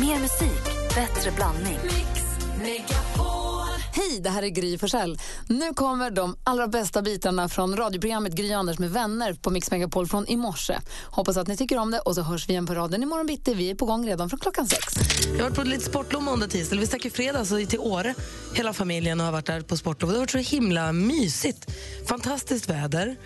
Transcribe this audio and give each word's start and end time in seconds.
Mer 0.00 0.20
musik, 0.20 0.64
bättre 0.94 1.30
blandning. 1.30 1.78
Hej, 3.98 4.20
det 4.20 4.30
här 4.30 4.42
är 4.42 4.48
Gry 4.48 4.78
Forssell. 4.78 5.18
Nu 5.46 5.74
kommer 5.74 6.10
de 6.10 6.36
allra 6.44 6.68
bästa 6.68 7.02
bitarna 7.02 7.48
från 7.48 7.76
radioprogrammet 7.76 8.32
Gry 8.32 8.52
Anders 8.52 8.78
med 8.78 8.90
vänner 8.90 9.34
på 9.34 9.50
Mix 9.50 9.70
Megapol 9.70 10.06
från 10.06 10.26
i 10.28 10.36
morse. 10.36 10.78
Hoppas 11.04 11.36
att 11.36 11.48
ni 11.48 11.56
tycker 11.56 11.78
om 11.78 11.90
det 11.90 11.98
och 11.98 12.14
så 12.14 12.22
hörs 12.22 12.48
vi 12.48 12.52
igen 12.52 12.66
på 12.66 12.74
raden 12.74 13.02
imorgon 13.02 13.26
bitti. 13.26 13.54
Vi 13.54 13.70
är 13.70 13.74
på 13.74 13.86
gång 13.86 14.06
redan 14.06 14.30
från 14.30 14.40
klockan 14.40 14.66
sex. 14.66 14.94
Jag 15.26 15.32
har 15.32 15.42
varit 15.42 15.54
på 15.54 15.62
lite 15.62 15.84
sportlov 15.84 16.22
måndag, 16.22 16.48
tisdag. 16.48 16.76
Vi 16.76 16.86
stack 16.86 17.04
i 17.04 17.10
fredags 17.10 17.48
till 17.68 17.78
Åre, 17.78 18.14
hela 18.54 18.72
familjen, 18.72 19.20
och 19.20 19.26
har 19.26 19.32
varit 19.32 19.46
där 19.46 19.60
på 19.60 19.76
sportlov. 19.76 20.10
Det 20.10 20.16
har 20.16 20.20
varit 20.20 20.30
så 20.30 20.38
himla 20.38 20.92
mysigt. 20.92 21.70
Fantastiskt 22.08 22.70
väder. 22.70 23.16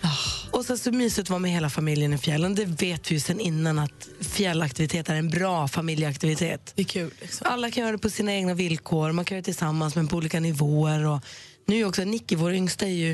Och 0.51 0.65
sen 0.65 0.77
så 0.77 0.91
mysigt 0.91 1.25
att 1.25 1.29
vara 1.29 1.39
med 1.39 1.51
hela 1.51 1.69
familjen 1.69 2.13
i 2.13 2.17
fjällen. 2.17 2.55
Det 2.55 2.65
vet 2.65 3.11
vi 3.11 3.15
ju 3.15 3.19
sen 3.19 3.39
innan 3.39 3.79
att 3.79 4.07
fjällaktivitet 4.19 5.09
är 5.09 5.15
en 5.15 5.29
bra 5.29 5.67
familjeaktivitet. 5.67 6.73
Det 6.75 6.81
är 6.81 6.85
kul. 6.85 7.11
Liksom. 7.21 7.47
Alla 7.49 7.71
kan 7.71 7.83
göra 7.83 7.91
det 7.91 7.97
på 7.97 8.09
sina 8.09 8.33
egna 8.33 8.53
villkor, 8.53 9.11
man 9.11 9.25
kan 9.25 9.35
göra 9.35 9.41
det 9.41 9.45
tillsammans 9.45 9.95
men 9.95 10.07
på 10.07 10.17
olika 10.17 10.39
nivåer. 10.39 10.62
Och 10.63 11.21
nu 11.65 11.85
också 11.85 12.03
Nicky, 12.03 12.35
vår 12.35 12.53
yngsta, 12.53 12.85
är 12.85 12.89
ju 12.89 13.11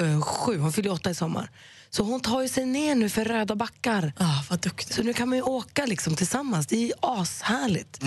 eh, 0.00 0.20
sju, 0.22 0.58
hon 0.58 0.72
fyller 0.72 0.92
åtta 0.92 1.10
i 1.10 1.14
sommar. 1.14 1.50
Så 1.90 2.02
hon 2.02 2.20
tar 2.20 2.42
ju 2.42 2.48
sig 2.48 2.66
ner 2.66 2.94
nu 2.94 3.08
för 3.08 3.24
röda 3.24 3.54
backar. 3.54 4.12
Ah, 4.16 4.42
vad 4.50 4.60
duktig. 4.60 4.94
Så 4.94 5.02
nu 5.02 5.12
kan 5.12 5.28
man 5.28 5.38
ju 5.38 5.42
åka 5.42 5.86
liksom 5.86 6.16
tillsammans. 6.16 6.66
Det 6.66 6.76
är 6.76 6.86
ju 6.86 6.92
ashärligt. 7.00 8.00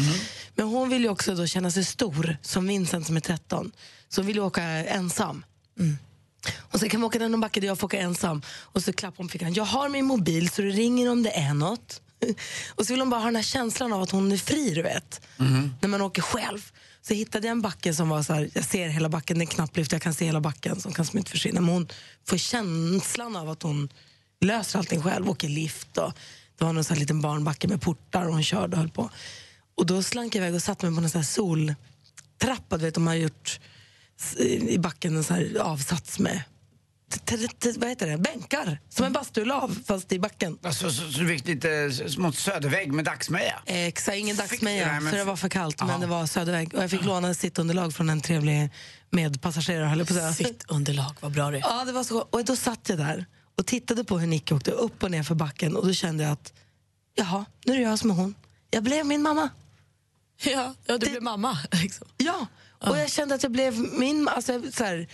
Men 0.56 0.68
hon 0.68 0.90
vill 0.90 1.04
ju 1.04 1.10
också 1.10 1.36
då 1.36 1.48
känna 1.48 1.72
sig 1.72 1.86
stor, 1.86 2.38
som 2.42 2.68
Vincent 2.68 3.08
som 3.08 3.16
är 3.16 3.20
13. 3.22 3.72
Så 4.10 4.22
hon 4.22 4.28
vill 4.28 4.36
ju 4.36 4.42
åka 4.42 4.64
ensam. 4.64 5.46
Och 6.58 6.80
sen 6.80 6.90
kan 6.90 7.00
man 7.00 7.08
åka 7.08 7.20
den 7.20 7.42
backe 7.42 7.60
där 7.60 7.68
jag 7.68 7.80
får 7.80 7.88
åka 7.88 8.00
ensam. 8.00 8.42
Och 8.48 8.84
så 8.84 8.94
klappar 8.94 9.18
hon 9.18 9.28
på 9.28 9.32
fickan. 9.32 9.54
Jag 9.54 9.64
har 9.64 9.90
min 9.90 10.06
mobil 10.06 10.50
så 10.50 10.62
det 10.62 10.70
ringer 10.70 11.12
om 11.12 11.24
det 11.24 11.32
är 11.32 11.54
något. 11.54 12.02
Och 12.76 12.86
så 12.86 12.94
vill 12.94 13.00
hon 13.02 13.10
bara 13.10 13.20
ha 13.20 13.26
den 13.26 13.36
här 13.36 13.44
känslan 13.44 13.94
av 13.94 14.02
att 14.02 14.12
hon 14.12 14.32
är 14.32 14.38
fri, 14.38 14.74
du 14.74 14.82
vet. 14.82 15.22
När 15.82 15.88
man 15.88 16.02
åker 16.02 16.22
själv. 16.22 16.72
Så 17.08 17.14
hittade 17.14 17.48
jag 17.48 17.52
en 17.52 17.62
backe 17.62 17.94
som 17.94 18.10
var 18.10 18.24
så 18.24 18.34
här, 18.34 18.50
jag 18.54 18.66
ser 18.66 18.88
hela 18.88 19.10
backen, 19.10 19.38
det 19.38 19.42
är 19.42 19.46
en 19.46 19.48
knapplyft, 19.48 19.92
jag 19.92 20.02
kan 20.02 20.14
se 20.14 20.26
hela 20.26 20.42
backen 20.42 20.82
som 20.82 20.94
kan 20.94 21.06
smitt 21.06 21.30
försvinna. 21.30 21.62
Men 21.62 21.70
hon 21.74 21.88
får 22.28 22.38
känslan 22.38 23.36
av 23.36 23.50
att 23.50 23.64
hon 23.64 23.90
löser 24.42 24.80
allting 24.80 25.02
själv, 25.02 25.30
åker 25.30 25.50
lift 25.50 25.98
och 25.98 26.14
det 26.58 26.66
var 26.66 26.74
någon 26.74 26.84
så 26.84 26.94
här 26.94 27.00
liten 27.00 27.22
barnbacke 27.22 27.68
med 27.68 27.82
portar 27.82 28.26
och 28.26 28.34
hon 28.34 28.44
körde 28.44 28.76
och 28.76 28.78
höll 28.78 28.90
på. 28.90 29.10
Och 29.76 29.86
då 29.86 30.04
slank 30.04 30.36
jag 30.36 30.42
iväg 30.42 30.56
och 30.56 30.64
satte 30.64 30.86
mig 30.86 30.96
på 30.96 31.04
en 31.04 31.10
sån 31.10 31.22
här 31.22 31.26
soltrappa, 31.26 32.78
du 32.78 32.86
vet 32.86 32.94
de 32.94 33.08
har 33.08 33.16
gjort 33.16 33.60
i 34.40 34.78
backen 34.78 35.18
en 35.18 35.24
sån 35.24 35.36
här 35.36 35.58
avsats 35.60 36.20
med 36.20 36.42
vad 37.78 37.90
heter 37.90 38.08
det? 38.08 38.18
bänkar, 38.18 38.80
som 38.90 39.06
en 39.06 39.14
bastulav 39.14 39.78
fast 39.86 40.12
i 40.12 40.20
backen. 40.20 40.58
Alltså, 40.64 40.92
så, 40.92 41.12
så 41.12 41.20
du 41.20 41.28
fick 41.28 41.48
lite 41.48 41.92
smått 42.10 42.36
södervägg 42.36 42.94
med 42.94 43.06
dagsmeja? 43.06 43.60
Exakt, 43.66 44.18
ingen 44.18 44.36
dagsmeja 44.36 45.02
för 45.02 45.18
det 45.18 45.24
var 45.24 45.36
för 45.36 45.50
kallt 45.50 45.82
Aha. 45.82 45.92
men 45.92 46.02
det 46.02 46.08
var 46.08 46.26
Söderväg 46.26 46.74
och 46.74 46.84
jag 46.84 46.90
fick 46.90 47.06
låna 47.06 47.34
sittunderlag 47.34 47.94
från 47.94 48.10
en 48.10 48.22
trevlig 48.22 48.70
medpassagerare 49.10 49.86
höll 49.86 49.98
jag 49.98 50.08
på 50.08 50.14
att 50.14 50.36
säga. 50.36 50.50
Sitt 50.50 50.66
underlag, 50.68 51.16
vad 51.20 51.32
bra 51.32 51.52
det 51.52 51.58
är. 51.58 51.62
Ja, 51.62 51.86
det 51.86 51.92
var 51.92 52.04
så. 52.04 52.20
Och 52.20 52.46
då 52.46 52.56
satt 52.56 52.90
jag 52.90 52.98
där 52.98 53.26
och 53.58 53.66
tittade 53.66 54.04
på 54.04 54.20
hur 54.20 54.28
Nicky 54.28 54.56
åkte 54.56 54.72
upp 54.72 55.04
och 55.04 55.12
ner 55.12 55.24
för 55.24 55.36
backen 55.36 55.76
och 55.76 55.88
då 55.88 55.94
kände 55.94 56.24
jag 56.24 56.32
att 56.32 56.54
jaha, 57.16 57.46
nu 57.66 57.74
är 57.74 57.78
det 57.78 57.84
jag 57.84 58.00
som 58.00 58.12
är 58.12 58.16
hon. 58.16 58.36
Jag 58.72 58.84
blev 58.84 59.06
min 59.06 59.22
mamma. 59.22 59.50
Ja, 60.44 60.74
ja 60.86 60.98
du 60.98 61.10
blev 61.10 61.24
mamma. 61.24 61.58
Liksom. 61.72 62.08
Ja, 62.18 62.48
och 62.80 62.98
jag 62.98 63.12
kände 63.12 63.36
att 63.36 63.44
jag 63.44 63.52
blev 63.52 63.80
min... 63.80 64.28
Alltså, 64.28 64.62
så 64.72 64.84
här, 64.84 65.08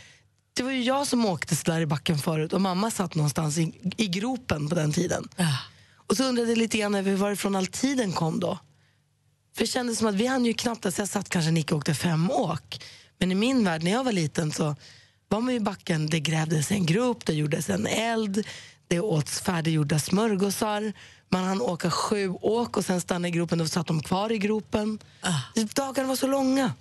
det 0.61 0.65
var 0.65 0.71
ju 0.71 0.83
jag 0.83 1.07
som 1.07 1.25
åkte 1.25 1.55
så 1.55 1.71
där 1.71 1.81
i 1.81 1.85
backen 1.85 2.17
förut 2.17 2.53
och 2.53 2.61
mamma 2.61 2.91
satt 2.91 3.15
någonstans 3.15 3.57
i, 3.57 3.73
i 3.97 4.07
gropen 4.07 4.69
på 4.69 4.75
den 4.75 4.93
tiden. 4.93 5.27
Ja. 5.35 5.57
Och 5.95 6.17
så 6.17 6.23
undrade 6.23 6.49
jag 6.49 6.57
lite 6.57 6.77
grann 6.77 6.95
över 6.95 7.15
varifrån 7.15 7.55
all 7.55 7.67
tiden 7.67 8.11
kom 8.11 8.39
då. 8.39 8.59
För 9.55 9.63
det 9.63 9.67
kändes 9.67 9.97
som 9.97 10.07
att 10.07 10.15
vi 10.15 10.27
hann 10.27 10.45
ju 10.45 10.53
knappt, 10.53 10.85
alltså 10.85 11.01
jag 11.01 11.09
satt 11.09 11.29
kanske 11.29 11.51
Nicky 11.51 11.73
och 11.73 11.77
åkte 11.77 11.93
fem 11.93 12.31
åk. 12.31 12.83
Men 13.17 13.31
i 13.31 13.35
min 13.35 13.63
värld, 13.63 13.83
när 13.83 13.91
jag 13.91 14.03
var 14.03 14.11
liten 14.11 14.51
så 14.51 14.75
var 15.27 15.41
man 15.41 15.53
ju 15.53 15.57
i 15.57 15.59
backen, 15.59 16.09
det 16.09 16.19
grävdes 16.19 16.71
en 16.71 16.85
grop, 16.85 17.25
det 17.25 17.33
gjordes 17.33 17.69
en 17.69 17.87
eld, 17.87 18.47
det 18.87 18.99
åts 18.99 19.41
färdiggjorda 19.41 19.99
smörgåsar, 19.99 20.93
man 21.29 21.43
hann 21.43 21.61
åka 21.61 21.91
sju 21.91 22.29
åk 22.29 22.77
och 22.77 22.85
sen 22.85 23.01
stanna 23.01 23.27
i 23.27 23.31
gropen, 23.31 23.57
då 23.57 23.67
satt 23.67 23.87
de 23.87 24.03
kvar 24.03 24.31
i 24.31 24.37
gropen. 24.37 24.99
Dagarna 25.75 26.07
var 26.07 26.15
så 26.15 26.27
långa. 26.27 26.73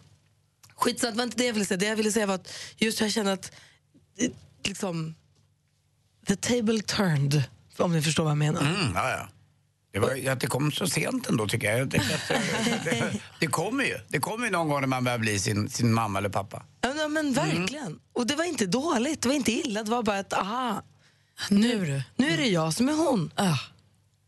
Skitsamma, 0.74 1.10
det 1.10 1.16
var 1.16 1.24
inte 1.24 1.36
det 1.36 1.46
jag 1.46 1.52
ville 1.52 1.64
säga. 1.64 1.78
Det 1.78 1.86
jag 1.86 1.96
ville 1.96 2.12
säga 2.12 2.26
var 2.26 2.34
att 2.34 2.52
just 2.76 3.00
jag 3.00 3.12
kände 3.12 3.32
att 3.32 3.52
liksom, 4.64 5.14
the 6.26 6.36
table 6.36 6.80
turned, 6.82 7.42
om 7.78 7.92
ni 7.92 8.02
förstår 8.02 8.24
vad 8.24 8.30
jag 8.30 8.38
menar. 8.38 8.60
Mm, 8.60 8.92
ja, 8.94 9.10
ja. 9.10 9.28
Det, 9.92 9.98
var, 9.98 10.28
att 10.30 10.40
det 10.40 10.46
kom 10.46 10.72
så 10.72 10.86
sent 10.86 11.28
ändå 11.28 11.48
tycker 11.48 11.70
jag. 11.70 11.78
jag 11.78 11.86
att, 11.86 12.30
eh, 12.30 12.40
det, 12.84 13.12
det 13.40 13.46
kommer 13.46 13.84
ju. 13.84 13.98
Det 14.08 14.18
kommer 14.20 14.46
ju 14.46 14.52
någon 14.52 14.68
gång 14.68 14.80
när 14.80 14.86
man 14.88 15.04
börjar 15.04 15.18
bli 15.18 15.38
sin, 15.38 15.70
sin 15.70 15.92
mamma 15.92 16.18
eller 16.18 16.28
pappa. 16.28 16.62
Ja, 16.80 16.94
men- 16.94 17.12
men 17.12 17.32
verkligen. 17.32 17.98
Och 18.12 18.26
det 18.26 18.36
var 18.36 18.44
inte 18.44 18.66
dåligt, 18.66 19.22
det 19.22 19.28
var 19.28 19.34
inte 19.36 19.52
illa, 19.52 19.82
det 19.82 19.90
var 19.90 20.02
bara 20.02 20.18
att 20.18 20.32
aha, 20.32 20.82
Nu 21.50 21.84
du. 21.86 22.02
nu 22.24 22.30
är 22.32 22.36
det 22.36 22.46
jag 22.46 22.74
som 22.74 22.88
är 22.88 22.92
hon. 22.92 23.30
Ah. 23.36 23.56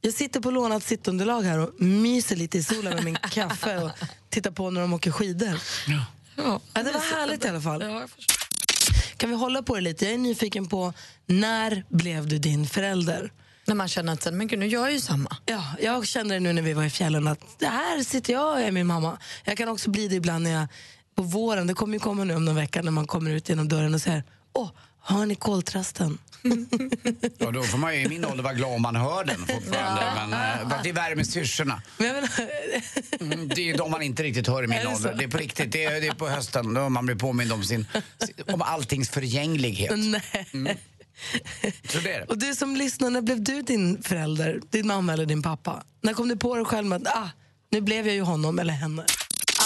Jag 0.00 0.14
sitter 0.14 0.40
på 0.40 0.50
lånat 0.50 0.82
sittunderlag 0.82 1.42
här 1.42 1.58
och 1.58 1.80
myser 1.80 2.36
lite 2.36 2.58
i 2.58 2.62
solen 2.62 2.94
med 2.94 3.04
min 3.04 3.16
kaffe 3.16 3.78
och 3.82 3.90
tittar 4.30 4.50
på 4.50 4.70
när 4.70 4.80
de 4.80 4.92
åker 4.92 5.10
skidor. 5.10 5.60
Ja, 5.88 6.04
Ja, 6.36 6.82
det 6.82 6.92
var 6.92 7.16
härligt 7.16 7.44
i 7.44 7.48
alla 7.48 7.60
fall. 7.60 7.82
Kan 9.22 9.30
vi 9.30 9.36
hålla 9.36 9.62
på 9.62 9.74
det 9.74 9.80
lite? 9.80 10.04
Jag 10.04 10.14
är 10.14 10.18
nyfiken 10.18 10.68
på, 10.68 10.92
när 11.26 11.84
blev 11.88 12.28
du 12.28 12.38
din 12.38 12.66
förälder? 12.66 13.32
När 13.66 13.74
man 13.74 13.88
känner 13.88 14.12
att 14.12 14.34
men 14.34 14.46
gud, 14.46 14.58
nu 14.58 14.66
gör 14.66 14.80
jag 14.80 14.92
ju 14.92 15.00
samma. 15.00 15.36
Ja, 15.46 15.64
jag 15.80 16.06
kände 16.06 16.34
det 16.34 16.40
nu 16.40 16.52
när 16.52 16.62
vi 16.62 16.72
var 16.72 16.84
i 16.84 16.90
fjällen 16.90 17.26
att 17.26 17.40
det 17.58 17.66
här 17.66 18.02
sitter 18.02 18.32
jag 18.32 18.52
och 18.52 18.60
är 18.60 18.70
min 18.70 18.86
mamma. 18.86 19.18
Jag 19.44 19.56
kan 19.56 19.68
också 19.68 19.90
bli 19.90 20.08
det 20.08 20.14
ibland 20.14 20.44
när 20.44 20.50
jag, 20.50 20.66
på 21.14 21.22
våren, 21.22 21.66
det 21.66 21.74
kommer 21.74 21.94
ju 21.94 22.00
komma 22.00 22.24
nu 22.24 22.34
om 22.34 22.44
någon 22.44 22.54
vecka 22.54 22.82
när 22.82 22.90
man 22.90 23.06
kommer 23.06 23.30
ut 23.30 23.48
genom 23.48 23.68
dörren 23.68 23.94
och 23.94 24.00
säger 24.00 24.24
Åh, 24.52 24.70
har 25.02 25.26
ni 25.26 25.34
koltrasten? 25.34 26.18
Ja, 27.38 27.50
då 27.50 27.62
får 27.62 27.78
man 27.78 27.94
ju 27.96 28.00
i 28.04 28.08
min 28.08 28.24
ålder 28.24 28.42
vara 28.44 28.54
glad 28.54 28.74
om 28.74 28.82
man 28.82 28.96
hör 28.96 29.24
den 29.24 29.36
fortfarande. 29.46 30.02
Men 30.14 30.32
eh, 30.32 30.68
för 30.68 30.76
att 30.76 30.84
det 30.84 30.92
värmer 30.92 31.24
syrsorna. 31.24 31.82
Men 31.98 32.28
Mm, 33.20 33.48
det 33.48 33.60
är 33.60 33.64
ju 33.64 33.72
de 33.72 33.90
man 33.90 34.02
inte 34.02 34.22
riktigt 34.22 34.46
hör 34.46 34.64
i 34.64 34.66
min 34.66 34.86
ålder. 34.86 35.14
Det 35.14 35.24
är 35.24 35.28
på 35.28 35.38
riktigt. 35.38 35.72
Det 35.72 35.84
är, 35.84 36.00
det 36.00 36.06
är 36.06 36.14
på 36.14 36.28
hösten 36.28 36.74
då 36.74 36.88
man 36.88 37.06
blir 37.06 37.16
påmind 37.16 37.52
om, 37.52 37.64
sin, 37.64 37.86
om 38.52 38.62
alltings 38.62 39.10
förgänglighet. 39.10 39.92
nej. 40.52 40.78
Så 41.88 41.98
det 41.98 42.12
är 42.12 42.20
det. 42.20 42.24
Och 42.28 42.38
du 42.38 42.54
som 42.54 42.76
lyssnar, 42.76 43.10
när 43.10 43.20
blev 43.20 43.42
du 43.44 43.62
din 43.62 44.02
förälder? 44.02 44.60
Din 44.70 44.86
mamma 44.86 45.12
eller 45.12 45.26
din 45.26 45.42
pappa? 45.42 45.82
När 46.00 46.12
kom 46.12 46.28
du 46.28 46.36
på 46.36 46.56
dig 46.56 46.64
själv 46.64 46.92
att 46.92 47.06
ah, 47.06 47.28
nu 47.70 47.80
blev 47.80 48.06
jag 48.06 48.14
ju 48.14 48.22
honom 48.22 48.58
eller 48.58 48.72
henne? 48.74 49.04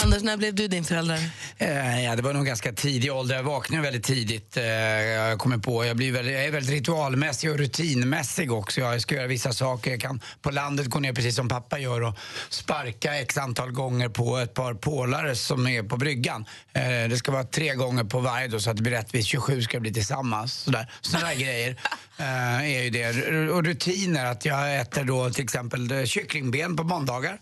Anders, 0.05 0.23
när 0.23 0.37
blev 0.37 0.55
du 0.55 0.69
din 0.69 0.85
förälder? 0.85 1.31
Eh, 1.59 2.05
ja, 2.05 2.17
det 2.17 2.23
var 2.23 2.33
nog 2.33 2.47
ganska 2.47 2.73
tidig 2.73 3.13
ålder. 3.13 3.37
Jag 3.37 3.43
vaknade 3.43 3.83
väldigt 3.83 4.05
tidigt. 4.05 4.57
Eh, 4.57 4.65
jag 4.65 5.39
kommer 5.39 5.59
på. 5.59 5.85
Jag, 5.85 5.97
blir 5.97 6.13
väldigt, 6.13 6.35
jag 6.35 6.45
är 6.45 6.51
väldigt 6.51 6.73
ritualmässig 6.73 7.51
och 7.51 7.59
rutinmässig 7.59 8.53
också. 8.53 8.81
Jag 8.81 9.01
ska 9.01 9.15
göra 9.15 9.27
vissa 9.27 9.53
saker. 9.53 9.91
Jag 9.91 10.01
kan 10.01 10.21
på 10.43 10.51
landet 10.51 10.87
gå 10.87 10.99
ner 10.99 11.13
precis 11.13 11.37
som 11.37 11.49
pappa 11.49 11.79
gör 11.79 12.03
och 12.03 12.19
sparka 12.49 13.15
x 13.15 13.39
antal 13.39 13.71
gånger 13.71 14.09
på 14.09 14.39
ett 14.39 14.55
par 14.55 14.75
pålare 14.75 15.37
som 15.37 15.67
är 15.67 15.83
på 15.83 15.97
bryggan. 15.97 16.45
Eh, 16.73 16.83
det 16.83 17.17
ska 17.17 17.33
vara 17.33 17.45
tre 17.45 17.75
gånger 17.75 18.05
på 18.05 18.21
varje 18.21 18.49
då, 18.49 18.61
så 18.61 18.71
att 18.71 18.77
det 18.77 18.83
blir 18.83 18.93
rättvist. 18.93 19.29
27 19.29 19.63
ska 19.63 19.81
bli 19.81 19.93
tillsammans. 19.93 20.55
Sådär. 20.55 20.91
Sådana 21.01 21.35
grejer 21.35 21.77
eh, 22.19 22.77
är 22.79 22.83
ju 22.83 22.91
det. 22.91 23.51
Och 23.51 23.65
rutiner. 23.65 24.25
Att 24.25 24.45
jag 24.45 24.81
äter 24.81 25.05
då 25.05 25.31
till 25.31 25.45
exempel 25.45 25.93
eh, 25.93 26.05
kycklingben 26.05 26.77
på 26.77 26.83
måndagar. 26.83 27.39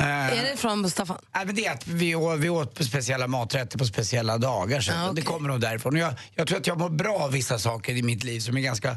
Eh, 0.00 0.06
Är 0.38 0.50
det 0.50 0.56
från 0.56 0.90
Staffan? 0.90 1.18
Nej, 1.34 1.46
men 1.46 1.54
det 1.54 1.66
är 1.66 1.72
att 1.72 1.86
vi, 1.86 2.14
å- 2.14 2.36
vi 2.36 2.48
åt 2.48 2.74
på 2.74 2.84
speciella 2.84 3.26
maträtter 3.26 3.78
på 3.78 3.84
speciella 3.84 4.38
dagar. 4.38 4.80
Så 4.80 4.92
Ah, 4.92 5.04
okej. 5.04 5.14
Det 5.14 5.22
kommer 5.22 5.48
nog 5.48 5.60
därifrån. 5.60 5.96
Jag, 5.96 6.14
jag 6.34 6.46
tror 6.48 6.58
att 6.58 6.66
jag 6.66 6.78
mår 6.78 6.88
bra 6.90 7.14
av 7.18 7.32
vissa 7.32 7.58
saker 7.58 7.92
i 7.96 8.02
mitt 8.02 8.24
liv 8.24 8.40
som 8.40 8.56
är 8.56 8.60
ganska 8.60 8.88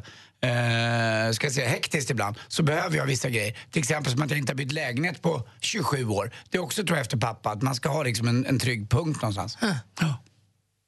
eh, 0.41 1.31
ska 1.33 1.45
jag 1.47 1.53
säga, 1.53 1.69
hektiskt 1.69 2.09
ibland. 2.09 2.35
Så 2.47 2.63
behöver 2.63 2.97
jag 2.97 3.05
vissa 3.05 3.29
grejer. 3.29 3.57
Till 3.71 3.79
exempel 3.79 4.11
som 4.11 4.21
att 4.21 4.29
jag 4.29 4.39
inte 4.39 4.51
har 4.51 4.57
bytt 4.57 4.71
lägenhet 4.71 5.21
på 5.21 5.47
27 5.59 6.07
år. 6.07 6.31
Det 6.49 6.57
är 6.57 6.61
också 6.61 6.83
tror 6.83 6.97
jag 6.97 7.01
efter 7.01 7.17
pappa, 7.17 7.49
att 7.49 7.61
man 7.61 7.75
ska 7.75 7.89
ha 7.89 8.03
liksom 8.03 8.27
en, 8.27 8.45
en 8.45 8.59
trygg 8.59 8.89
punkt 8.89 9.21
någonstans. 9.21 9.57
Ja. 9.99 10.17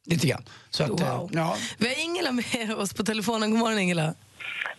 Lite 0.05 0.27
grann. 0.27 0.45
Så 0.69 0.83
att, 0.83 0.99
eh, 0.99 1.17
Wow. 1.17 1.29
ja. 1.33 1.57
Vi 1.77 1.87
har 1.87 1.95
Ingela 2.03 2.31
med 2.31 2.75
oss 2.77 2.93
på 2.93 3.03
telefonen. 3.03 3.51
God 3.51 3.59
morgon 3.59 3.79
Ingela. 3.79 4.13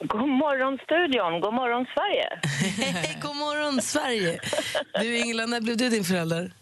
God 0.00 0.28
morgon 0.28 0.78
studion, 0.84 1.40
god 1.40 1.54
morgon 1.54 1.86
Sverige. 1.94 2.28
God 3.22 3.36
morgon 3.36 3.80
Sverige. 3.82 4.40
Du 5.00 5.18
Ingela, 5.18 5.46
när 5.46 5.60
blev 5.60 5.76
du 5.76 5.88
din 5.88 6.04
förälder? 6.04 6.52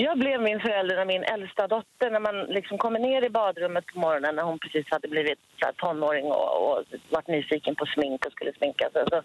Jag 0.00 0.18
blev 0.18 0.42
min 0.42 0.60
förälder 0.60 0.96
när 0.96 1.04
min 1.04 1.22
äldsta 1.22 1.66
dotter, 1.66 2.10
när 2.10 2.20
man 2.20 2.36
liksom 2.44 2.78
kommer 2.78 2.98
ner 2.98 3.24
i 3.24 3.30
badrummet 3.30 3.86
på 3.86 3.98
morgonen 3.98 4.36
när 4.36 4.42
hon 4.42 4.58
precis 4.58 4.86
hade 4.90 5.08
blivit 5.08 5.38
så 5.60 5.70
tonåring 5.76 6.26
och, 6.26 6.50
och 6.68 6.84
varit 7.10 7.28
nyfiken 7.28 7.74
på 7.74 7.86
smink 7.86 8.26
och 8.26 8.32
skulle 8.32 8.52
sminka 8.52 8.90
sig. 8.90 9.04
Så 9.10 9.22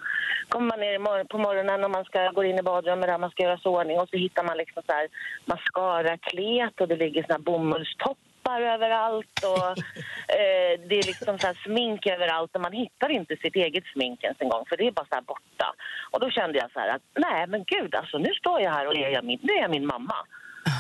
kommer 0.50 0.68
man 0.68 0.80
ner 0.80 1.24
på 1.24 1.38
morgonen 1.38 1.84
och 1.84 1.92
man 1.92 2.06
ska 2.06 2.32
gå 2.32 2.44
in 2.44 2.60
i 2.60 2.64
badrummet 2.64 3.08
där 3.08 3.18
man 3.18 3.30
ska 3.32 3.44
göra 3.44 3.60
i 3.66 3.68
ordning 3.68 4.00
och 4.00 4.10
så 4.10 4.18
hittar 4.18 4.44
man 4.44 4.58
liksom 4.58 4.84
så 4.86 4.92
här 4.94 5.08
mascara-klet 5.46 6.82
och 6.82 6.88
det 6.88 6.96
ligger 6.96 7.22
såna 7.24 7.34
här 7.34 7.42
bomullstoppar 7.50 8.33
läppar 8.44 8.62
överallt 8.62 9.44
och 9.44 9.69
eh, 10.38 10.74
det 10.90 11.00
är 11.00 11.07
liksom 11.07 11.40
så 11.40 11.48
här 11.48 11.57
smink 11.63 12.07
överallt 12.07 12.56
och 12.56 12.62
man 12.62 12.74
hittar 12.74 13.10
inte 13.10 13.36
sitt 13.38 13.56
eget 13.56 13.84
smink 13.94 14.24
ens 14.24 14.38
en 14.42 14.50
gång 14.50 14.66
för 14.69 14.78
det 14.78 14.88
är 14.88 14.92
bara 14.92 15.06
så 15.06 15.16
här 15.16 15.22
borta. 15.22 15.74
Och 16.12 16.19
då 16.19 16.30
kände 16.30 16.57
jag 16.57 16.72
så 16.72 16.80
här 16.80 16.95
att 16.95 17.01
nej 17.16 17.48
men 17.48 17.63
gud 17.63 17.95
alltså 17.95 18.18
nu 18.18 18.34
står 18.34 18.62
jag 18.62 18.72
här 18.72 18.88
och 18.88 18.95
är 18.95 19.10
jag 19.10 19.25
min, 19.25 19.40
nu 19.42 19.54
är 19.54 19.62
jag 19.62 19.72
min 19.72 19.86
mamma. 19.86 20.16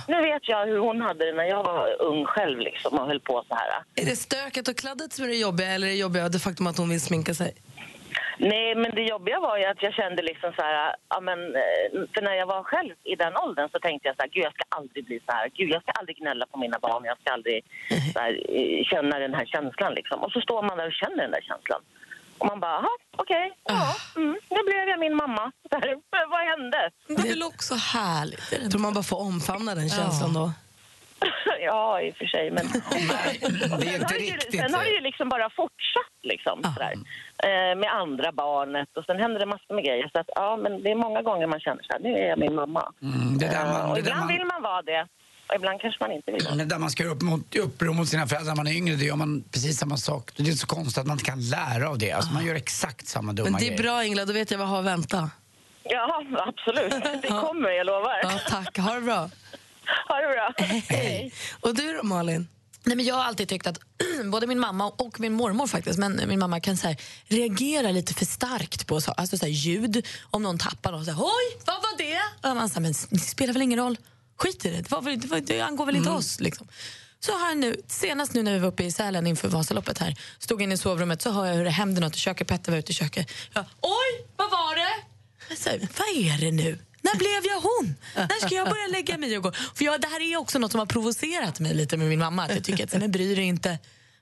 Nu 0.07 0.21
vet 0.21 0.49
jag 0.49 0.65
hur 0.65 0.77
hon 0.77 1.01
hade 1.01 1.25
det 1.25 1.33
när 1.33 1.43
jag 1.43 1.63
var 1.63 2.01
ung 2.01 2.25
själv 2.25 2.59
liksom 2.59 2.99
och 2.99 3.07
höll 3.07 3.19
på 3.19 3.45
så 3.47 3.55
här. 3.55 3.67
Är 3.95 4.05
det 4.05 4.15
stöket 4.15 4.67
och 4.67 4.77
kladdet 4.77 5.13
som 5.13 5.25
är 5.25 5.29
det 5.29 5.35
jobbiga 5.35 5.67
eller 5.67 5.87
är 5.87 5.91
det 5.91 5.97
jobbiga 5.97 6.29
det 6.29 6.39
faktum 6.39 6.67
att 6.67 6.77
hon 6.77 6.89
vill 6.89 7.01
sminka 7.01 7.33
sig? 7.33 7.53
Nej, 8.37 8.75
men 8.75 8.91
det 8.95 9.01
jobbiga 9.01 9.39
var 9.39 9.57
ju 9.57 9.65
att 9.65 9.83
jag 9.83 9.93
kände 9.93 10.21
liksom 10.21 10.53
så 10.57 10.61
här, 10.61 10.95
ja 11.09 11.19
men, 11.19 11.39
eh, 11.55 11.87
för 12.13 12.21
när 12.21 12.33
jag 12.33 12.45
var 12.45 12.63
själv 12.63 12.95
i 13.03 13.15
den 13.15 13.37
åldern 13.37 13.69
så 13.69 13.79
tänkte 13.79 14.07
jag 14.07 14.15
så 14.15 14.21
här, 14.21 14.29
gud 14.29 14.43
jag 14.43 14.53
ska 14.53 14.63
aldrig 14.69 15.05
bli 15.05 15.19
så 15.25 15.31
här, 15.31 15.49
gud 15.57 15.69
jag 15.69 15.81
ska 15.81 15.91
aldrig 15.91 16.17
gnälla 16.17 16.45
på 16.45 16.57
mina 16.57 16.79
barn, 16.79 17.05
jag 17.05 17.19
ska 17.19 17.33
aldrig 17.33 17.65
så 18.13 18.19
här, 18.19 18.31
eh, 18.49 18.83
känna 18.91 19.19
den 19.19 19.33
här 19.33 19.45
känslan 19.45 19.93
liksom. 19.93 20.23
Och 20.23 20.31
så 20.31 20.41
står 20.41 20.61
man 20.63 20.77
där 20.77 20.87
och 20.87 20.93
känner 20.93 21.21
den 21.25 21.31
där 21.31 21.41
känslan. 21.41 21.81
Och 22.37 22.47
man 22.47 22.59
bara, 22.59 22.85
okej, 23.17 23.57
ja, 23.63 23.95
mm, 24.15 24.37
nu 24.49 24.59
blev 24.65 24.89
jag 24.89 24.99
min 24.99 25.15
mamma. 25.15 25.51
Här, 25.71 25.95
vad 26.29 26.41
hände? 26.51 26.91
Det 27.07 27.27
är 27.27 27.33
väl 27.33 27.43
också 27.43 27.73
härligt? 27.75 28.61
Jag 28.61 28.71
tror 28.71 28.81
man 28.81 28.93
bara 28.93 29.03
får 29.03 29.19
omfamna 29.19 29.75
den 29.75 29.89
känslan 29.89 30.33
då. 30.33 30.51
ja, 31.69 32.01
i 32.01 32.11
och 32.11 32.15
för 32.15 32.25
sig, 32.25 32.51
men... 32.51 32.65
Nej, 32.91 33.39
det 33.41 33.45
är 33.45 33.69
Sen 33.79 33.93
inte 33.93 34.13
riktigt... 34.13 34.59
sen 34.61 34.73
har 34.73 34.83
det 34.83 34.89
ju 34.89 35.01
liksom 35.01 35.29
bara 35.29 35.49
fortsatt 35.49 36.15
liksom, 36.23 36.63
sådär, 36.63 36.93
eh, 37.47 37.75
med 37.81 37.89
andra 38.01 38.31
barnet 38.31 38.89
och 38.97 39.05
sen 39.05 39.19
händer 39.19 39.39
det 39.39 39.45
massor 39.45 39.73
med 39.75 39.83
grejer. 39.83 40.09
Så 40.13 40.19
att, 40.19 40.29
ja, 40.35 40.57
men 40.63 40.83
det 40.83 40.91
är 40.91 40.95
många 40.95 41.21
gånger 41.21 41.47
man 41.47 41.59
känner 41.59 41.83
så 41.83 41.93
här, 41.93 41.99
nu 41.99 42.11
är 42.23 42.27
jag 42.29 42.39
min 42.39 42.55
mamma. 42.55 42.83
Mm, 43.01 43.37
det 43.37 43.47
där 43.47 43.65
Eh, 43.65 43.71
man, 43.71 43.89
och 43.89 43.95
det 43.95 44.01
där 44.01 44.07
ibland 44.07 44.19
man, 44.19 44.27
vill 44.27 44.45
man 44.53 44.61
vara 44.61 44.81
det 44.81 45.07
och 45.47 45.55
ibland 45.55 45.81
kanske 45.81 46.03
man 46.03 46.11
inte 46.11 46.31
vill 46.31 46.43
det. 46.43 46.55
det 46.55 46.65
där 46.65 46.79
man 46.79 46.89
ska 46.89 47.03
göra 47.03 47.13
upp 47.13 47.21
mot, 47.21 47.55
uppror 47.55 47.93
mot 47.93 48.07
sina 48.07 48.27
föräldrar 48.27 48.51
när 48.51 48.55
man 48.63 48.67
är 48.67 48.77
yngre, 48.77 48.95
det 48.95 49.05
gör 49.05 49.15
man 49.15 49.43
precis 49.51 49.77
samma 49.77 49.97
sak. 49.97 50.31
Det 50.37 50.43
är 50.49 50.53
så 50.53 50.67
konstigt 50.67 50.97
att 50.97 51.07
man 51.07 51.15
inte 51.15 51.25
kan 51.25 51.41
lära 51.49 51.89
av 51.89 51.97
det. 51.97 52.11
Alltså, 52.11 52.33
man 52.33 52.45
gör 52.45 52.55
exakt 52.55 53.07
samma 53.07 53.33
dumma 53.33 53.49
Men 53.49 53.59
det 53.59 53.65
är 53.65 53.67
grejer. 53.67 53.83
bra 53.83 54.05
Ingela, 54.05 54.25
då 54.25 54.33
vet 54.33 54.51
jag 54.51 54.57
vad 54.57 54.67
jag 54.67 54.71
har 54.71 54.79
att 54.79 54.85
vänta. 54.85 55.29
Ja, 55.83 56.23
absolut. 56.47 57.21
Det 57.21 57.27
kommer, 57.27 57.69
jag 57.69 57.85
lovar. 57.85 58.19
Ja, 58.23 58.39
tack, 58.49 58.77
ha 58.77 58.93
det 58.95 59.01
bra. 59.01 59.29
Ha 60.07 60.15
det 60.15 60.27
bra. 60.27 60.53
Hej. 60.89 61.33
Och 61.61 61.75
du 61.75 61.93
då 61.93 62.03
Malin? 62.03 62.47
Nej, 62.85 62.95
men 62.95 63.05
jag 63.05 63.15
har 63.15 63.23
alltid 63.23 63.49
tyckt 63.49 63.67
att 63.67 63.79
både 64.31 64.47
min 64.47 64.59
mamma 64.59 64.89
och 64.89 65.19
min 65.19 65.33
mormor 65.33 65.67
faktiskt, 65.67 65.99
men 65.99 66.21
min 66.27 66.39
mamma 66.39 66.59
kan 66.59 66.77
så 66.77 66.87
här, 66.87 66.97
reagera 67.27 67.91
lite 67.91 68.13
för 68.13 68.25
starkt 68.25 68.87
på 68.87 69.01
så, 69.01 69.11
alltså 69.11 69.37
så 69.37 69.45
här, 69.45 69.53
ljud. 69.53 70.07
Om 70.31 70.43
någon 70.43 70.57
tappar 70.57 70.91
något, 70.91 71.05
så 71.05 71.11
här, 71.11 71.21
oj, 71.23 71.61
vad 71.65 71.75
var 71.75 71.97
det? 71.97 72.49
Och 72.49 72.55
man 72.55 72.69
säger, 72.69 72.81
men 72.81 72.93
det 73.09 73.19
spelar 73.19 73.53
väl 73.53 73.61
ingen 73.61 73.79
roll, 73.79 73.97
skit 74.37 74.65
i 74.65 74.69
det, 74.69 74.81
det, 74.81 74.91
var 74.91 75.01
väl, 75.01 75.19
det, 75.19 75.27
var, 75.27 75.39
det 75.39 75.61
angår 75.61 75.85
väl 75.85 75.95
inte 75.95 76.09
oss. 76.09 76.39
Liksom. 76.39 76.67
Så 77.19 77.37
här 77.37 77.55
nu, 77.55 77.81
senast 77.87 78.33
nu 78.33 78.43
när 78.43 78.53
vi 78.53 78.59
var 78.59 78.67
uppe 78.67 78.83
i 78.83 78.91
Sälen 78.91 79.27
inför 79.27 79.47
Vasaloppet 79.47 79.97
här, 79.97 80.15
stod 80.39 80.61
inne 80.61 80.73
i 80.73 80.77
sovrummet 80.77 81.21
så 81.21 81.31
hör 81.31 81.45
jag 81.45 81.53
hur 81.53 81.63
det 81.63 81.69
händer 81.69 82.01
något 82.01 82.15
i 82.15 82.19
köket, 82.19 82.47
Petter 82.47 82.71
var 82.71 82.79
ute 82.79 82.91
i 82.91 82.95
köket. 82.95 83.31
Jag, 83.53 83.65
oj, 83.81 84.27
vad 84.35 84.51
var 84.51 84.75
det? 84.75 84.82
Säger, 85.57 85.79
vad 85.79 86.07
är 86.07 86.41
det 86.45 86.51
nu? 86.51 86.77
När 87.01 87.15
blev 87.17 87.51
jag 87.53 87.59
hon? 87.61 87.95
När 88.15 88.45
ska 88.47 88.55
jag 88.55 88.69
börja 88.69 88.87
lägga 88.87 89.17
mig 89.17 89.37
och 89.37 89.43
gå? 89.43 89.51
För 89.51 89.85
jag, 89.85 90.01
det 90.01 90.07
här 90.07 90.19
är 90.33 90.37
också 90.37 90.59
något 90.59 90.71
som 90.71 90.79
har 90.79 90.85
provocerat 90.85 91.59
mig 91.59 91.73
lite 91.73 91.97
med 91.97 92.07
min 92.07 92.19
mamma. 92.19 92.43
Att 92.43 92.55
jag 92.55 92.63
tycker 92.63 92.83
att, 92.83 92.93
men 92.93 93.11
bryr 93.11 93.35
dig 93.35 93.45
inte. 93.45 93.77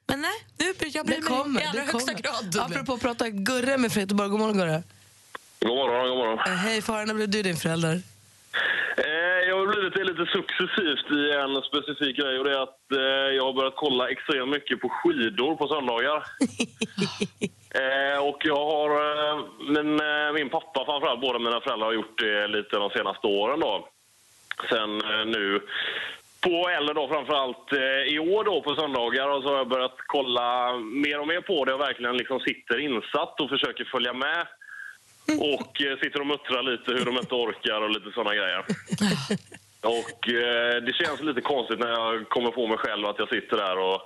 Men 0.08 0.22
nej, 0.22 0.32
nu, 0.58 0.66
jag 0.94 1.06
bryr 1.06 1.16
Det 1.16 1.22
mig 1.22 1.30
kommer. 1.38 1.62
i 1.62 1.66
allra 1.66 1.80
det 1.86 1.92
högsta 1.92 2.14
kommer. 2.14 2.22
grad. 2.52 2.58
Apropå 2.72 2.94
att 2.94 3.02
prata 3.02 3.30
Gurre 3.30 3.78
med 3.78 3.92
från 3.92 4.02
Göteborg. 4.02 4.30
God 4.30 4.40
morgon 4.40 4.58
Gurre. 4.58 4.84
God 5.60 5.76
morgon, 5.76 6.08
god 6.10 6.18
morgon. 6.18 6.40
Eh, 6.48 6.54
Hej 6.54 6.82
Farah, 6.82 7.06
när 7.06 7.14
blev 7.14 7.30
du 7.30 7.42
din 7.42 7.58
förälder? 7.58 8.02
Eh, 8.98 9.04
jag 9.50 9.56
har 9.60 9.68
blivit 9.74 9.94
det 9.94 10.04
lite 10.04 10.26
successivt 10.38 11.08
i 11.20 11.22
en 11.44 11.54
specifik 11.70 12.18
grej 12.18 12.38
och 12.40 12.44
det 12.46 12.52
är 12.58 12.64
att 12.64 12.82
eh, 12.92 13.36
jag 13.38 13.44
har 13.46 13.54
börjat 13.54 13.74
kolla 13.78 14.10
extremt 14.10 14.50
mycket 14.50 14.82
på 14.82 14.90
skidor 14.90 15.56
på 15.56 15.68
söndagar. 15.68 16.20
eh, 17.76 18.28
och 18.28 18.42
jag 18.44 18.66
har, 18.66 18.90
eh, 18.90 19.46
min, 19.60 20.00
eh, 20.00 20.34
min 20.34 20.50
pappa 20.50 20.86
framförallt, 20.86 21.22
båda 21.22 21.40
mina 21.40 21.62
föräldrar 21.62 21.88
har 21.88 21.94
gjort 21.94 22.20
det 22.20 22.48
lite 22.48 22.78
de 22.78 22.90
senaste 22.90 23.28
åren 23.28 23.60
då. 23.60 23.88
Sen 24.70 25.02
eh, 25.02 25.26
nu 25.26 25.62
på 26.42 26.70
eller 26.70 26.94
då 26.94 27.08
framförallt 27.08 27.74
eh, 27.74 28.14
i 28.14 28.20
år 28.20 28.44
då 28.44 28.62
på 28.62 28.76
söndagar 28.76 29.30
och 29.30 29.44
så 29.44 29.50
har 29.50 29.58
jag 29.58 29.68
börjat 29.68 29.96
kolla 30.08 30.78
mer 30.78 31.20
och 31.20 31.28
mer 31.28 31.42
på 31.42 31.66
det 31.66 31.74
och 31.74 31.80
verkligen 31.80 32.18
liksom 32.18 32.40
sitter 32.40 32.80
insatt 32.80 33.42
och 33.42 33.50
försöker 33.50 33.86
följa 33.86 34.14
med. 34.14 34.48
Och 35.40 35.82
eh, 35.82 35.98
sitter 36.00 36.20
och 36.20 36.28
muttrar 36.28 36.64
lite 36.64 36.92
hur 36.92 37.06
de 37.06 37.18
inte 37.18 37.36
orkar 37.36 37.82
och 37.82 37.90
lite 37.90 38.12
såna 38.14 38.36
grejer. 38.36 38.66
Och 39.84 40.22
det 40.86 40.96
känns 40.96 41.22
lite 41.22 41.42
konstigt 41.42 41.80
när 41.80 41.90
jag 41.90 42.30
kommer 42.30 42.52
på 42.52 42.68
mig 42.68 42.78
själv 42.78 43.06
att 43.08 43.20
jag 43.20 43.30
sitter 43.30 43.58
där 43.58 43.78
och 43.78 44.02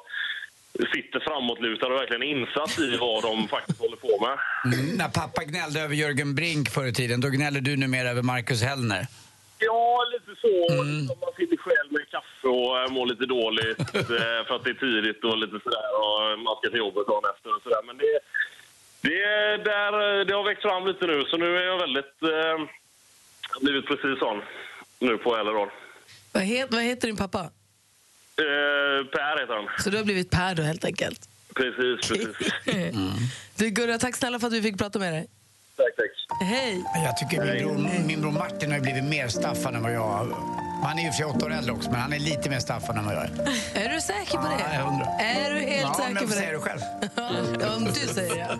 sitter 0.93 1.19
framåtlutad 1.19 1.87
och 1.87 1.99
verkligen 2.01 2.23
insatt 2.23 2.79
i 2.79 2.97
vad 2.97 3.23
de 3.23 3.47
faktiskt 3.47 3.79
håller 3.79 3.97
på 3.97 4.13
med. 4.25 4.35
Mm, 4.73 4.95
när 4.97 5.09
pappa 5.09 5.43
gnällde 5.43 5.81
över 5.81 5.95
Jörgen 5.95 6.35
Brink 6.35 6.69
förr 6.69 6.85
i 6.85 6.93
tiden, 6.93 7.21
då 7.21 7.29
gnäller 7.29 7.61
du 7.61 7.77
numera 7.77 8.09
över 8.09 8.21
Marcus 8.21 8.61
Hellner. 8.63 9.07
Ja, 9.59 10.05
lite 10.13 10.41
så. 10.41 10.55
Liksom 10.83 11.17
man 11.25 11.33
sitter 11.37 11.57
själv 11.57 11.89
med 11.91 12.09
kaffe 12.15 12.47
och 12.47 12.79
eh, 12.79 12.91
mår 12.91 13.05
lite 13.05 13.25
dåligt 13.25 13.79
eh, 14.19 14.39
för 14.47 14.55
att 14.55 14.63
det 14.63 14.69
är 14.69 14.79
tidigt 14.87 15.23
och 15.23 15.37
lite 15.37 15.57
sådär 15.63 15.89
och 16.03 16.39
man 16.39 16.55
ska 16.57 16.69
till 16.69 16.83
jobbet 16.85 17.07
dagen 17.07 17.25
efter 17.33 17.49
och 17.55 17.61
sådär. 17.63 17.83
Men 17.87 17.97
det, 17.97 18.19
det, 19.01 19.19
där, 19.71 20.25
det 20.25 20.33
har 20.33 20.43
växt 20.43 20.61
fram 20.61 20.87
lite 20.87 21.07
nu 21.07 21.23
så 21.29 21.37
nu 21.37 21.57
är 21.57 21.65
jag 21.65 21.77
väldigt... 21.77 22.15
Eh, 22.23 22.57
blivit 23.61 23.87
precis 23.87 24.19
sån 24.19 24.41
nu 24.99 25.17
på 25.17 25.37
äldre 25.37 25.55
år. 25.55 25.73
Vad, 26.33 26.43
het, 26.43 26.67
vad 26.71 26.81
heter 26.83 27.07
din 27.07 27.17
pappa? 27.17 27.49
Eh, 28.37 29.05
per 29.11 29.39
heter 29.41 29.53
han. 29.55 29.83
Så 29.83 29.89
du 29.89 29.97
har 29.97 30.03
blivit 30.03 30.29
Per 30.31 30.55
då 30.55 30.63
helt 30.63 30.85
enkelt. 30.85 31.29
Precis, 31.55 32.09
precis. 32.09 32.53
Du 33.55 33.69
Gurra, 33.69 33.97
tack 33.97 34.15
snälla 34.15 34.39
för 34.39 34.47
att 34.47 34.53
vi 34.53 34.61
fick 34.61 34.77
prata 34.77 34.99
med 34.99 35.13
dig. 35.13 35.27
tack, 35.77 35.95
tack. 35.97 36.47
Hej. 36.47 36.83
Jag 37.05 37.17
tycker 37.17 37.45
min 37.45 37.63
bror, 37.63 38.07
min 38.07 38.21
bror 38.21 38.31
Martin 38.31 38.71
har 38.71 38.79
blivit 38.79 39.03
mer 39.03 39.27
Staffan 39.27 39.75
än 39.75 39.83
vad 39.83 39.93
jag 39.93 40.27
Han 40.83 40.99
är 40.99 41.03
ju 41.03 41.07
för 41.09 41.15
sig 41.17 41.25
åtta 41.25 41.45
år 41.45 41.53
äldre 41.53 41.71
också, 41.73 41.91
men 41.91 41.99
han 42.01 42.13
är 42.13 42.19
lite 42.19 42.49
mer 42.49 42.59
Staffan 42.59 42.97
än 42.97 43.05
vad 43.05 43.15
jag 43.15 43.23
är. 43.23 43.31
Är 43.75 43.93
du 43.93 44.01
säker 44.01 44.37
på 44.37 44.47
det? 44.47 44.63
Ja, 44.71 44.79
jag 44.79 44.87
undrar. 44.87 45.07
Är 45.19 45.53
du 45.53 45.59
helt 45.59 45.81
ja, 45.81 45.93
säker 45.93 46.13
men 46.13 46.27
på 46.27 46.33
säger 46.33 46.51
det? 46.51 46.57
du 46.57 46.61
själv. 46.61 46.79
Ja, 47.15 47.75
om 47.75 47.85
du 47.85 47.91
säger 47.93 48.35
det. 48.35 48.59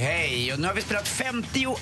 hej. 0.00 0.52
Och 0.52 0.58
nu 0.60 0.66
har 0.66 0.74
vi 0.74 0.82
spelat 0.82 1.08
51 1.08 1.78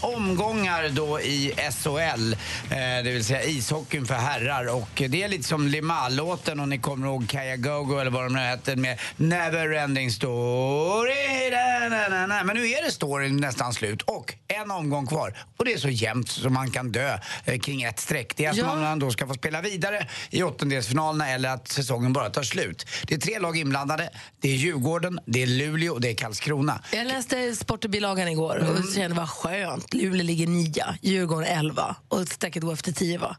omgångar 0.00 0.88
då 0.88 1.20
i 1.20 1.52
SHL, 1.70 2.32
eh, 2.32 2.78
det 3.04 3.10
vill 3.12 3.24
säga 3.24 3.44
ishockeyn 3.44 4.06
för 4.06 4.14
herrar. 4.14 4.74
Och 4.76 5.02
det 5.08 5.22
är 5.22 5.28
lite 5.28 5.44
som 5.44 5.66
Limahl-låten, 5.68 6.60
om 6.60 6.68
ni 6.70 6.78
kommer 6.78 7.06
ihåg 7.06 7.28
Kaja 7.28 7.56
Gogo 7.56 7.98
eller 7.98 8.10
vad 8.10 8.24
de 8.24 8.32
nu 8.32 8.40
heter, 8.40 8.76
med 8.76 9.00
Never 9.16 9.70
Ending 9.72 10.10
Story. 10.10 11.50
Da, 11.50 11.88
da, 11.88 12.08
da, 12.08 12.26
da. 12.26 12.44
Men 12.44 12.56
nu 12.56 12.68
är 12.70 12.82
det 12.84 12.90
storyn 12.92 13.36
nästan 13.36 13.72
slut 13.74 14.02
och 14.02 14.34
en 14.48 14.70
omgång 14.70 15.06
kvar. 15.06 15.38
Och 15.56 15.64
det 15.64 15.72
är 15.72 15.78
så 15.78 15.88
jämnt 15.88 16.28
som 16.28 16.52
man 16.54 16.70
kan 16.70 16.92
dö 16.92 17.18
eh, 17.44 17.58
kring 17.58 17.82
ett 17.82 18.00
streck. 18.00 18.32
Det 18.36 18.44
är 18.44 18.54
Ja. 18.54 18.66
att 18.72 18.78
man 18.78 18.98
då 18.98 19.10
ska 19.10 19.26
få 19.26 19.34
spela 19.34 19.60
vidare 19.60 20.06
i 20.30 20.42
åttondelsfinalerna 20.42 21.28
eller 21.30 21.48
att 21.48 21.68
säsongen 21.68 22.12
bara 22.12 22.30
tar 22.30 22.42
slut. 22.42 22.86
Det 23.06 23.14
är 23.14 23.18
tre 23.18 23.38
lag 23.38 23.56
inblandade. 23.56 24.10
Det 24.40 24.48
är 24.48 24.54
Djurgården, 24.54 25.20
det 25.26 25.42
är 25.42 25.46
Luleå 25.46 25.92
och 25.94 26.00
det 26.00 26.10
är 26.10 26.14
Karlskrona. 26.14 26.82
Jag 26.92 27.06
läste 27.06 27.36
Sportbilagan 27.56 28.28
igår 28.28 28.56
och 28.56 28.94
kände 28.94 29.16
vad 29.16 29.28
skönt. 29.28 29.94
Luleå 29.94 30.22
ligger 30.22 30.46
nia, 30.46 30.94
Djurgården 31.02 31.48
elva 31.48 31.96
och 32.08 32.28
strecket 32.28 32.62
går 32.62 32.72
efter 32.72 32.92
tio 32.92 33.18
va? 33.18 33.36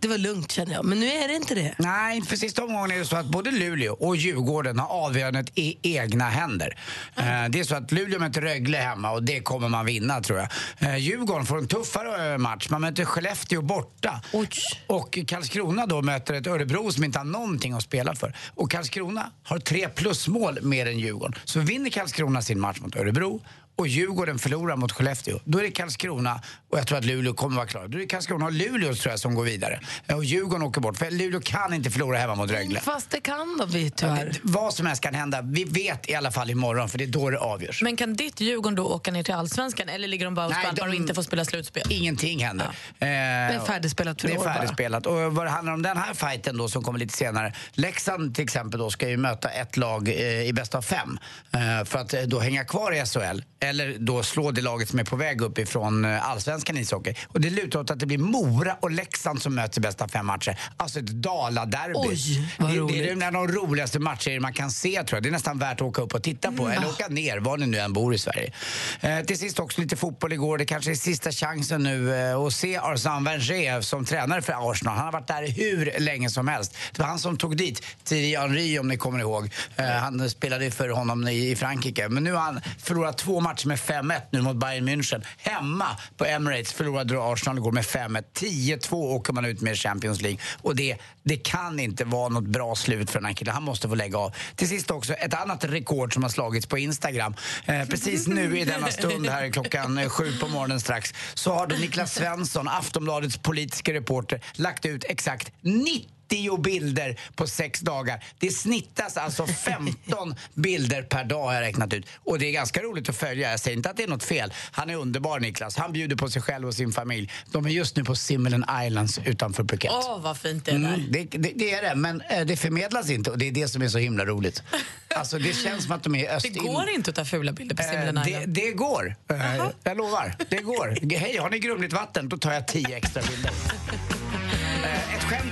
Det 0.00 0.08
var 0.08 0.18
lugnt 0.18 0.52
kände 0.52 0.72
jag, 0.74 0.84
men 0.84 1.00
nu 1.00 1.06
är 1.06 1.28
det 1.28 1.34
inte 1.34 1.54
det. 1.54 1.74
Nej, 1.78 2.22
för 2.22 2.36
sista 2.36 2.64
omgången 2.64 2.90
är 2.90 2.98
det 2.98 3.04
så 3.04 3.16
att 3.16 3.26
både 3.26 3.50
Luleå 3.50 3.92
och 3.94 4.16
Djurgården 4.16 4.78
har 4.78 4.88
avgörandet 4.88 5.50
i 5.54 5.76
egna 5.82 6.24
händer. 6.28 6.78
Eh, 7.16 7.24
Det 7.50 7.60
är 7.60 7.64
så 7.64 7.74
att 7.74 7.92
Luleå 7.92 8.18
möter 8.20 8.40
Rögle 8.40 8.78
hemma 8.78 9.10
och 9.10 9.22
det 9.22 9.40
kommer 9.40 9.68
man 9.68 9.86
vinna 9.86 10.20
tror 10.20 10.38
jag. 10.38 10.48
Eh, 10.78 10.96
Djurgården 10.96 11.46
får 11.46 11.58
en 11.58 11.68
tuffare 11.68 12.32
eh, 12.32 12.38
match. 12.38 12.66
Man 12.70 12.80
möter 12.80 13.04
Skellefteå 13.04 13.62
borta. 13.62 14.20
Oj. 14.32 14.48
Och 14.86 15.18
Karlskrona 15.26 15.86
då 15.86 16.02
möter 16.02 16.34
ett 16.34 16.46
Örebro 16.46 16.92
som 16.92 17.04
inte 17.04 17.18
har 17.18 17.24
någonting 17.24 17.72
att 17.72 17.82
spela 17.82 18.14
för. 18.14 18.34
Och 18.54 18.70
Karlskrona 18.70 19.30
har 19.44 19.58
tre 19.58 19.88
plusmål 19.88 20.58
mer 20.62 20.86
än 20.86 20.98
Djurgården. 20.98 21.34
Så 21.44 21.60
vinner 21.60 21.90
Karlskrona 21.90 22.42
sin 22.42 22.60
match 22.60 22.80
mot 22.80 22.96
Örebro 22.96 23.29
show 23.30 23.40
och 23.80 23.88
Djurgården 23.88 24.38
förlorar 24.38 24.76
mot 24.76 24.92
Skellefteå, 24.92 25.38
då 25.44 25.58
är 25.58 25.62
det 25.62 25.70
Karlskrona 25.70 26.40
och 26.70 26.78
jag 26.78 26.86
tror 26.86 26.98
att 26.98 27.04
Luleå 27.04 27.34
kommer 27.34 27.56
vara 27.56 27.66
klara. 27.66 27.88
Då 27.88 27.98
är 27.98 28.00
det 28.00 28.06
Karlskrona 28.06 28.44
och 28.46 28.52
Luleå 28.52 28.94
tror 28.94 29.10
jag 29.12 29.20
som 29.20 29.34
går 29.34 29.44
vidare. 29.44 29.80
Eh, 30.06 30.16
Och 30.16 30.24
Djurgården 30.24 30.62
åker 30.62 30.80
bort, 30.80 30.96
för 30.96 31.10
Luleå 31.10 31.40
kan 31.40 31.74
inte 31.74 31.90
förlora 31.90 32.18
hemma 32.18 32.34
mot 32.34 32.50
Rögle. 32.50 32.80
Fast 32.80 33.10
det 33.10 33.20
kan 33.20 33.56
de 33.58 33.70
vi 33.70 33.90
tyvärr. 33.90 34.32
Vad 34.42 34.74
som 34.74 34.86
helst 34.86 35.02
kan 35.02 35.14
hända. 35.14 35.42
Vi 35.42 35.64
vet 35.64 36.08
i 36.10 36.14
alla 36.14 36.30
fall 36.30 36.50
imorgon, 36.50 36.88
för 36.88 36.98
det 36.98 37.04
är 37.04 37.08
då 37.08 37.30
det 37.30 37.38
avgörs. 37.38 37.82
Men 37.82 37.96
kan 37.96 38.14
ditt 38.16 38.40
Djurgården 38.40 38.74
då 38.74 38.84
åka 38.84 39.10
ner 39.10 39.22
till 39.22 39.34
Allsvenskan 39.34 39.88
eller 39.88 40.08
ligger 40.08 40.24
de 40.24 40.34
bara 40.34 40.46
och 40.46 40.52
skvalpar 40.52 40.76
de- 40.76 40.88
och 40.88 40.94
inte 40.94 41.14
får 41.14 41.22
spela 41.22 41.44
slutspel? 41.44 41.82
Ingenting 41.90 42.44
händer. 42.44 42.66
Eh, 42.66 42.70
Det 42.98 43.06
är 43.06 43.64
färdigspelat 43.66 44.20
för 44.20 44.28
Det 44.28 44.34
är 44.34 44.38
år 44.38 44.44
bara. 44.44 44.54
färdigspelat. 44.54 45.06
Och 45.06 45.34
vad 45.34 45.46
det 45.46 45.50
handlar 45.50 45.72
om 45.72 45.82
den 45.82 45.96
här 45.96 46.14
fighten 46.14 46.56
då 46.58 46.68
som 46.68 46.82
kommer 46.82 46.98
lite 46.98 47.16
senare. 47.16 47.54
Leksand 47.72 48.34
till 48.34 48.44
exempel 48.44 48.80
då 48.80 48.90
ska 48.90 49.08
ju 49.08 49.16
möta 49.16 49.48
ett 49.50 49.76
lag 49.76 50.08
eh, 50.08 50.42
i 50.42 50.52
bästa 50.52 50.78
av 50.78 50.82
fem. 50.82 51.18
Eh, 51.54 51.84
för 51.84 51.98
att 51.98 52.14
eh, 52.14 52.20
då 52.22 52.38
hänga 52.40 52.64
kvar 52.64 52.92
i 52.92 53.06
SHL. 53.06 53.42
Eller 53.70 53.96
då 53.98 54.22
slå 54.22 54.50
det 54.50 54.60
laget 54.60 54.88
som 54.88 54.98
är 54.98 55.04
på 55.04 55.16
väg 55.16 55.40
upp 55.40 55.58
ifrån 55.58 56.04
eh, 56.04 56.30
allsvenskan 56.30 56.76
ishockey. 56.76 57.14
Och 57.28 57.40
det 57.40 57.50
lutar 57.50 57.80
åt 57.80 57.90
att 57.90 57.98
det 57.98 58.06
blir 58.06 58.18
Mora 58.18 58.76
och 58.80 58.90
Leksand 58.90 59.42
som 59.42 59.54
möts 59.54 59.78
i 59.78 59.80
bästa 59.80 60.08
fem 60.08 60.26
matcher. 60.26 60.58
Alltså 60.76 60.98
ett 60.98 61.06
Dala-derby. 61.06 61.94
Oj, 61.94 62.52
vad 62.58 62.70
det, 62.70 62.92
det 62.92 63.08
är 63.08 63.12
en 63.12 63.22
av 63.22 63.32
de 63.32 63.48
roligaste 63.48 63.98
matcher 63.98 64.40
man 64.40 64.52
kan 64.52 64.70
se 64.70 65.02
tror 65.02 65.16
jag. 65.16 65.22
Det 65.22 65.28
är 65.28 65.32
nästan 65.32 65.58
värt 65.58 65.74
att 65.74 65.82
åka 65.82 66.02
upp 66.02 66.14
och 66.14 66.22
titta 66.22 66.52
på. 66.52 66.68
Eller 66.68 66.88
åka 66.88 67.08
ner, 67.08 67.38
var 67.38 67.56
ni 67.56 67.66
nu 67.66 67.78
än 67.78 67.92
bor 67.92 68.14
i 68.14 68.18
Sverige. 68.18 68.52
Eh, 69.00 69.20
till 69.20 69.38
sist 69.38 69.58
också 69.58 69.80
lite 69.80 69.96
fotboll 69.96 70.32
igår. 70.32 70.58
Det 70.58 70.64
kanske 70.66 70.90
är 70.90 70.94
sista 70.94 71.32
chansen 71.32 71.82
nu 71.82 72.14
eh, 72.14 72.40
att 72.40 72.52
se 72.52 72.76
Arsene 72.76 73.30
Wenger 73.30 73.80
som 73.80 74.04
tränare 74.04 74.42
för 74.42 74.70
Arsenal. 74.70 74.96
Han 74.96 75.04
har 75.04 75.12
varit 75.12 75.28
där 75.28 75.48
hur 75.48 76.00
länge 76.00 76.30
som 76.30 76.48
helst. 76.48 76.76
Det 76.92 77.02
var 77.02 77.08
han 77.08 77.18
som 77.18 77.36
tog 77.36 77.56
dit 77.56 77.82
Thierry 78.04 78.36
Henry 78.36 78.78
om 78.78 78.88
ni 78.88 78.96
kommer 78.96 79.18
ihåg. 79.18 79.50
Eh, 79.76 79.86
han 79.86 80.30
spelade 80.30 80.70
för 80.70 80.88
honom 80.88 81.28
i, 81.28 81.50
i 81.50 81.56
Frankrike. 81.56 82.08
Men 82.08 82.24
nu 82.24 82.32
har 82.32 82.40
han 82.40 82.60
förlorat 82.78 83.18
två 83.18 83.40
matcher 83.40 83.59
med 83.66 83.78
5-1 83.78 84.20
nu 84.30 84.42
mot 84.42 84.56
Bayern 84.56 84.88
München. 84.88 85.24
Hemma 85.36 85.96
på 86.16 86.24
Emirates 86.24 86.72
förlorade 86.72 87.14
då 87.14 87.22
Arsenal 87.22 87.58
igår 87.58 87.72
med 87.72 87.84
5-1. 87.84 88.24
10-2 88.34 88.94
åker 88.94 89.32
man 89.32 89.44
ut 89.44 89.60
med 89.60 89.72
i 89.72 89.76
Champions 89.76 90.22
League. 90.22 90.38
Och 90.62 90.76
det, 90.76 90.96
det 91.22 91.36
kan 91.36 91.80
inte 91.80 92.04
vara 92.04 92.28
något 92.28 92.44
bra 92.46 92.74
slut 92.74 93.10
för 93.10 93.18
den 93.18 93.26
här 93.26 93.32
killen. 93.32 93.54
Han 93.54 93.62
måste 93.62 93.88
få 93.88 93.94
lägga 93.94 94.18
av. 94.18 94.34
Till 94.56 94.68
sist 94.68 94.90
också 94.90 95.12
ett 95.12 95.34
annat 95.34 95.64
rekord 95.64 96.14
som 96.14 96.22
har 96.22 96.30
slagits 96.30 96.66
på 96.66 96.78
Instagram. 96.78 97.34
Eh, 97.66 97.84
precis 97.88 98.26
nu 98.26 98.58
i 98.58 98.64
denna 98.64 98.88
stund 98.88 99.26
här 99.26 99.50
klockan 99.50 99.98
eh, 99.98 100.08
sju 100.08 100.38
på 100.40 100.48
morgonen 100.48 100.80
strax 100.80 101.14
så 101.34 101.52
har 101.52 101.66
då 101.66 101.76
Niklas 101.76 102.14
Svensson, 102.14 102.68
Aftonbladets 102.68 103.38
politiska 103.38 103.92
reporter, 103.92 104.40
lagt 104.54 104.86
ut 104.86 105.04
exakt 105.04 105.52
90 105.62 106.19
bilder 106.62 107.16
på 107.34 107.46
sex 107.46 107.80
dagar. 107.80 108.24
Det 108.38 108.50
snittas 108.50 109.16
alltså 109.16 109.46
15 109.64 110.34
bilder 110.54 111.02
per 111.02 111.24
dag 111.24 111.42
har 111.44 111.54
jag 111.54 111.60
räknat 111.60 111.92
ut. 111.92 112.06
Och 112.24 112.38
det 112.38 112.46
är 112.46 112.52
ganska 112.52 112.82
roligt 112.82 113.08
att 113.08 113.16
följa. 113.16 113.50
Jag 113.50 113.60
säger 113.60 113.76
inte 113.76 113.90
att 113.90 113.96
det 113.96 114.02
är 114.02 114.08
något 114.08 114.24
fel. 114.24 114.52
Han 114.70 114.90
är 114.90 114.96
underbar 114.96 115.40
Niklas. 115.40 115.76
Han 115.76 115.92
bjuder 115.92 116.16
på 116.16 116.30
sig 116.30 116.42
själv 116.42 116.68
och 116.68 116.74
sin 116.74 116.92
familj. 116.92 117.30
De 117.52 117.66
är 117.66 117.70
just 117.70 117.96
nu 117.96 118.04
på 118.04 118.14
Simelen 118.16 118.64
Islands 118.86 119.18
utanför 119.24 119.64
Phuket. 119.64 119.90
Åh, 119.94 120.20
vad 120.20 120.38
fint 120.38 120.64
det 120.64 120.70
är 120.70 120.78
där. 120.78 120.94
Mm, 120.94 121.12
det, 121.12 121.24
det, 121.24 121.52
det 121.56 121.74
är 121.74 121.82
det, 121.82 121.94
men 121.94 122.20
eh, 122.20 122.40
det 122.46 122.56
förmedlas 122.56 123.10
inte 123.10 123.30
och 123.30 123.38
det 123.38 123.48
är 123.48 123.52
det 123.52 123.68
som 123.68 123.82
är 123.82 123.88
så 123.88 123.98
himla 123.98 124.24
roligt. 124.24 124.62
Alltså 125.14 125.38
det 125.38 125.52
känns 125.52 125.82
som 125.84 125.92
att 125.92 126.02
de 126.02 126.14
är 126.14 126.20
Det 126.22 126.28
öst 126.28 126.56
går 126.56 126.88
inte 126.90 127.10
att 127.10 127.16
ta 127.16 127.24
fula 127.24 127.52
bilder 127.52 127.76
på 127.76 127.82
Eh, 127.82 127.88
Simlen 127.88 128.14
det, 128.14 128.30
Island. 128.30 128.48
det 128.48 128.70
går. 128.72 129.16
Eh, 129.30 129.64
jag 129.82 129.96
lovar. 129.96 130.36
Det 130.48 130.56
går. 130.56 131.16
Hej, 131.16 131.36
har 131.36 131.50
ni 131.50 131.58
grumligt 131.58 131.92
vatten? 131.92 132.28
Då 132.28 132.36
tar 132.38 132.52
jag 132.52 132.68
tio 132.68 132.96
extra 132.96 133.22
bilder. 133.22 133.50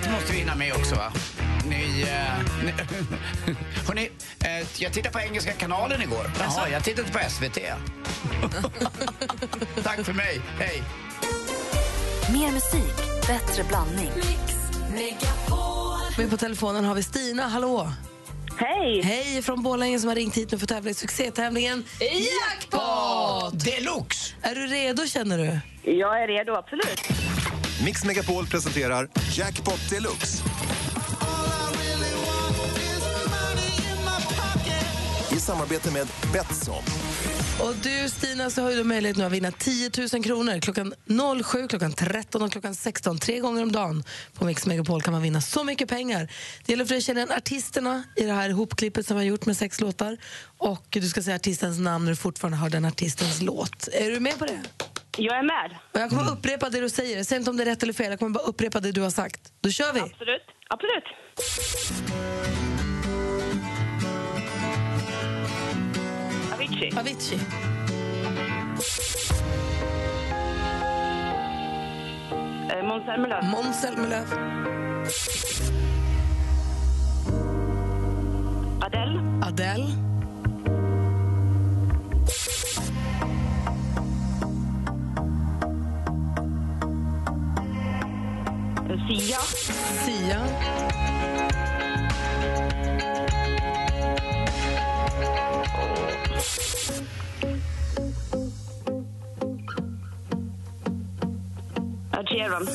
Skämt 0.08 0.20
måste 0.20 0.32
vi 0.32 0.38
hinna 0.38 0.54
med 0.54 0.72
också, 0.72 0.94
va? 0.94 1.12
Ni, 1.68 2.02
eh, 2.02 2.64
ni, 2.64 2.72
hörni, 3.86 4.10
eh, 4.44 4.66
jag 4.78 4.92
tittade 4.92 5.12
på 5.12 5.20
Engelska 5.20 5.52
kanalen 5.52 6.02
igår. 6.02 6.30
Jaha, 6.40 6.68
jag 6.68 6.84
tittade 6.84 7.08
på 7.08 7.18
SVT. 7.30 7.58
Tack 9.84 10.04
för 10.04 10.12
mig. 10.12 10.40
Hej. 10.58 10.82
Mer 12.32 12.52
musik, 12.52 12.96
bättre 13.26 13.64
blandning. 13.68 14.10
Med 16.18 16.30
på 16.30 16.36
telefonen 16.36 16.84
har 16.84 16.94
vi 16.94 17.02
Stina, 17.02 17.42
hallå. 17.42 17.92
Hej! 18.56 19.02
Hej 19.02 19.42
från 19.42 19.62
Borlänge 19.62 19.98
som 19.98 20.08
har 20.08 20.16
ringt 20.16 20.36
hit 20.36 20.52
nu 20.52 20.58
för 20.58 20.64
att 20.64 20.68
tävla 20.68 20.90
i 20.90 20.94
succétävlingen 20.94 21.84
Jackpot! 22.00 23.64
Deluxe! 23.64 24.34
Är 24.42 24.54
du 24.54 24.66
redo 24.66 25.06
känner 25.06 25.38
du? 25.38 25.60
Jag 25.90 26.22
är 26.22 26.28
redo, 26.28 26.54
absolut. 26.54 27.08
Mix 27.84 28.04
Megapol 28.04 28.46
presenterar 28.46 29.08
Jackpot 29.32 29.90
Deluxe. 29.90 30.42
I 35.32 35.40
samarbete 35.40 35.90
med 35.90 36.06
Betsson. 36.32 36.82
Och 37.60 37.74
du 37.82 38.08
Stina 38.08 38.50
så 38.50 38.62
har 38.62 38.70
du 38.70 38.84
möjlighet 38.84 39.16
nu 39.16 39.24
att 39.24 39.32
vinna 39.32 39.52
10 39.52 39.90
000 40.12 40.24
kronor 40.24 40.60
klockan 40.60 40.94
07, 41.44 41.68
klockan 41.68 41.92
13 41.92 42.42
och 42.42 42.52
klockan 42.52 42.74
16. 42.74 43.18
Tre 43.18 43.38
gånger 43.38 43.62
om 43.62 43.72
dagen 43.72 44.04
på 44.34 44.44
Mix 44.44 44.66
Megapol 44.66 45.02
kan 45.02 45.12
man 45.12 45.22
vinna 45.22 45.40
så 45.40 45.64
mycket 45.64 45.88
pengar. 45.88 46.32
Det 46.66 46.72
gäller 46.72 46.84
för 46.84 46.90
dig 46.90 46.98
att 46.98 47.04
känna 47.04 47.20
igen 47.20 47.32
artisterna 47.36 48.02
i 48.16 48.24
det 48.24 48.32
här 48.32 48.50
hopklippet. 48.50 49.06
som 49.06 49.16
vi 49.16 49.22
har 49.22 49.28
gjort 49.28 49.46
med 49.46 49.56
sex 49.56 49.80
låtar. 49.80 50.16
Och 50.58 50.86
du 50.90 51.08
ska 51.08 51.22
säga 51.22 51.36
artistens 51.36 51.78
namn 51.78 52.04
när 52.04 52.12
du 52.12 52.16
fortfarande 52.16 52.58
hör 52.58 52.70
den 52.70 52.84
artistens 52.84 53.42
låt. 53.42 53.88
Är 53.92 54.10
du 54.10 54.20
med 54.20 54.38
på 54.38 54.44
det? 54.44 54.60
Jag 55.20 55.38
är 55.38 55.42
med. 55.42 55.76
Och 55.94 56.00
jag 56.00 56.10
kommer 56.10 56.30
upprepa 56.32 56.70
det 56.70 56.80
du 56.80 56.88
säger. 56.90 57.24
Säg 57.24 57.38
inte 57.38 57.50
om 57.50 57.56
det 57.56 57.62
är 57.62 57.64
rätt 57.64 57.82
eller 57.82 57.92
fel. 57.92 58.10
Jag 58.10 58.18
kommer 58.18 58.30
bara 58.34 58.44
upprepa 58.44 58.80
det 58.80 58.92
du 58.92 59.00
har 59.00 59.10
sagt. 59.10 59.52
Då 59.60 59.70
kör 59.70 59.92
vi! 59.92 60.00
Absolut. 60.00 60.42
Absolut. 60.68 61.04
Avicii. 66.54 66.92
Avicii. 66.98 67.38
Eh, 72.70 72.82
Måns 72.88 73.04
Zelmerlöw. 73.04 73.42
Måns 73.50 73.80
Zelmerlöw. 73.80 74.24
Adele. 78.80 79.20
Adele. 79.42 80.07
Sia. 89.08 89.38
Sia. 90.04 90.40
Ed 102.12 102.28
Sheeran. 102.28 102.68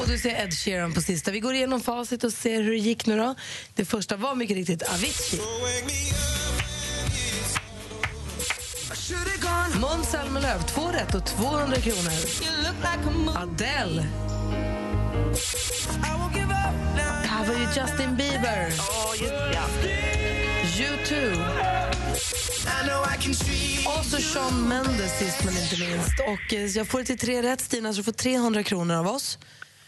Och 0.00 0.08
du 0.08 0.18
ser 0.18 0.44
Ed 0.44 0.54
Sheeran 0.54 0.92
på 0.92 1.00
sista. 1.00 1.30
Vi 1.30 1.40
går 1.40 1.54
igenom 1.54 1.80
facit 1.80 2.24
och 2.24 2.32
ser 2.32 2.62
hur 2.62 2.70
det 2.70 2.78
gick 2.78 3.06
nu 3.06 3.16
då. 3.16 3.34
Det 3.74 3.84
första 3.84 4.16
var 4.16 4.34
mycket 4.34 4.56
riktigt 4.56 4.82
Avicii. 4.82 5.40
Måns 9.80 10.10
Zelmerlöw, 10.10 10.62
två 10.62 10.88
rätt 10.88 11.14
och 11.14 11.26
200 11.26 11.76
kronor. 11.76 12.12
Adele. 13.36 14.06
Det 15.36 17.28
här 17.28 17.46
var 17.46 17.54
ju 17.54 17.60
Justin 17.60 18.16
Bieber. 18.16 18.68
Åh, 18.78 19.14
just 19.20 19.32
ja. 19.54 19.62
U2. 20.78 21.36
Och 23.98 24.04
så 24.04 24.16
Shawn 24.16 24.68
Mendes 24.68 25.18
sist 25.18 25.44
men 25.44 25.54
inte 25.56 25.80
minst. 25.80 26.20
Och 26.20 26.54
eh, 26.54 26.64
jag 26.66 26.88
får 26.88 26.98
det 26.98 27.04
till 27.04 27.18
tre 27.18 27.42
rätt 27.42 27.60
Stina, 27.60 27.92
så 27.92 27.96
du 27.96 28.02
får 28.04 28.12
300 28.12 28.62
kronor 28.62 28.94
av 28.96 29.06
oss. 29.06 29.38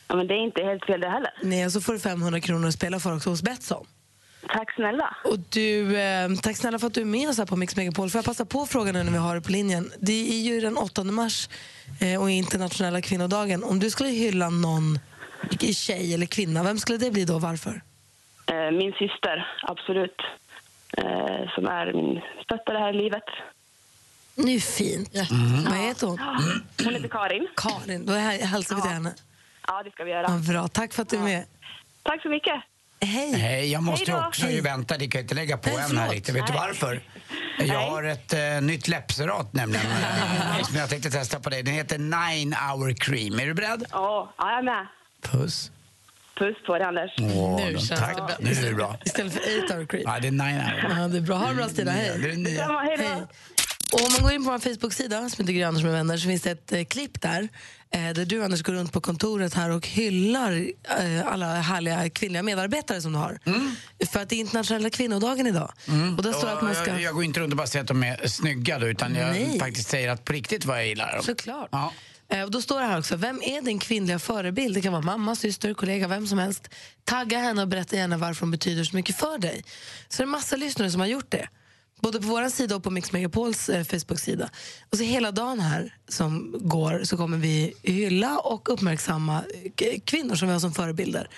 ja. 0.08 0.16
Men 0.16 0.26
det 0.26 0.34
är 0.34 0.44
inte 0.46 0.62
helt 0.62 0.84
fel 0.84 1.00
det 1.00 1.08
heller. 1.10 1.30
Nej, 1.42 1.66
och 1.66 1.72
så 1.72 1.80
får 1.80 1.92
du 1.92 1.98
500 1.98 2.40
kronor 2.40 2.68
att 2.68 2.74
spela 2.74 3.00
för 3.00 3.16
också 3.16 3.30
hos 3.30 3.42
Betsson. 3.42 3.86
Tack 4.48 4.74
snälla. 4.74 5.16
Och 5.24 5.38
du, 5.38 5.96
eh, 6.00 6.28
tack 6.42 6.56
snälla 6.56 6.78
för 6.78 6.86
att 6.86 6.94
du 6.94 7.00
är 7.00 7.04
med 7.04 7.28
oss 7.28 7.38
här 7.38 7.46
på 7.46 7.56
Mix 7.56 7.76
Megapol. 7.76 8.10
Får 8.10 8.18
jag 8.18 8.24
passa 8.24 8.44
på 8.44 8.66
frågan 8.66 8.94
nu 8.94 9.02
när 9.02 9.12
vi 9.12 9.18
har 9.18 9.34
det 9.34 9.40
på 9.40 9.52
linjen? 9.52 9.92
Det 10.00 10.30
är 10.30 10.40
ju 10.42 10.60
den 10.60 10.76
8 10.76 11.04
mars 11.04 11.48
eh, 12.00 12.20
och 12.22 12.30
internationella 12.30 13.00
kvinnodagen. 13.00 13.64
Om 13.64 13.78
du 13.78 13.90
skulle 13.90 14.08
hylla 14.10 14.50
någon 14.50 14.98
tjej 15.74 16.14
eller 16.14 16.26
kvinna, 16.26 16.62
vem 16.62 16.78
skulle 16.78 16.98
det 16.98 17.10
bli 17.10 17.24
då? 17.24 17.38
Varför? 17.38 17.82
Eh, 18.46 18.70
Min 18.70 18.92
syster, 18.92 19.46
absolut. 19.62 20.16
Eh, 20.96 21.54
Som 21.54 21.66
är 21.66 21.92
min 21.92 22.20
stöttare 22.44 22.78
här 22.78 22.94
i 22.94 22.96
livet. 23.02 23.24
Ju 24.36 24.60
fint. 24.60 25.10
Vad 25.68 25.76
heter 25.78 26.06
hon? 26.06 26.18
Hon 26.84 26.94
heter 26.94 27.08
Karin. 27.08 27.48
Karin. 27.56 28.06
Då 28.06 28.12
hä- 28.12 28.44
hälsar 28.44 28.76
vi 28.76 28.82
till 28.82 28.90
Ja. 28.90 28.94
henne. 28.94 29.14
Ja, 29.66 29.82
det 29.82 29.90
ska 29.90 30.04
vi 30.04 30.10
Ja, 30.10 30.16
göra. 30.16 30.38
bra. 30.52 30.68
Tack 30.68 30.92
för 30.92 31.02
att 31.02 31.08
du 31.08 31.16
är 31.16 31.20
med. 31.20 31.44
Tack 32.02 32.22
så 32.22 32.28
mycket. 32.28 32.54
Hej. 33.00 33.32
Hej, 33.32 33.72
jag 33.72 33.82
måste 33.82 34.12
Hej 34.12 34.20
också 34.26 34.46
ju 34.46 34.60
vänta. 34.60 34.96
Det 34.98 35.08
kan 35.08 35.20
inte 35.20 35.34
lägga 35.34 35.56
på 35.58 35.68
Nej, 35.70 35.84
än 35.90 35.98
här 35.98 36.10
riktigt. 36.10 36.34
Vet 36.34 36.46
du 36.46 36.52
Nej. 36.52 36.62
varför? 36.66 37.00
Jag 37.58 37.80
har 37.90 38.02
ett 38.02 38.32
eh, 38.32 38.60
nytt 38.62 38.88
läppserat 38.88 39.52
nämligen 39.52 39.86
som 40.64 40.76
jag 40.76 40.90
tänkte 40.90 41.10
testa 41.10 41.40
på 41.40 41.50
dig. 41.50 41.62
Den 41.62 41.74
heter 41.74 41.98
Nine 41.98 42.52
Hour 42.54 42.92
Cream. 42.94 43.38
Är 43.40 43.46
du 43.46 43.54
beredd? 43.54 43.84
Ja, 43.90 44.32
ja, 44.38 44.50
jag 44.50 44.58
är 44.58 44.62
med. 44.62 44.86
Puss. 45.22 45.70
Puss 46.38 46.56
på 46.66 46.78
dig, 46.78 46.86
Anders. 46.86 47.10
Åh, 47.18 47.56
Nu 47.56 47.72
känns 47.72 47.88
tack. 47.88 48.16
det 48.16 48.22
bra. 48.22 48.36
Nu 48.40 48.50
är 48.50 48.68
det 48.68 48.74
bra. 48.74 48.98
Istället 49.04 49.32
för 49.32 49.40
8 49.64 49.74
hour 49.74 49.86
creep. 49.86 50.02
Ja, 50.06 50.18
det 50.20 50.28
är 50.28 50.32
Nine 50.32 50.60
Hour. 50.60 51.00
Ja, 51.00 51.08
det 51.08 51.16
är 51.16 51.20
bra. 51.20 51.36
Ha 51.36 51.48
det 51.48 51.54
bra 51.54 51.68
Stina. 51.68 51.92
Det 51.92 51.98
är 51.98 52.18
Hej. 52.18 52.30
det 52.30 52.36
nya. 52.36 52.50
Detsamma, 52.50 52.80
hej 52.82 52.96
då. 52.98 53.26
Och 53.92 54.00
om 54.06 54.12
man 54.12 54.22
går 54.22 54.32
in 54.32 54.44
på 54.44 54.50
vår 54.50 54.58
Facebook-sida 54.58 55.28
som 55.30 55.42
heter 55.44 55.52
Gry 55.52 55.62
Anders 55.62 55.82
med 55.84 55.92
vänner 55.92 56.16
så 56.16 56.28
finns 56.28 56.42
det 56.42 56.50
ett 56.50 56.72
eh, 56.72 56.84
klipp 56.84 57.20
där 57.20 57.48
eh, 57.90 58.00
där 58.10 58.24
du 58.24 58.44
Anders 58.44 58.62
går 58.62 58.72
runt 58.72 58.92
på 58.92 59.00
kontoret 59.00 59.54
här 59.54 59.70
och 59.70 59.86
hyllar 59.86 60.52
eh, 60.98 61.26
alla 61.26 61.54
härliga 61.54 62.10
kvinnliga 62.10 62.42
medarbetare 62.42 63.00
som 63.00 63.12
du 63.12 63.18
har. 63.18 63.38
För 64.12 64.20
att 64.20 64.28
det 64.28 64.36
är 64.36 64.40
internationella 64.40 64.90
kvinnodagen 64.90 65.46
idag. 65.46 65.72
Och 66.16 66.22
där 66.22 66.32
står 66.32 66.46
det 66.46 66.52
att 66.52 66.62
man 66.62 66.74
ska... 66.74 66.86
jag, 66.90 67.00
jag 67.00 67.14
går 67.14 67.24
inte 67.24 67.40
runt 67.40 67.52
och 67.52 67.56
bara 67.56 67.66
säger 67.66 67.82
att 67.82 67.88
de 67.88 68.02
är 68.02 68.26
snygga 68.28 68.78
då, 68.78 68.86
utan 68.88 69.14
jag 69.14 69.30
Nej. 69.30 69.58
faktiskt 69.58 69.88
säger 69.88 70.10
att 70.10 70.24
på 70.24 70.32
riktigt 70.32 70.64
vad 70.64 70.78
jag 70.78 70.86
gillar 70.86 71.12
dem. 71.12 71.22
Såklart. 71.22 71.68
Ja. 71.72 71.92
Eh, 72.32 72.42
Och 72.42 72.50
då 72.50 72.62
står 72.62 72.80
det 72.80 72.86
här 72.86 72.98
också, 72.98 73.16
vem 73.16 73.42
är 73.42 73.62
din 73.62 73.78
kvinnliga 73.78 74.18
förebild? 74.18 74.74
Det 74.74 74.80
kan 74.82 74.92
vara 74.92 75.02
mamma, 75.02 75.34
syster, 75.36 75.74
kollega, 75.74 76.08
vem 76.08 76.26
som 76.26 76.38
helst. 76.38 76.68
Tagga 77.04 77.38
henne 77.38 77.62
och 77.62 77.68
berätta 77.68 77.96
gärna 77.96 78.16
varför 78.16 78.40
hon 78.40 78.50
betyder 78.50 78.84
så 78.84 78.96
mycket 78.96 79.16
för 79.16 79.38
dig. 79.38 79.64
Så 80.08 80.22
det 80.22 80.24
är 80.24 80.26
massa 80.26 80.56
lyssnare 80.56 80.90
som 80.90 81.00
har 81.00 81.08
gjort 81.08 81.30
det. 81.30 81.48
Både 82.00 82.20
på 82.20 82.26
vår 82.26 82.48
sida 82.48 82.76
och 82.76 82.82
på 82.82 82.90
Mix 82.90 83.12
Megapols 83.12 83.68
eh, 83.68 83.84
Facebook-sida. 83.84 84.50
Och 84.90 84.98
så 84.98 85.04
hela 85.04 85.30
dagen 85.32 85.60
här 85.60 85.94
som 86.08 86.54
går 86.60 87.04
så 87.04 87.16
kommer 87.16 87.38
vi 87.38 87.74
hylla 87.82 88.38
och 88.38 88.72
uppmärksamma 88.72 89.42
eh, 89.76 90.00
kvinnor 90.04 90.34
som 90.34 90.48
vi 90.48 90.52
har 90.54 90.60
som 90.60 90.72
förebilder. 90.74 91.28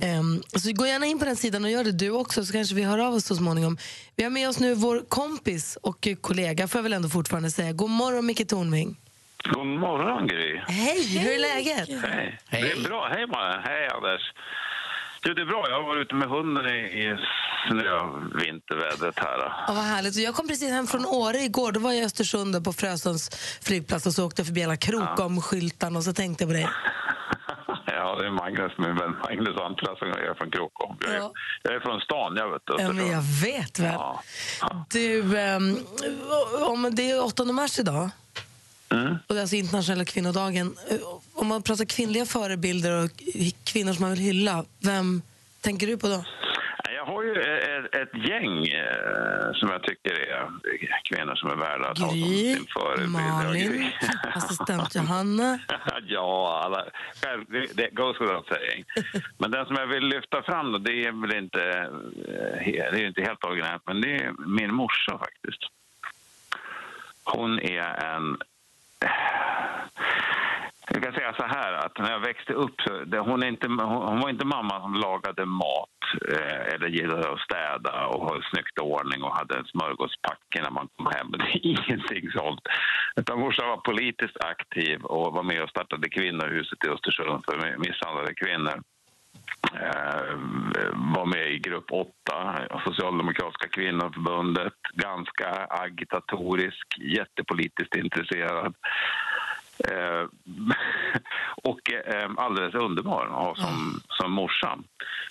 Ehm, 0.00 0.42
så 0.56 0.72
gå 0.72 0.86
gärna 0.86 1.06
in 1.06 1.18
på 1.18 1.24
den 1.24 1.36
sidan 1.36 1.64
och 1.64 1.70
gör 1.70 1.84
det 1.84 1.92
du 1.92 2.10
också 2.10 2.44
så 2.44 2.52
kanske 2.52 2.74
vi 2.74 2.82
hör 2.82 2.98
av 2.98 3.14
oss 3.14 3.24
så 3.26 3.36
småningom. 3.36 3.78
Vi 4.16 4.22
har 4.22 4.30
med 4.30 4.48
oss 4.48 4.58
nu 4.58 4.74
vår 4.74 5.04
kompis 5.08 5.78
och 5.82 6.08
kollega, 6.20 6.68
får 6.68 6.78
jag 6.78 6.82
väl 6.82 6.92
ändå 6.92 7.08
fortfarande 7.08 7.50
säga. 7.50 7.72
God 7.72 7.90
morgon 7.90 8.26
Micke 8.26 8.48
Tornving. 8.48 8.96
God 9.52 9.66
morgon, 9.66 10.26
Gry. 10.26 10.60
Hej, 10.68 11.18
hur 11.18 11.30
är 11.34 11.38
läget? 11.38 11.88
Hej. 11.88 12.38
Hej. 12.48 12.62
Det 12.62 12.70
är 12.72 12.88
bra. 12.88 13.08
Hej, 13.08 13.26
man. 13.26 13.62
Hej, 13.64 13.88
Anders. 13.88 14.22
Jo, 15.26 15.34
det 15.34 15.42
är 15.42 15.46
bra. 15.46 15.64
Jag 15.68 15.76
har 15.76 15.82
varit 15.82 16.06
ute 16.06 16.14
med 16.14 16.28
hunden 16.28 16.66
i, 16.66 16.78
i 16.78 17.16
snövintervädret 17.68 19.18
här. 19.18 19.38
Ja, 19.38 19.64
vad 19.74 19.84
härligt. 19.84 20.16
Jag 20.16 20.34
kom 20.34 20.48
precis 20.48 20.70
hem 20.70 20.86
från 20.86 21.06
Åre 21.06 21.38
igår. 21.38 21.72
Då 21.72 21.80
var 21.80 21.92
jag 21.92 22.02
i 22.02 22.04
Östersund 22.04 22.64
på 22.64 22.72
Frösunds 22.72 23.30
flygplats 23.62 24.06
och 24.06 24.12
så 24.12 24.26
åkte 24.26 24.40
jag 24.40 24.46
förbi 24.46 24.64
alla 24.64 24.76
Krokom-skyltarna 24.76 25.98
och 25.98 26.04
så 26.04 26.12
tänkte 26.12 26.44
jag 26.44 26.48
på 26.48 26.54
dig. 26.54 26.68
Ja, 27.86 28.16
det 28.20 28.26
är 28.26 28.30
Magnus, 28.30 28.72
min 28.78 28.96
vän 28.96 29.16
Magnus 29.24 29.56
Antla 29.60 29.96
som 29.96 30.08
jag 30.08 30.18
är 30.24 30.34
från 30.34 30.50
Krokom. 30.50 30.96
Jag 31.00 31.14
är, 31.14 31.18
Ja. 31.18 31.32
jag 31.62 31.74
är 31.74 31.80
från 31.80 32.00
stan, 32.00 32.36
jag 32.36 32.50
vet. 32.50 32.62
Ja, 32.66 32.92
men 32.92 33.10
jag 33.10 33.22
vet 33.22 33.78
väl. 33.78 33.92
Ja. 33.94 34.22
Ja. 34.60 34.86
Du, 34.90 35.38
ehm, 35.38 35.78
om 36.60 36.88
det 36.94 37.10
är 37.10 37.24
8 37.24 37.44
mars 37.44 37.78
idag 37.78 38.10
Mm. 38.92 39.12
och 39.26 39.34
det 39.34 39.36
är 39.36 39.40
alltså 39.40 39.56
internationella 39.56 40.04
kvinnodagen. 40.04 40.76
Eh, 40.90 40.96
Om 41.34 41.46
man 41.46 41.62
pratar 41.62 41.84
kvinnliga 41.84 42.24
förebilder 42.26 43.04
och 43.04 43.10
kvinnor 43.64 43.92
som 43.92 44.02
man 44.02 44.10
vill 44.10 44.20
hylla, 44.20 44.64
vem 44.82 45.22
tänker 45.60 45.86
du 45.86 45.96
på 45.98 46.08
då? 46.08 46.24
Jag 46.96 47.04
har 47.12 47.22
ju 47.22 47.32
ett, 47.42 47.94
ett 47.94 48.28
gäng 48.28 48.66
eh, 48.66 49.52
som 49.54 49.68
jag 49.70 49.82
tycker 49.82 50.10
är 50.12 50.48
kvinnor 51.04 51.34
som 51.34 51.50
är 51.50 51.56
värda 51.56 51.88
att 51.90 51.98
ha 51.98 52.08
som 52.08 52.18
Gry, 52.18 52.54
sin 52.54 52.66
förebild. 52.78 53.10
Malin, 53.10 53.72
Gry. 53.72 53.90
assistent 54.34 54.94
Johanna. 54.94 55.58
ja, 56.06 56.60
alla, 56.64 56.84
själv, 57.22 57.44
det, 57.74 57.88
goes 57.92 58.20
without 58.20 58.46
saying. 58.48 58.84
Men 59.38 59.50
den 59.50 59.66
som 59.66 59.76
jag 59.76 59.86
vill 59.86 60.06
lyfta 60.06 60.42
fram 60.42 60.72
då, 60.72 60.78
det 60.78 61.04
är 61.04 61.20
väl 61.26 61.36
inte, 61.44 61.62
eh, 61.62 62.92
det 62.92 63.00
är 63.00 63.06
inte 63.06 63.22
helt 63.22 63.44
originellt, 63.44 63.82
men 63.86 64.00
det 64.00 64.14
är 64.16 64.32
min 64.46 64.74
morsa 64.74 65.18
faktiskt. 65.18 65.62
Hon 67.24 67.58
är 67.60 68.14
en... 68.14 68.38
Jag 70.90 71.02
kan 71.02 71.12
säga 71.12 71.34
så 71.38 71.44
här 71.46 71.72
att 71.72 71.98
när 71.98 72.10
jag 72.10 72.20
växte 72.20 72.52
upp, 72.52 72.80
så- 72.80 73.04
det, 73.04 73.18
hon, 73.18 73.42
är 73.42 73.46
inte, 73.48 73.68
hon, 73.68 73.78
hon 74.08 74.20
var 74.20 74.30
inte 74.30 74.46
mamma 74.46 74.80
som 74.80 74.94
lagade 74.94 75.46
mat 75.46 76.00
eh, 76.32 76.74
eller 76.74 76.88
gillade 76.88 77.32
att 77.32 77.40
städa 77.40 78.06
och 78.06 78.20
ha 78.28 78.40
snyggt 78.50 78.78
ordning 78.78 79.22
och 79.22 79.36
hade 79.36 79.58
en 79.58 79.64
smörgåspacke 79.64 80.62
när 80.62 80.70
man 80.70 80.88
kom 80.96 81.06
hem. 81.06 81.30
Det 81.38 81.44
är 81.44 81.66
ingenting 81.66 82.30
sånt. 82.30 82.60
Utan 83.16 83.40
morsan 83.40 83.68
var 83.68 83.76
politiskt 83.76 84.44
aktiv 84.44 85.00
och 85.04 85.32
var 85.34 85.42
med 85.42 85.62
och 85.62 85.70
startade 85.70 86.08
kvinnohuset 86.08 86.84
i 86.86 86.88
Östersund 86.88 87.44
för 87.44 87.78
misshandlade 87.78 88.34
kvinnor. 88.34 88.82
Eh, 89.74 90.34
var 91.14 91.26
med 91.26 91.52
i 91.52 91.58
grupp 91.58 91.92
8, 91.92 92.12
Socialdemokratiska 92.84 93.68
kvinnoförbundet. 93.68 94.74
Ganska 94.92 95.66
agitatorisk, 95.68 96.98
jättepolitiskt 96.98 97.96
intresserad. 97.96 98.74
Eh, 99.78 100.24
och 101.70 101.92
eh, 101.92 102.30
alldeles 102.36 102.74
underbar 102.74 103.26
att 103.26 103.32
ha 103.32 103.54
som, 103.54 104.00
som 104.08 104.32
morsa. 104.32 104.78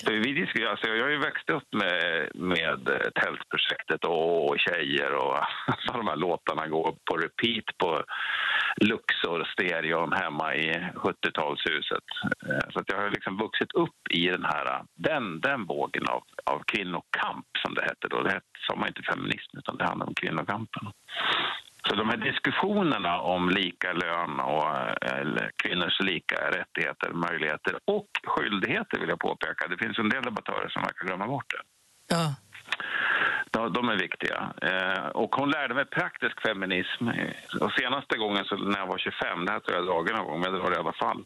För 0.06 0.12
vi 0.12 0.34
diskuterar, 0.34 0.72
alltså 0.72 0.88
jag 0.88 1.04
har 1.04 1.12
ju 1.12 1.20
växt 1.20 1.50
upp 1.50 1.74
med, 1.74 2.30
med 2.36 2.86
Tältprojektet 3.16 4.06
och, 4.06 4.50
och 4.50 4.60
Tjejer 4.60 5.14
och 5.14 5.38
alla 5.88 5.98
de 5.98 6.08
här 6.08 6.16
låtarna 6.16 6.68
går 6.68 6.96
på 7.06 7.18
repeat 7.18 7.78
på 7.78 8.04
Luxor 8.82 9.48
stereon 9.54 10.14
hemma 10.14 10.56
i 10.56 10.72
70-talshuset. 10.96 12.08
Eh, 12.50 12.70
så 12.74 12.80
att 12.80 12.90
jag 12.90 12.98
har 12.98 13.10
liksom 13.10 13.38
vuxit 13.38 13.72
upp 13.74 14.00
i 14.10 14.28
den 14.28 14.46
här 14.46 14.84
den, 14.96 15.40
den 15.40 15.66
vågen 15.66 16.06
av, 16.10 16.24
av 16.44 16.64
kvinnokamp 16.68 17.48
som 17.66 17.74
det 17.74 17.82
hette 17.82 18.08
då. 18.10 18.22
Det 18.22 18.42
sa 18.68 18.76
man 18.76 18.88
inte 18.88 19.02
feminism 19.02 19.58
utan 19.58 19.78
det 19.78 19.86
handlade 19.86 20.10
om 20.10 20.16
kvinnokampen. 20.16 20.84
Så 21.88 21.96
de 21.96 22.10
här 22.10 22.18
diskussionerna 22.18 23.20
om 23.20 23.50
lika 23.50 23.94
lön 23.94 24.40
och 24.40 24.78
eh, 24.78 25.20
eller 25.20 25.52
kvinnors 25.64 26.00
lika 26.00 26.36
rättigheter, 26.36 27.10
möjligheter 27.14 27.80
och 27.86 28.10
skyldigheter 28.24 29.00
vill 29.00 29.10
jag 29.10 29.20
påpeka. 29.20 29.68
Det 29.68 29.78
finns 29.78 30.00
en 30.00 30.10
del 30.10 30.24
debattörer 30.24 30.70
som 30.70 30.82
verkar 30.82 31.06
glömma 31.06 31.28
bort 31.28 31.54
det. 31.54 31.64
Ja. 32.16 32.36
De, 33.54 33.90
är 33.90 33.98
viktiga. 33.98 34.54
Eh, 34.62 35.06
och 35.06 35.36
hon 35.36 35.52
lärde 35.52 35.74
mig 35.74 35.86
praktisk 35.86 36.42
feminism. 36.42 37.08
Eh, 37.08 37.62
och 37.62 37.72
senaste 37.72 38.18
gången 38.18 38.46
så 38.46 38.56
när 38.56 38.80
jag 38.80 38.88
var 38.88 38.98
25, 38.98 39.46
det 39.46 39.52
här 39.52 39.60
tror 39.60 39.78
jag 39.78 39.86
jag 39.86 39.92
dragit 39.94 40.16
någon 40.16 40.26
gång, 40.26 40.40
men 40.40 40.54
jag 40.54 40.62
drar 40.62 40.70
det 40.70 40.76
i 40.76 40.80
alla 40.80 40.94
fall. 40.94 41.24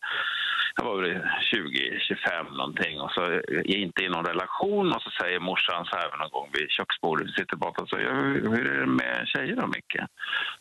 Jag 0.75 0.85
var 0.85 1.01
väl 1.01 1.21
20, 1.41 1.99
25 1.99 2.45
någonting 2.45 3.01
och 3.01 3.11
så 3.11 3.23
eh, 3.23 3.39
är 3.73 3.77
inte 3.77 4.03
i 4.03 4.09
någon 4.09 4.25
relation 4.25 4.93
och 4.93 5.01
så 5.01 5.09
säger 5.09 5.39
morsan 5.39 5.85
så 5.85 5.95
här 5.95 6.17
någon 6.17 6.29
gång 6.29 6.49
vid 6.53 6.69
köksbordet, 6.69 7.27
vi 7.27 7.31
sitter 7.31 7.67
och 7.67 7.81
och 7.81 7.89
säger 7.89 8.13
hur, 8.13 8.49
hur 8.51 8.71
är 8.71 8.79
det 8.79 8.85
med 8.85 9.27
tjejer 9.27 9.55
då 9.55 9.67
Micke? 9.67 9.97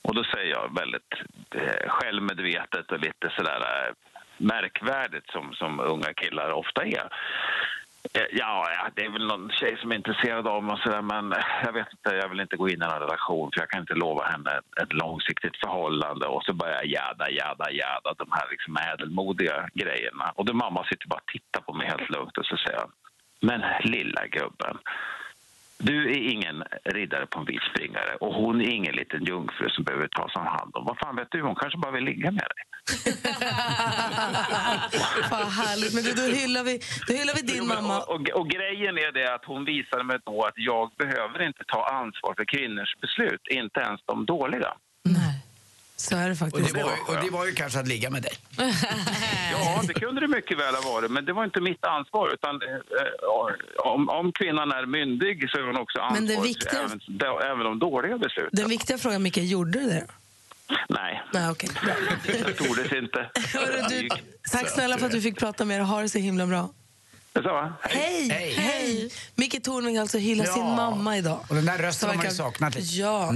Och 0.02 0.14
då 0.14 0.24
säger 0.24 0.50
jag 0.50 0.79
väldigt 0.81 1.12
eh, 1.55 1.88
självmedvetet 1.88 2.92
och 2.92 3.00
lite 3.00 3.31
sådär 3.37 3.92
märkvärdigt 4.38 5.31
som, 5.31 5.52
som 5.55 5.81
unga 5.81 6.12
killar 6.14 6.50
ofta 6.50 6.85
är. 6.85 7.09
Eh, 8.12 8.23
ja, 8.33 8.69
ja, 8.77 8.90
det 8.95 9.05
är 9.05 9.11
väl 9.11 9.27
någon 9.27 9.51
tjej 9.51 9.77
som 9.81 9.92
är 9.92 9.97
intresserad 9.97 10.47
av 10.47 10.64
mig 10.64 10.73
och 10.73 10.79
sådär, 10.79 11.03
men 11.03 11.33
eh, 11.33 11.38
jag 11.64 11.73
vet 11.73 11.92
inte, 11.92 12.16
jag 12.16 12.29
vill 12.29 12.40
inte 12.40 12.57
gå 12.57 12.69
in 12.69 12.83
i 12.83 12.85
en 12.85 13.01
relation 13.01 13.51
för 13.53 13.61
jag 13.61 13.71
kan 13.71 13.81
inte 13.81 13.95
lova 13.95 14.25
henne 14.25 14.51
ett, 14.51 14.83
ett 14.83 14.92
långsiktigt 14.92 15.57
förhållande 15.57 16.27
och 16.27 16.42
så 16.45 16.53
börjar 16.53 16.75
jag 16.75 16.87
jäda, 16.87 17.31
jäda, 17.31 17.71
jäda 17.71 18.14
de 18.19 18.27
här 18.31 18.47
liksom 18.51 18.77
ädelmodiga 18.92 19.69
grejerna. 19.75 20.33
Och 20.35 20.45
då 20.45 20.53
mamma 20.53 20.85
sitter 20.85 21.09
bara 21.09 21.21
och 21.25 21.33
tittar 21.33 21.61
på 21.61 21.73
mig 21.73 21.87
helt 21.87 22.11
lugnt 22.11 22.38
och 22.38 22.47
så 22.47 22.57
säger 22.57 22.79
hon, 22.79 22.92
men 23.40 23.61
lilla 23.85 24.27
gubben, 24.27 24.79
du 25.79 26.11
är 26.11 26.31
ingen 26.33 26.64
riddare 26.85 27.27
på 27.27 27.38
en 27.38 27.45
vit 27.45 27.62
springare 27.62 28.16
och 28.21 28.35
hon 28.35 28.61
är 28.61 28.71
ingen 28.71 28.95
liten 28.95 29.25
jungfru 29.25 29.71
som 29.71 29.85
behöver 29.85 30.09
tas 30.09 30.37
om 30.37 30.47
hand 30.47 30.77
om. 30.77 30.85
Vad 30.85 30.99
fan 30.99 31.16
vet 31.16 31.31
du, 31.31 31.42
hon 31.42 31.55
kanske 31.55 31.79
bara 31.79 31.92
vill 31.92 32.05
ligga 32.05 32.31
med 32.31 32.49
dig. 32.57 32.64
Vad 35.31 35.46
härligt. 35.61 35.94
Men 35.94 36.05
du, 36.05 36.12
då, 36.12 36.22
hyllar 36.22 36.64
vi, 36.64 36.81
då 37.07 37.12
hyllar 37.14 37.35
vi 37.35 37.42
din 37.42 37.57
Jo, 37.59 37.64
men- 37.64 37.77
mamma. 37.85 38.01
Och, 38.03 38.14
och, 38.14 38.29
och 38.40 38.49
grejen 38.51 38.99
är 38.99 39.12
det 39.12 39.35
att 39.35 39.44
hon 39.44 39.64
visade 39.64 40.05
mig 40.05 40.18
då 40.25 40.42
att 40.44 40.55
jag 40.57 40.90
behöver 40.99 41.46
inte 41.46 41.64
ta 41.68 41.81
ansvar 41.87 42.35
för 42.37 42.44
kvinnors 42.44 42.96
beslut, 43.01 43.40
inte 43.51 43.81
ens 43.81 44.01
de 44.07 44.27
dåliga. 44.27 44.72
Nej, 45.05 45.40
så 45.96 46.16
är 46.16 46.25
det 46.27 46.33
Och, 46.33 46.38
faktiskt. 46.38 46.75
det 46.75 46.83
var, 46.83 46.90
ju- 46.90 47.14
och 47.16 47.25
det 47.25 47.31
var 47.31 47.46
ju 47.46 47.53
kanske 47.53 47.79
att 47.81 47.88
ligga 47.88 48.11
med 48.11 48.22
dig. 48.22 48.33
Ja, 49.53 49.83
det 49.87 49.94
kunde 49.94 50.20
det 50.20 50.29
mycket 50.29 50.59
väl 50.59 50.75
ha 50.75 50.92
varit, 50.92 51.11
men 51.11 51.25
det 51.25 51.33
var 51.33 51.44
inte 51.44 51.61
mitt 51.61 51.85
ansvar. 51.85 52.31
Utan, 52.35 52.62
eh, 52.62 52.68
eh, 52.68 53.87
om, 53.92 54.09
om 54.09 54.33
kvinnan 54.33 54.72
är 54.72 54.87
myndig 54.87 55.51
så 55.51 55.59
är 55.59 55.62
hon 55.62 55.77
också 55.77 55.99
ansvarig 56.01 56.42
viktiga- 56.42 56.81
även, 56.85 57.01
de- 57.07 57.40
även 57.42 57.59
de 57.64 57.79
dåliga 57.79 58.18
besluten. 58.18 58.51
Den 58.53 58.68
viktiga 58.68 58.99
frågan, 58.99 59.22
Micke, 59.22 59.37
gjorde 59.37 59.70
du 59.79 59.87
det? 59.87 60.07
Nej, 60.68 60.79
Nej. 60.90 61.20
Bra. 61.33 61.55
det 62.24 62.52
tordes 62.52 62.92
inte. 62.92 63.31
Hörru, 63.59 63.83
du, 63.88 64.09
tack 64.52 64.70
snälla 64.70 64.98
för 64.98 65.07
att 65.07 65.12
du 65.12 65.20
fick 65.20 65.38
prata 65.38 65.64
med 65.64 65.76
er. 65.76 65.81
Ha 65.81 66.02
det 66.02 66.09
så 66.09 66.18
himla 66.18 66.46
bra. 66.46 66.70
Det 67.33 67.42
sa 67.42 67.48
jag. 67.48 67.72
Hej! 67.90 68.29
Hej. 68.29 68.52
Hej! 68.55 69.11
Micke 69.35 69.62
Tornving 69.64 69.98
alltså 69.98 70.18
hyllar 70.18 70.44
Ja. 70.46 70.52
sin 70.55 70.62
mamma 70.64 71.16
idag. 71.18 71.40
Och 71.48 71.55
den 71.55 71.64
där 71.64 71.79
rösten 71.79 72.09
har 72.09 72.16
man 72.16 72.24
ju 72.24 72.31
saknat 72.31 72.74
lite. 72.74 72.94
Ja. 72.94 73.33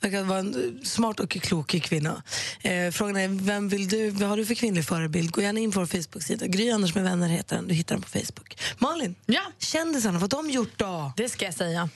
Verkar 0.00 0.22
vara 0.22 0.38
en 0.38 0.54
eh, 0.54 0.82
smart 0.84 1.20
och 1.20 1.30
klok 1.30 1.68
kvinna. 1.82 2.22
Eh, 2.62 2.90
frågan 2.92 3.16
är, 3.16 3.28
vem 3.28 3.68
vill 3.68 3.88
du, 3.88 4.10
vad 4.10 4.28
har 4.28 4.36
du 4.36 4.46
för 4.46 4.54
kvinnlig 4.54 4.84
förebild? 4.84 5.30
Gå 5.30 5.42
gärna 5.42 5.60
in 5.60 5.72
på 5.72 5.80
vår 5.80 5.86
Facebook-sida. 5.86 6.46
Gry 6.46 6.70
Anders 6.70 6.94
med 6.94 7.04
vänner 7.04 7.28
heter 7.28 7.56
den. 7.56 7.68
Du 7.68 7.74
hittar 7.74 7.94
den 7.94 8.02
på 8.02 8.08
Facebook. 8.08 8.58
Malin, 8.78 9.14
Ja. 9.26 9.40
kändisarna, 9.58 10.18
vad 10.18 10.32
har 10.34 10.42
de 10.42 10.50
gjort 10.50 10.72
då? 10.76 11.12
Det 11.16 11.28
ska 11.28 11.44
jag 11.44 11.54
säga. 11.54 11.88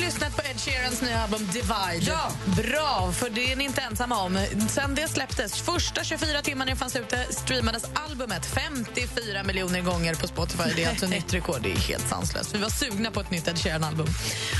Lyssnat 0.00 0.36
på 0.36 0.42
Ed 0.42 0.60
Sheerans 0.60 1.02
nya 1.02 1.20
album 1.20 1.46
Divide? 1.52 2.06
Ja! 2.06 2.30
Bra, 2.56 3.12
för 3.12 3.30
det 3.30 3.52
är 3.52 3.56
ni 3.56 3.64
inte 3.64 3.80
ensamma 3.80 4.22
om. 4.22 4.38
Sen 4.68 4.94
det 4.94 5.08
släpptes, 5.08 5.60
första 5.60 6.04
24 6.04 6.42
timmarna 6.42 6.70
det 6.70 6.76
fanns 6.76 6.96
ute 6.96 7.26
streamades 7.30 7.84
albumet 7.94 8.46
54 8.46 9.42
miljoner 9.42 9.80
gånger 9.80 10.14
på 10.14 10.26
Spotify. 10.26 10.70
Det 10.76 10.84
är 10.84 10.90
alltså 10.90 11.06
nytt 11.16 11.34
rekord. 11.34 11.58
Det 11.62 11.72
är 11.72 11.76
helt 11.76 12.08
sanslöst. 12.08 12.54
Vi 12.54 12.58
var 12.58 12.68
sugna 12.68 13.10
på 13.10 13.20
ett 13.20 13.30
nytt 13.30 13.48
Ed 13.48 13.58
Sheeran-album. 13.58 14.06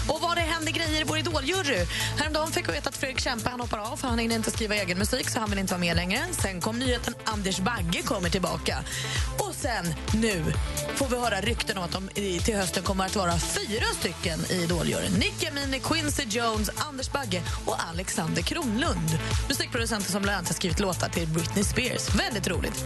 Och 0.09 0.21
vad 0.21 0.37
det 0.37 0.41
händer 0.41 0.73
grejer 0.73 1.01
i 1.01 1.05
vår 1.05 1.19
idoljury. 1.19 1.87
Häromdagen 2.19 2.53
fick 2.53 2.69
vi 2.69 2.73
veta 2.73 2.89
att 2.89 2.97
Fredrik 2.97 3.21
Kempe 3.21 3.51
han 3.51 3.61
hoppar 3.61 3.79
av 3.79 3.97
för 3.97 4.09
han 4.09 4.19
hinner 4.19 4.37
inte 4.37 4.51
skriva 4.51 4.75
egen 4.75 4.99
musik 4.99 5.31
så 5.31 5.41
han 5.41 5.51
vill 5.51 5.59
inte 5.59 5.73
vara 5.73 5.81
med 5.81 5.97
längre. 5.97 6.21
Sen 6.31 6.61
kom 6.61 6.79
nyheten 6.79 7.15
Anders 7.25 7.61
Bagge 7.61 8.03
kommer 8.03 8.31
tillbaka. 8.31 8.79
Och 9.39 9.55
sen, 9.55 9.95
nu, 10.15 10.45
får 10.95 11.09
vi 11.09 11.17
höra 11.17 11.41
rykten 11.41 11.79
om 11.79 11.85
att 11.85 11.93
de 11.93 12.09
till 12.45 12.57
hösten 12.57 12.83
kommer 12.83 13.07
att 13.07 13.17
vara 13.17 13.39
fyra 13.39 13.87
stycken 13.99 14.41
i 14.51 14.63
Idoljuryn. 14.63 15.13
Benjamin, 15.39 15.63
Amini, 15.65 15.81
Quincy 15.81 16.23
Jones, 16.39 16.71
Anders 16.77 17.13
Bagge 17.13 17.43
och 17.67 17.77
Alexander 17.91 18.43
Kronlund. 18.43 19.19
Musikproducenter 19.49 20.11
som 20.11 20.23
bland 20.23 20.37
annat 20.37 20.49
har 20.49 20.55
skrivit 20.55 20.81
låtar 20.81 21.09
till 21.09 21.29
Britney 21.29 21.65
Spears. 21.65 22.15
Väldigt 22.15 22.49
roligt. 22.49 22.85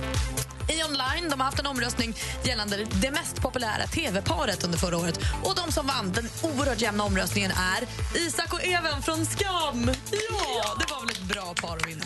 I 0.69 0.83
online 0.83 1.31
de 1.31 1.41
har 1.41 1.45
haft 1.45 1.59
en 1.59 1.67
omröstning 1.67 2.17
gällande 2.45 2.87
det 2.93 3.11
mest 3.11 3.43
populära 3.43 3.87
tv-paret 3.87 4.65
under 4.65 4.79
förra 4.79 4.97
året. 4.97 5.19
Och 5.43 5.55
De 5.55 5.73
som 5.73 5.87
vann 5.87 6.13
den 6.13 6.29
oerhört 6.43 6.81
jämna 6.81 7.05
omröstningen 7.05 7.51
är 7.51 7.87
Isak 8.19 8.53
och 8.53 8.63
Even 8.63 9.03
från 9.03 9.27
Skam. 9.27 9.91
Ja, 10.11 10.77
det 10.79 10.93
var 10.93 11.01
väl 11.01 11.11
ett 11.11 11.23
bra 11.23 11.55
par 11.55 11.77
att 11.77 11.89
vinna. 11.89 12.05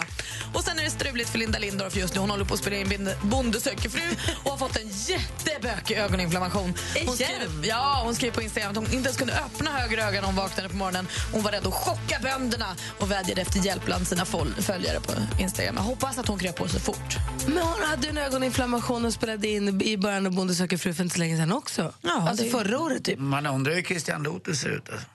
Och 0.55 0.65
Sen 0.65 0.79
är 0.79 0.83
det 0.85 0.91
struligt 0.91 1.31
för 1.31 1.39
Linda 1.39 1.59
Lindorff 1.59 1.97
just 1.97 2.15
nu. 2.15 2.21
Hon 2.21 2.31
håller 2.31 2.45
på 2.45 2.55
att 2.55 2.61
spela 2.61 2.77
in 2.77 3.11
Bonde 3.23 3.61
söker 3.61 3.89
fru 3.89 4.01
och 4.45 4.51
har 4.51 4.59
fått 4.59 4.77
en 4.77 4.89
jättebökig 4.89 5.95
ögoninflammation. 5.99 6.75
Hon 7.07 7.15
skriver, 7.17 7.69
ja, 7.69 8.01
hon 8.05 8.15
skriver 8.15 8.35
på 8.35 8.43
Instagram 8.43 8.71
att 8.71 8.77
hon 8.77 8.85
inte 8.85 8.97
ens 9.09 9.17
kunde 9.17 9.35
öppna 9.35 9.71
höger 9.71 9.99
öga 9.99 10.21
när 10.21 10.27
hon 10.27 10.37
vaknade 10.37 10.69
på 10.69 10.77
morgonen. 10.77 11.09
Hon 11.33 11.43
var 11.43 11.53
rädd 11.53 11.67
att 11.67 11.75
chocka 11.75 12.19
bönderna 12.23 12.77
och 12.99 13.11
vädjade 13.11 13.41
efter 13.41 13.59
hjälp 13.67 13.85
bland 13.85 14.09
sina 14.09 14.25
följare 14.59 15.01
på 15.01 15.13
Instagram. 15.43 15.75
Jag 15.77 15.83
hoppas 15.83 16.19
att 16.19 16.29
hon 16.29 16.39
kröp 16.39 16.57
på 16.57 16.69
sig 16.69 16.81
fort. 16.81 17.17
Men 17.47 17.59
hon 17.59 17.83
hade 17.83 18.09
en 18.09 18.19
ögoninflammation 18.19 19.05
och 19.05 19.13
spelade 19.13 19.49
in 19.49 19.83
i 19.83 19.97
början 19.97 20.27
av 20.27 20.33
Bonde 20.35 20.55
söker 20.55 20.77
fru 20.77 20.95
för 20.95 21.03
inte 21.05 21.15
så 21.15 21.19
länge 21.21 21.37
sedan 21.37 21.53
också. 21.53 21.93
Ja, 22.03 22.29
alltså 22.29 22.45
det- 22.45 22.51
förra 22.51 22.79
året 22.81 23.05
typ. 23.05 23.19
Man 23.19 23.47
undrar 23.47 23.75
hur 23.75 23.83
Christian 23.83 24.23
Lother 24.23 24.53
ser 24.53 24.69
ut. 24.69 24.89
Alltså. 24.91 25.07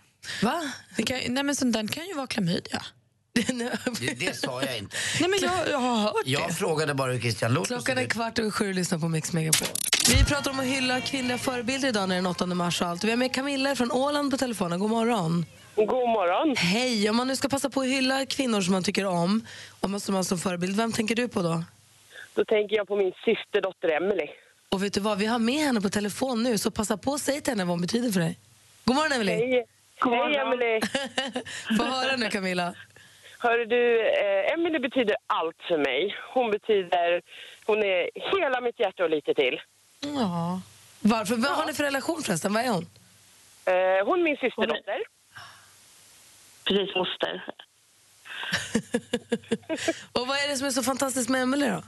Va? 0.41 0.61
Det 0.97 1.03
kan, 1.03 1.19
nej, 1.29 1.43
men 1.43 1.55
sånt 1.55 1.73
där 1.73 1.87
kan 1.87 2.07
ju 2.07 2.13
vara 2.13 2.27
klamydia. 2.27 2.83
Det, 3.33 4.13
det 4.19 4.35
sa 4.35 4.61
jag 4.63 4.77
inte. 4.77 4.97
Nej, 5.19 5.29
men 5.29 5.39
jag, 5.41 5.69
jag 5.71 5.77
har 5.77 5.97
hört 5.97 6.13
Jag 6.25 6.49
det. 6.49 6.53
frågade 6.53 6.93
bara 6.93 7.11
hur 7.11 7.19
Christian 7.19 7.53
Lother 7.53 7.67
Klockan 7.67 7.97
är 7.97 8.05
kvart 8.05 8.39
över 8.39 8.51
sju 8.51 8.69
och 8.69 8.75
lyssnar 8.75 8.99
på 8.99 9.07
Mix 9.07 9.33
Megapol. 9.33 9.67
Vi 10.09 10.25
pratar 10.25 10.51
om 10.51 10.59
att 10.59 10.65
hylla 10.65 11.01
kvinnliga 11.01 11.37
förebilder 11.37 11.89
idag 11.89 12.01
när 12.09 12.15
det 12.15 12.19
är 12.19 12.21
den 12.21 12.25
8 12.31 12.45
mars 12.45 12.81
och 12.81 12.87
allt. 12.87 13.03
Vi 13.03 13.09
har 13.09 13.17
med 13.17 13.33
Camilla 13.33 13.75
från 13.75 13.91
Åland 13.91 14.31
på 14.31 14.37
telefonen. 14.37 14.79
God 14.79 14.89
morgon. 14.89 15.45
God 15.75 15.87
morgon. 15.89 16.55
Hej! 16.57 17.09
Om 17.09 17.15
man 17.15 17.27
nu 17.27 17.35
ska 17.35 17.49
passa 17.49 17.69
på 17.69 17.81
att 17.81 17.87
hylla 17.87 18.25
kvinnor 18.25 18.61
som 18.61 18.73
man 18.73 18.83
tycker 18.83 19.05
om 19.05 19.45
och 19.79 19.89
man 19.89 19.99
som 19.99 20.13
man 20.13 20.25
som 20.25 20.37
förebild, 20.37 20.77
vem 20.77 20.91
tänker 20.91 21.15
du 21.15 21.27
på 21.27 21.41
då? 21.41 21.63
Då 22.33 22.45
tänker 22.45 22.75
jag 22.75 22.87
på 22.87 22.95
min 22.95 23.11
systerdotter 23.25 23.89
Emily. 23.89 24.27
Och 24.69 24.83
vet 24.83 24.93
du 24.93 24.99
vad, 24.99 25.17
vi 25.17 25.25
har 25.25 25.39
med 25.39 25.59
henne 25.65 25.81
på 25.81 25.89
telefon 25.89 26.43
nu 26.43 26.57
så 26.57 26.71
passa 26.71 26.97
på 26.97 27.11
och 27.11 27.19
säg 27.21 27.41
till 27.41 27.51
henne 27.51 27.63
vad 27.63 27.69
hon 27.71 27.81
betyder 27.81 28.11
för 28.11 28.19
dig. 28.19 28.39
God 28.85 28.95
morgon 28.95 29.11
Emily! 29.11 29.31
Hej, 29.31 29.65
Hej 30.03 30.35
Emily. 30.37 30.81
Få 31.77 31.83
höra 31.83 32.15
nu 32.15 32.29
Camilla. 32.29 32.73
Hör 33.43 33.65
du, 33.65 33.99
eh, 34.01 34.53
Emily 34.53 34.79
betyder 34.79 35.15
allt 35.27 35.61
för 35.67 35.77
mig. 35.77 36.15
Hon 36.33 36.51
betyder, 36.51 37.21
hon 37.65 37.83
är 37.83 38.09
hela 38.15 38.61
mitt 38.61 38.79
hjärta 38.79 39.03
och 39.03 39.09
lite 39.09 39.33
till. 39.33 39.61
Ja. 40.01 40.61
Varför? 40.99 41.35
Vad 41.35 41.51
har 41.51 41.65
ni 41.65 41.73
för 41.73 41.83
relation 41.83 42.21
förresten? 42.21 42.53
Vad 42.53 42.63
är 42.63 42.69
hon? 42.69 42.85
Eh, 43.65 44.05
hon 44.05 44.19
är 44.19 44.23
min 44.23 44.37
systerdotter. 44.37 45.03
Precis, 46.63 46.95
moster. 46.95 47.45
och 50.13 50.27
vad 50.27 50.37
är 50.37 50.49
det 50.49 50.57
som 50.57 50.67
är 50.67 50.71
så 50.71 50.83
fantastiskt 50.83 51.29
med 51.29 51.41
Emily 51.41 51.67
då? 51.67 51.81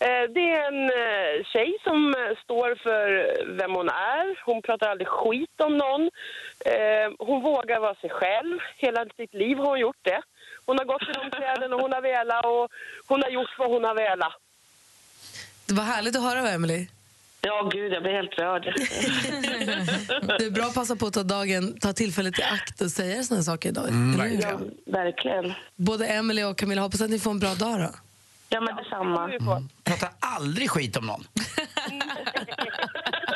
Eh, 0.00 0.24
det 0.34 0.50
är 0.50 0.68
en 0.72 0.84
eh, 0.84 1.44
tjej 1.52 1.76
som 1.84 2.14
eh, 2.14 2.36
står 2.44 2.74
för 2.74 3.08
vem 3.56 3.74
hon 3.74 3.88
är. 3.88 4.44
Hon 4.44 4.62
pratar 4.62 4.88
aldrig 4.88 5.08
skit 5.08 5.60
om 5.60 5.76
någon. 5.76 6.02
Eh, 6.64 7.12
hon 7.18 7.42
vågar 7.42 7.80
vara 7.80 7.94
sig 7.94 8.10
själv. 8.10 8.58
Hela 8.76 9.06
sitt 9.16 9.34
liv 9.34 9.56
har 9.56 9.66
hon 9.66 9.80
gjort 9.80 10.02
det. 10.02 10.22
Hon 10.66 10.78
har 10.78 10.84
gått 10.84 11.02
i 11.02 11.12
de 11.12 11.30
kläderna 11.36 11.76
hon 11.76 11.92
har 11.92 12.02
velat 12.02 12.44
och 12.44 12.68
hon 13.06 13.22
har 13.22 13.30
gjort 13.30 13.54
vad 13.58 13.70
hon 13.70 13.84
har 13.84 13.94
velat. 13.94 14.32
Det 15.66 15.74
var 15.74 15.84
härligt 15.84 16.16
att 16.16 16.22
höra 16.22 16.40
av 16.40 16.46
Emily. 16.46 16.86
Ja, 17.40 17.70
gud, 17.72 17.92
jag 17.92 18.02
blir 18.02 18.12
helt 18.12 18.38
rörd. 18.38 18.62
Det 20.38 20.44
är 20.44 20.50
bra 20.50 20.64
att 20.64 20.74
passa 20.74 20.96
på 20.96 21.06
att 21.06 21.14
ta, 21.14 21.22
dagen, 21.22 21.80
ta 21.80 21.92
tillfället 21.92 22.38
i 22.38 22.42
akt 22.42 22.80
och 22.80 22.90
säga 22.90 23.22
såna 23.22 23.42
saker 23.42 23.68
idag. 23.68 23.88
Mm, 23.88 24.20
hur? 24.20 24.42
ja, 24.42 24.58
verkligen. 24.86 25.52
Både 25.76 26.06
Emily 26.06 26.42
och 26.42 26.58
Camilla, 26.58 26.82
hoppas 26.82 27.00
att 27.00 27.10
ni 27.10 27.18
får 27.18 27.30
en 27.30 27.38
bra 27.38 27.54
dag 27.54 27.80
då. 27.80 27.90
Ja, 28.48 28.60
men 28.60 28.76
detsamma. 28.76 29.30
Prata 29.84 30.08
aldrig 30.20 30.70
skit 30.70 30.96
om 30.96 31.06
någon. 31.06 31.24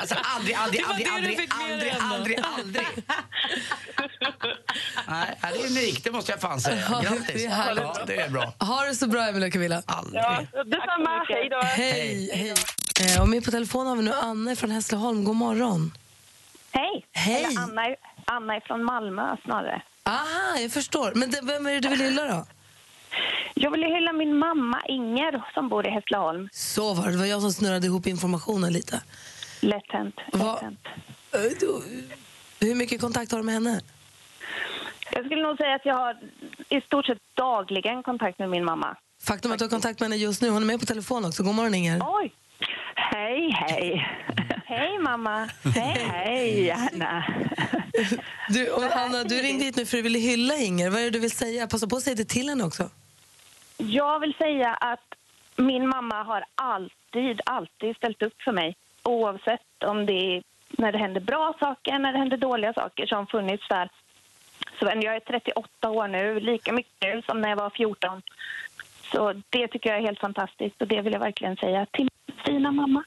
Alltså 0.00 0.14
aldrig, 0.22 0.54
aldrig, 0.54 0.82
aldrig, 0.84 1.08
aldrig, 1.08 1.48
aldrig, 1.50 1.92
ändå. 1.92 2.14
aldrig, 2.14 2.38
aldrig. 2.58 2.86
Nej, 5.08 5.38
det 5.42 5.48
är 5.60 5.66
unikt, 5.70 6.04
det 6.04 6.10
måste 6.12 6.32
jag 6.32 6.40
fan 6.40 6.60
säga. 6.60 6.82
Ja, 6.90 7.00
Grattis. 7.00 7.26
det 7.34 7.44
är. 7.46 7.76
Ja, 7.76 7.96
det 8.06 8.16
är 8.20 8.28
bra. 8.30 8.52
Ha 8.58 8.84
det 8.84 8.94
så 8.94 9.06
bra 9.06 9.28
Emily 9.28 9.48
och 9.48 9.52
Camilla. 9.52 9.82
Aldrig. 9.86 10.22
Ja, 10.22 10.42
detsamma. 10.64 11.24
Hej 11.28 11.48
då. 11.50 11.60
Hej, 11.62 12.30
hej. 12.34 12.54
Eh, 13.16 13.22
Och 13.22 13.28
med 13.28 13.44
på 13.44 13.50
telefon 13.50 13.86
har 13.86 13.96
vi 13.96 14.02
nu 14.02 14.12
Anne 14.12 14.56
från 14.56 14.70
Hässleholm. 14.70 15.24
God 15.24 15.36
morgon. 15.36 15.92
Hej. 16.72 17.06
Hej. 17.12 17.44
Eller 17.44 17.60
Anna, 17.62 17.86
är- 17.86 17.96
Anna 18.24 18.56
är 18.56 18.60
från 18.60 18.84
Malmö 18.84 19.36
snarare. 19.44 19.82
Aha, 20.02 20.58
jag 20.58 20.72
förstår. 20.72 21.12
Men 21.14 21.30
det, 21.30 21.40
vem 21.42 21.66
är 21.66 21.72
det 21.72 21.80
du 21.80 21.88
vill 21.88 22.00
hylla 22.00 22.24
då? 22.24 22.46
Jag 23.54 23.70
vill 23.70 23.82
hylla 23.82 24.12
min 24.12 24.38
mamma 24.38 24.82
Inger 24.88 25.44
som 25.54 25.68
bor 25.68 25.86
i 25.86 25.90
Hässleholm. 25.90 26.48
Så 26.52 26.94
var 26.94 27.06
det. 27.06 27.12
Det 27.12 27.18
var 27.18 27.26
jag 27.26 27.40
som 27.40 27.52
snurrade 27.52 27.86
ihop 27.86 28.06
informationen 28.06 28.72
lite. 28.72 29.00
Lätt 29.60 29.82
hänt. 29.92 30.14
Hur 32.60 32.74
mycket 32.74 33.00
kontakt 33.00 33.32
har 33.32 33.38
du 33.38 33.44
med 33.44 33.54
henne? 33.54 33.80
Jag 35.12 35.24
skulle 35.24 35.42
nog 35.42 35.56
säga 35.56 35.74
att 35.74 35.86
jag 35.86 35.94
har 35.94 36.16
i 36.68 36.80
stort 36.80 37.06
sett 37.06 37.18
dagligen 37.34 38.02
kontakt 38.02 38.38
med 38.38 38.50
min 38.50 38.64
mamma. 38.64 38.96
Faktum 39.22 39.52
att 39.52 39.58
du 39.58 39.64
har 39.64 39.70
kontakt 39.70 40.00
med 40.00 40.10
henne 40.10 40.16
just 40.22 40.42
nu. 40.42 40.48
Hon 40.48 40.62
är 40.62 40.66
med 40.66 40.80
på 40.80 40.86
telefon 40.86 41.24
också. 41.24 41.42
God 41.42 41.54
morgon 41.54 41.74
Inger. 41.74 42.00
Oj! 42.02 42.32
Hej, 42.94 43.50
hej. 43.50 44.06
hej, 44.64 44.98
mamma. 44.98 45.48
Hej, 45.74 46.06
hej, 46.10 46.70
Anna. 46.70 47.24
Du, 48.48 48.70
och 48.70 48.84
Anna, 48.96 49.24
du 49.24 49.34
ringde 49.34 49.64
hit 49.64 49.76
nu 49.76 49.86
för 49.86 49.96
att 49.96 49.98
du 49.98 50.02
ville 50.02 50.18
hylla 50.18 50.54
Inger. 50.56 50.90
Vad 50.90 51.00
är 51.00 51.04
det 51.04 51.10
du 51.10 51.18
vill 51.18 51.30
säga? 51.30 51.66
Passa 51.66 51.86
på 51.86 51.96
att 51.96 52.02
säga 52.02 52.16
det 52.16 52.24
till 52.24 52.48
henne 52.48 52.64
också. 52.64 52.90
Jag 53.76 54.20
vill 54.20 54.34
säga 54.38 54.74
att 54.74 55.14
min 55.56 55.88
mamma 55.88 56.22
har 56.22 56.44
alltid, 56.54 57.40
alltid 57.46 57.96
ställt 57.96 58.22
upp 58.22 58.42
för 58.44 58.52
mig. 58.52 58.76
Oavsett 59.02 59.84
om 59.86 60.06
det 60.06 60.12
är 60.12 60.42
när 60.78 60.92
det 60.92 60.98
händer 60.98 61.20
bra 61.20 61.54
saker, 61.60 61.98
när 61.98 62.12
det 62.12 62.18
händer 62.18 62.36
dåliga 62.36 62.72
saker 62.72 63.06
som 63.06 63.26
funnits 63.26 63.68
där. 63.68 63.88
Så 64.78 64.84
men 64.84 65.00
jag 65.02 65.16
är 65.16 65.20
38 65.20 65.90
år 65.90 66.08
nu, 66.08 66.40
lika 66.40 66.72
mycket 66.72 66.92
nu 67.00 67.22
som 67.26 67.40
när 67.40 67.48
jag 67.48 67.56
var 67.56 67.70
14. 67.70 68.22
Så 69.12 69.32
det 69.50 69.68
tycker 69.68 69.90
jag 69.90 69.98
är 69.98 70.02
helt 70.06 70.20
fantastiskt 70.20 70.80
och 70.82 70.86
det 70.88 71.00
vill 71.02 71.12
jag 71.12 71.20
verkligen 71.20 71.56
säga 71.56 71.86
till 71.86 72.08
min 72.26 72.36
fina 72.46 72.72
mamma. 72.72 73.04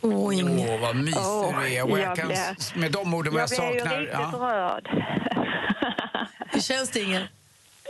Åh, 0.00 0.38
Inger. 0.38 0.74
Åh, 0.74 0.80
vad 0.80 0.96
mysig 0.96 1.20
Åh, 1.22 1.60
du 1.60 1.76
är. 1.76 1.82
Och 1.84 1.90
jag 1.90 2.00
jag 2.00 2.16
kan, 2.16 2.26
blir- 2.28 2.78
med 2.78 2.92
de 2.92 3.14
orden 3.14 3.32
vad 3.34 3.42
jag 3.42 3.48
jag 3.52 3.72
blir 3.72 3.74
ju 3.74 3.80
saknar... 3.80 4.00
riktigt 4.00 4.18
Ja. 4.20 4.38
rörd. 4.40 4.88
Hur 6.52 6.60
känns 6.60 6.90
det 6.90 7.00
Inger? 7.00 7.28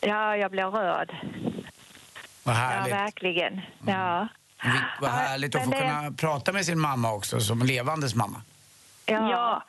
ja, 0.03 0.37
jag 0.37 0.51
blir 0.51 0.65
rörd. 0.65 1.17
Vad 2.45 2.55
Ja, 2.55 2.59
härligt. 2.59 2.95
verkligen. 2.95 3.61
Ja. 3.87 4.29
Vi- 4.63 4.71
Vad 5.01 5.11
härligt 5.11 5.55
att 5.55 5.65
få 5.65 5.71
det- 5.71 5.79
kunna 5.79 6.13
prata 6.19 6.53
med 6.53 6.67
sin 6.67 6.81
mamma 6.81 7.13
också, 7.13 7.41
som 7.41 7.63
levandes 7.63 8.15
mamma. 8.15 8.43
Ja. 9.07 9.63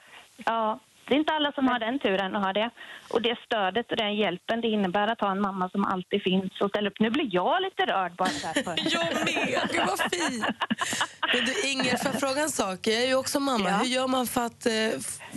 ja. 0.45 0.80
Det 1.08 1.13
är 1.13 1.19
inte 1.19 1.34
alla 1.34 1.52
som 1.52 1.67
har 1.67 1.80
den 1.80 2.00
turen 2.00 2.36
att 2.36 2.43
ha 2.43 2.54
det. 2.54 2.69
Och 3.10 3.21
det 3.21 3.38
stödet 3.45 3.91
och 3.91 3.97
den 3.97 4.15
hjälpen 4.15 4.62
det 4.62 4.67
innebär 4.67 5.08
att 5.08 5.21
ha 5.21 5.32
en 5.32 5.41
mamma 5.41 5.69
som 5.69 5.86
alltid 5.86 6.21
finns 6.23 6.62
och 6.62 6.69
ställer 6.69 6.89
upp. 6.89 7.00
Nu 7.00 7.10
blir 7.10 7.30
jag 7.32 7.62
lite 7.62 7.86
rörd 7.86 8.15
bara 8.15 8.30
så 8.30 8.47
här. 8.47 8.54
För. 8.54 8.76
Jag 8.93 9.13
med! 9.13 9.69
Gud 9.71 9.82
vad 9.88 10.00
fint! 10.00 10.45
Men 11.34 11.45
du 11.45 11.69
Inger, 11.69 11.97
får 11.97 12.12
jag 12.12 12.19
fråga 12.19 12.41
en 12.41 12.50
sak? 12.50 12.80
Jag 12.82 13.04
är 13.04 13.08
ju 13.08 13.15
också 13.15 13.39
mamma. 13.39 13.69
Ja. 13.69 13.78
Hur 13.78 13.86
gör 13.86 14.08
man 14.08 14.28
för 14.28 14.45
att 14.45 14.65
eh, 14.65 14.73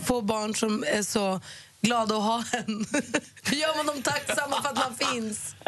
få 0.06 0.22
barn 0.22 0.54
som 0.54 0.84
är 0.86 1.02
så 1.02 1.40
glada 1.80 2.14
att 2.14 2.22
ha 2.22 2.36
en? 2.36 2.66
Hur 3.50 3.56
gör 3.56 3.76
man 3.76 3.86
dem 3.86 4.02
tacksamma 4.02 4.62
för 4.62 4.68
att 4.68 4.76
man 4.76 4.94
finns? 4.94 5.56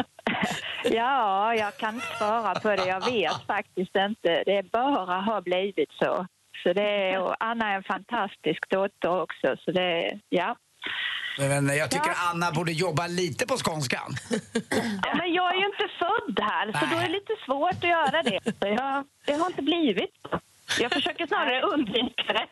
Ja, 0.85 1.55
jag 1.55 1.77
kan 1.77 1.95
inte 1.95 2.07
svara 2.19 2.61
på 2.61 2.69
det. 2.69 2.87
Jag 2.87 3.05
vet 3.05 3.47
faktiskt 3.47 3.97
inte. 3.97 4.43
Det 4.47 4.73
bara 4.73 5.21
har 5.21 5.41
blivit 5.41 5.93
så. 5.93 6.27
Så 6.63 6.73
det 6.73 7.11
är, 7.13 7.19
och 7.21 7.35
Anna 7.41 7.69
är 7.73 7.77
en 7.77 7.83
fantastisk 7.83 8.71
dotter 8.71 9.21
också. 9.23 9.57
Så 9.65 9.71
det, 9.73 10.19
ja. 10.29 10.57
Men 11.39 11.77
jag 11.77 11.91
tycker 11.91 12.09
Ja. 12.09 12.31
Anna 12.31 12.53
borde 12.53 12.73
jobba 12.73 13.07
lite 13.07 13.47
på 13.47 13.57
skånskan. 13.57 14.15
ja, 15.07 15.15
men 15.15 15.33
jag 15.33 15.51
är 15.55 15.59
ju 15.59 15.67
inte 15.67 15.89
född 15.99 16.41
här, 16.51 16.73
så 16.73 16.87
då 16.87 16.97
är 16.97 17.03
det 17.03 17.09
lite 17.13 17.33
svårt 17.47 17.73
att 17.85 17.91
göra 17.91 18.23
det. 18.23 18.41
Jag, 18.69 19.05
det 19.27 19.33
har 19.33 19.47
inte 19.47 19.63
blivit. 19.63 20.11
Jag 20.81 20.93
försöker 20.93 21.27
snarare 21.27 21.61
undvika 21.63 22.33
det. 22.33 22.47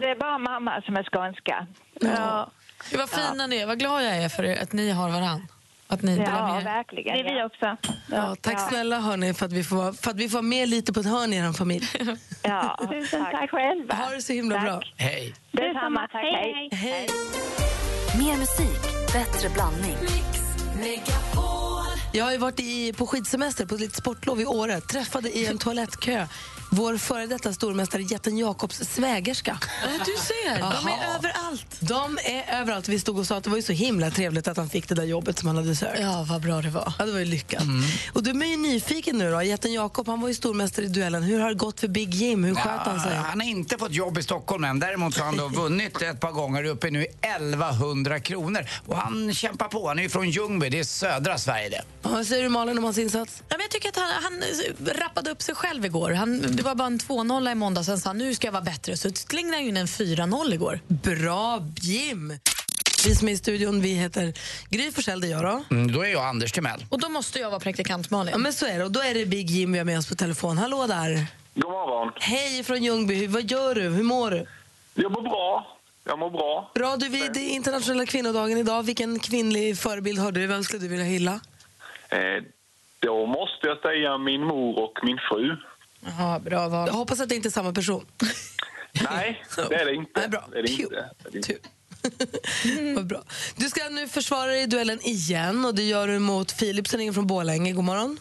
Det 0.00 0.10
är 0.10 0.16
bara 0.20 0.38
mamma 0.38 0.82
som 0.82 0.96
är 0.96 1.02
skånska. 1.04 1.66
Ja, 2.00 2.50
Gud, 2.90 3.00
vad 3.00 3.10
fina 3.10 3.46
ni 3.46 3.56
är. 3.56 3.66
Vad 3.66 3.78
glad 3.78 4.04
jag 4.04 4.16
är 4.16 4.28
för 4.28 4.44
er, 4.44 4.62
att 4.62 4.72
ni 4.72 4.90
har 4.90 5.08
varann. 5.10 5.48
Att 5.92 6.02
ni 6.02 6.16
delar 6.16 6.38
ja 6.38 6.52
med 6.52 6.60
er. 6.60 6.64
verkligen. 6.64 7.14
Det 7.16 7.20
är 7.30 7.34
vi 7.34 7.42
också. 7.42 7.76
Ja, 8.06 8.36
tack 8.40 8.68
snälla 8.68 9.00
hörni 9.00 9.34
för 9.34 9.46
att 9.46 9.52
vi 9.52 9.64
får, 9.64 9.76
vara- 9.76 9.92
för 9.92 10.10
att 10.10 10.16
vi 10.16 10.28
får 10.28 10.32
vara 10.38 10.42
med 10.42 10.68
lite 10.68 10.92
på 10.92 11.00
ett 11.00 11.06
hörn 11.06 11.32
i 11.32 11.36
er 11.36 11.52
familj. 11.52 11.86
Ja, 12.42 12.78
tusen 12.92 13.24
tack 13.32 13.50
själva. 13.50 13.94
Ha 13.94 14.10
det 14.10 14.22
så 14.22 14.32
himla 14.32 14.58
bra. 14.60 14.82
Hej. 14.96 15.34
Detsamma, 15.52 16.00
tack. 16.12 16.22
Hej. 16.22 16.68
Hej. 16.72 17.08
Mer 18.18 18.36
musik, 18.36 18.82
bättre 19.12 19.48
blandning. 19.48 19.96
Jag 22.12 22.24
har 22.24 22.32
ju 22.32 22.38
varit 22.38 22.60
i, 22.60 22.92
på 22.92 23.06
skidsemester 23.06 23.66
på 23.66 23.74
ett 23.74 23.80
litet 23.80 23.96
sportlov 23.96 24.40
i 24.40 24.46
Åre. 24.46 24.80
Träffade 24.80 25.30
i 25.38 25.46
en 25.46 25.58
toalettkö 25.58 26.26
vår 26.72 26.96
före 26.96 27.26
detta 27.26 27.52
stormästare 27.52 28.02
Jätten 28.02 28.38
Jakobs 28.38 28.76
svägerska. 28.76 29.58
Du 29.82 30.12
ser, 30.22 30.58
de 30.58 30.88
är 30.88 31.14
överallt. 31.16 31.66
De 31.80 32.18
är 32.24 32.60
överallt. 32.60 32.88
Vi 32.88 33.00
stod 33.00 33.18
och 33.18 33.26
sa 33.26 33.36
att 33.36 33.44
det 33.44 33.50
var 33.50 33.56
ju 33.56 33.62
så 33.62 33.72
himla 33.72 34.10
trevligt 34.10 34.48
att 34.48 34.56
han 34.56 34.68
fick 34.68 34.88
det 34.88 34.94
där 34.94 35.04
jobbet 35.04 35.38
som 35.38 35.46
han 35.46 35.56
hade 35.56 35.76
sökt. 35.76 36.00
Ja, 36.00 36.26
vad 36.28 36.42
bra 36.42 36.62
det 36.62 36.70
var. 36.70 36.92
Ja, 36.98 37.06
det 37.06 37.12
var 37.12 37.18
ju 37.18 37.24
lyckat. 37.24 37.62
Och 38.12 38.22
du 38.22 38.30
är 38.30 38.50
ju 38.50 38.56
nyfiken 38.56 39.18
nu 39.18 39.30
då. 39.30 39.42
Jätten 39.42 39.72
Jakob, 39.72 40.08
han 40.08 40.20
var 40.20 40.28
ju 40.28 40.34
stormästare 40.34 40.86
i 40.86 40.88
duellen. 40.88 41.22
Hur 41.22 41.40
har 41.40 41.48
det 41.48 41.54
gått 41.54 41.80
för 41.80 41.88
Big 41.88 42.14
Jim? 42.14 42.44
Hur 42.44 42.54
sköt 42.54 42.64
han 42.64 43.00
sig? 43.00 43.12
Ja, 43.14 43.20
han 43.20 43.40
har 43.40 43.48
inte 43.48 43.78
fått 43.78 43.92
jobb 43.92 44.18
i 44.18 44.22
Stockholm 44.22 44.64
än. 44.64 44.78
Däremot 44.78 45.18
har 45.18 45.24
han 45.24 45.36
då 45.36 45.48
vunnit 45.48 46.02
ett 46.02 46.20
par 46.20 46.32
gånger 46.32 46.64
uppe 46.64 46.90
nu 46.90 47.02
i 47.02 47.06
1100 47.20 48.20
kronor. 48.20 48.66
Och 48.86 48.96
han 48.96 49.34
kämpar 49.34 49.68
på. 49.68 49.88
Han 49.88 49.98
är 49.98 50.02
ju 50.02 50.08
från 50.08 50.30
Ljungby, 50.30 50.68
det 50.68 50.78
är 50.78 50.84
södra 50.84 51.38
Sverige 51.38 51.68
det. 51.68 51.82
Ja, 52.02 52.08
vad 52.10 52.26
säger 52.26 52.42
du 52.42 52.48
Malin 52.48 52.78
om 52.78 52.84
hans 52.84 52.98
insats? 52.98 53.42
Ja, 53.48 53.56
men 53.56 53.60
jag 53.60 53.70
tycker 53.70 53.88
att 53.88 53.96
han, 53.96 54.10
han 54.22 54.42
rappade 54.94 55.30
upp 55.30 55.42
sig 55.42 55.54
själv 55.54 55.84
igår. 55.84 56.10
Han, 56.10 56.56
det 56.62 56.68
var 56.68 56.74
bara 56.74 56.86
en 56.86 56.98
2-0 56.98 57.52
i 57.52 57.54
måndag, 57.54 57.84
sen 57.84 57.98
sa 57.98 58.08
han 58.08 58.18
nu 58.18 58.34
ska 58.34 58.46
jag 58.46 58.52
vara 58.52 58.62
bättre. 58.62 58.96
Så 58.96 59.10
slängde 59.10 59.56
han 59.56 59.64
in 59.64 59.76
en 59.76 59.86
4-0 59.86 60.54
igår. 60.54 60.80
Bra 60.86 61.62
Jim! 61.80 62.32
Vi 63.06 63.14
som 63.14 63.28
är 63.28 63.32
i 63.32 63.36
studion, 63.36 63.80
vi 63.80 63.94
heter 63.94 64.32
Gry 64.70 64.92
Forssell, 64.92 65.20
det 65.20 65.26
är 65.26 65.30
jag 65.30 65.42
då. 65.42 65.64
Mm, 65.70 65.92
då 65.92 66.04
är 66.04 66.08
jag 66.08 66.24
Anders 66.24 66.52
Timell. 66.52 66.86
Och 66.88 67.00
då 67.00 67.08
måste 67.08 67.38
jag 67.38 67.50
vara 67.50 67.60
praktikant 67.60 68.10
Malin. 68.10 68.32
Ja, 68.32 68.38
men 68.38 68.52
så 68.52 68.66
är 68.66 68.78
det. 68.78 68.84
Och 68.84 68.90
då 68.90 69.00
är 69.00 69.14
det 69.14 69.26
Big 69.26 69.50
Jim 69.50 69.72
vi 69.72 69.78
har 69.78 69.84
med 69.84 69.98
oss 69.98 70.08
på 70.08 70.14
telefon. 70.14 70.58
Hallå 70.58 70.86
där! 70.86 71.26
God 71.54 71.70
morgon. 71.70 72.12
Hej 72.20 72.64
från 72.64 72.84
Ljungby. 72.84 73.26
Vad 73.26 73.50
gör 73.50 73.74
du? 73.74 73.82
Hur 73.82 74.02
mår 74.02 74.30
du? 74.30 74.46
Jag 74.94 75.12
mår 75.12 75.22
bra. 75.22 75.78
Jag 76.04 76.18
mår 76.18 76.30
bra. 76.30 76.70
Bra, 76.74 76.96
du 76.96 77.08
vid 77.08 77.36
internationella 77.36 78.06
kvinnodagen 78.06 78.58
idag. 78.58 78.82
Vilken 78.82 79.18
kvinnlig 79.18 79.78
förebild 79.78 80.18
har 80.18 80.32
du? 80.32 80.46
Vem 80.46 80.64
skulle 80.64 80.82
du 80.82 80.88
vilja 80.88 81.04
hylla? 81.04 81.40
Eh, 82.08 82.18
då 82.98 83.26
måste 83.26 83.66
jag 83.66 83.80
säga 83.80 84.18
min 84.18 84.44
mor 84.44 84.78
och 84.78 84.98
min 85.02 85.18
fru. 85.30 85.56
Ja, 86.18 86.38
bra 86.44 86.68
val. 86.68 86.88
Jag 86.88 86.94
hoppas 86.94 87.20
att 87.20 87.28
det 87.28 87.34
inte 87.34 87.48
är 87.48 87.50
samma 87.50 87.72
person. 87.72 88.06
Nej, 89.10 89.44
det 89.56 89.74
är 89.74 89.84
det 89.84 89.94
inte. 89.94 90.20
Nej, 90.20 90.28
bra. 90.28 90.44
Det 90.52 90.58
är 90.58 90.62
det 90.62 90.70
inte. 90.70 90.94
Det 91.22 91.28
är 91.28 91.32
det 91.32 91.38
inte. 91.38 91.54
Vad 92.94 93.06
bra. 93.06 93.22
Du 93.56 93.68
ska 93.68 93.88
nu 93.88 94.08
försvara 94.08 94.46
dig 94.46 94.62
i 94.62 94.66
duellen 94.66 95.00
igen 95.02 95.64
och 95.64 95.74
det 95.74 95.82
gör 95.82 96.08
du 96.08 96.18
mot 96.18 96.52
Filip 96.52 96.88
som 96.88 96.98
ringer 96.98 97.12
från 97.12 97.26
Borlänge. 97.26 97.72
God 97.72 97.84
morgon. 97.84 98.18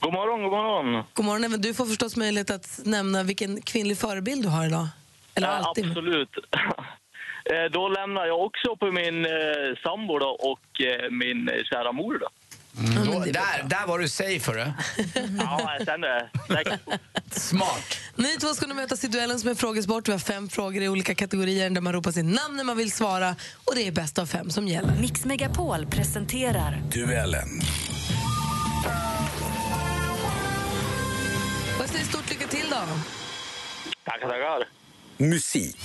God 0.00 0.12
morgon, 0.12 0.42
god 0.42 0.52
morgon. 0.52 1.04
God 1.14 1.24
morgon. 1.26 1.44
Även 1.44 1.60
du 1.60 1.74
får 1.74 1.86
förstås 1.86 2.16
möjlighet 2.16 2.50
att 2.50 2.80
nämna 2.84 3.22
vilken 3.22 3.62
kvinnlig 3.62 3.98
förebild 3.98 4.42
du 4.42 4.48
har 4.48 4.66
idag. 4.66 4.88
Eller 5.34 5.48
Ja, 5.48 5.52
alltid. 5.54 5.86
Absolut. 5.86 6.30
Eh, 7.50 7.70
Då 7.72 7.88
lämnar 7.88 8.26
jag 8.26 8.40
också 8.44 8.76
på 8.76 8.92
min 8.92 9.24
eh, 9.24 9.30
sambo 9.82 10.18
då, 10.18 10.26
och 10.28 10.80
eh, 10.80 11.10
min 11.10 11.48
eh, 11.48 11.62
kära 11.64 11.92
mor. 11.92 12.18
Då. 12.18 12.28
Mm, 12.78 13.04
då, 13.06 13.18
där, 13.18 13.62
där 13.68 13.86
var 13.86 13.98
du 13.98 14.08
safe, 14.08 14.50
hörru. 14.52 14.60
Ja, 15.38 15.74
jag 15.78 15.86
kände 15.86 16.08
det. 16.48 16.78
Smart. 17.30 17.98
Ni 18.16 18.36
två 18.36 18.54
ska 18.54 18.66
nu 18.66 18.74
mötas 18.74 19.04
i 19.04 19.08
duellen 19.08 19.40
som 19.40 19.50
är 19.50 19.54
frågesport. 19.54 20.08
Vi 20.08 20.12
har 20.12 20.18
fem 20.18 20.48
frågor 20.48 20.82
i 20.82 20.88
olika 20.88 21.14
kategorier 21.14 21.70
där 21.70 21.80
man 21.80 21.92
ropar 21.92 22.10
sitt 22.12 22.24
namn 22.24 22.56
när 22.56 22.64
man 22.64 22.76
vill 22.76 22.92
svara. 22.92 23.36
Och 23.64 23.74
det 23.74 23.86
är 23.86 23.92
bäst 23.92 24.18
av 24.18 24.26
fem 24.26 24.50
som 24.50 24.68
gäller. 24.68 24.96
Mix 25.00 25.24
Megapol 25.24 25.86
presenterar 25.86 26.82
Duellen. 26.92 27.60
Jag 31.78 31.88
säger 31.88 32.04
stort 32.04 32.30
lycka 32.30 32.46
till 32.46 32.66
då. 32.70 32.76
Tackar, 34.04 34.28
tackar. 34.28 34.68
Musik. 35.16 35.76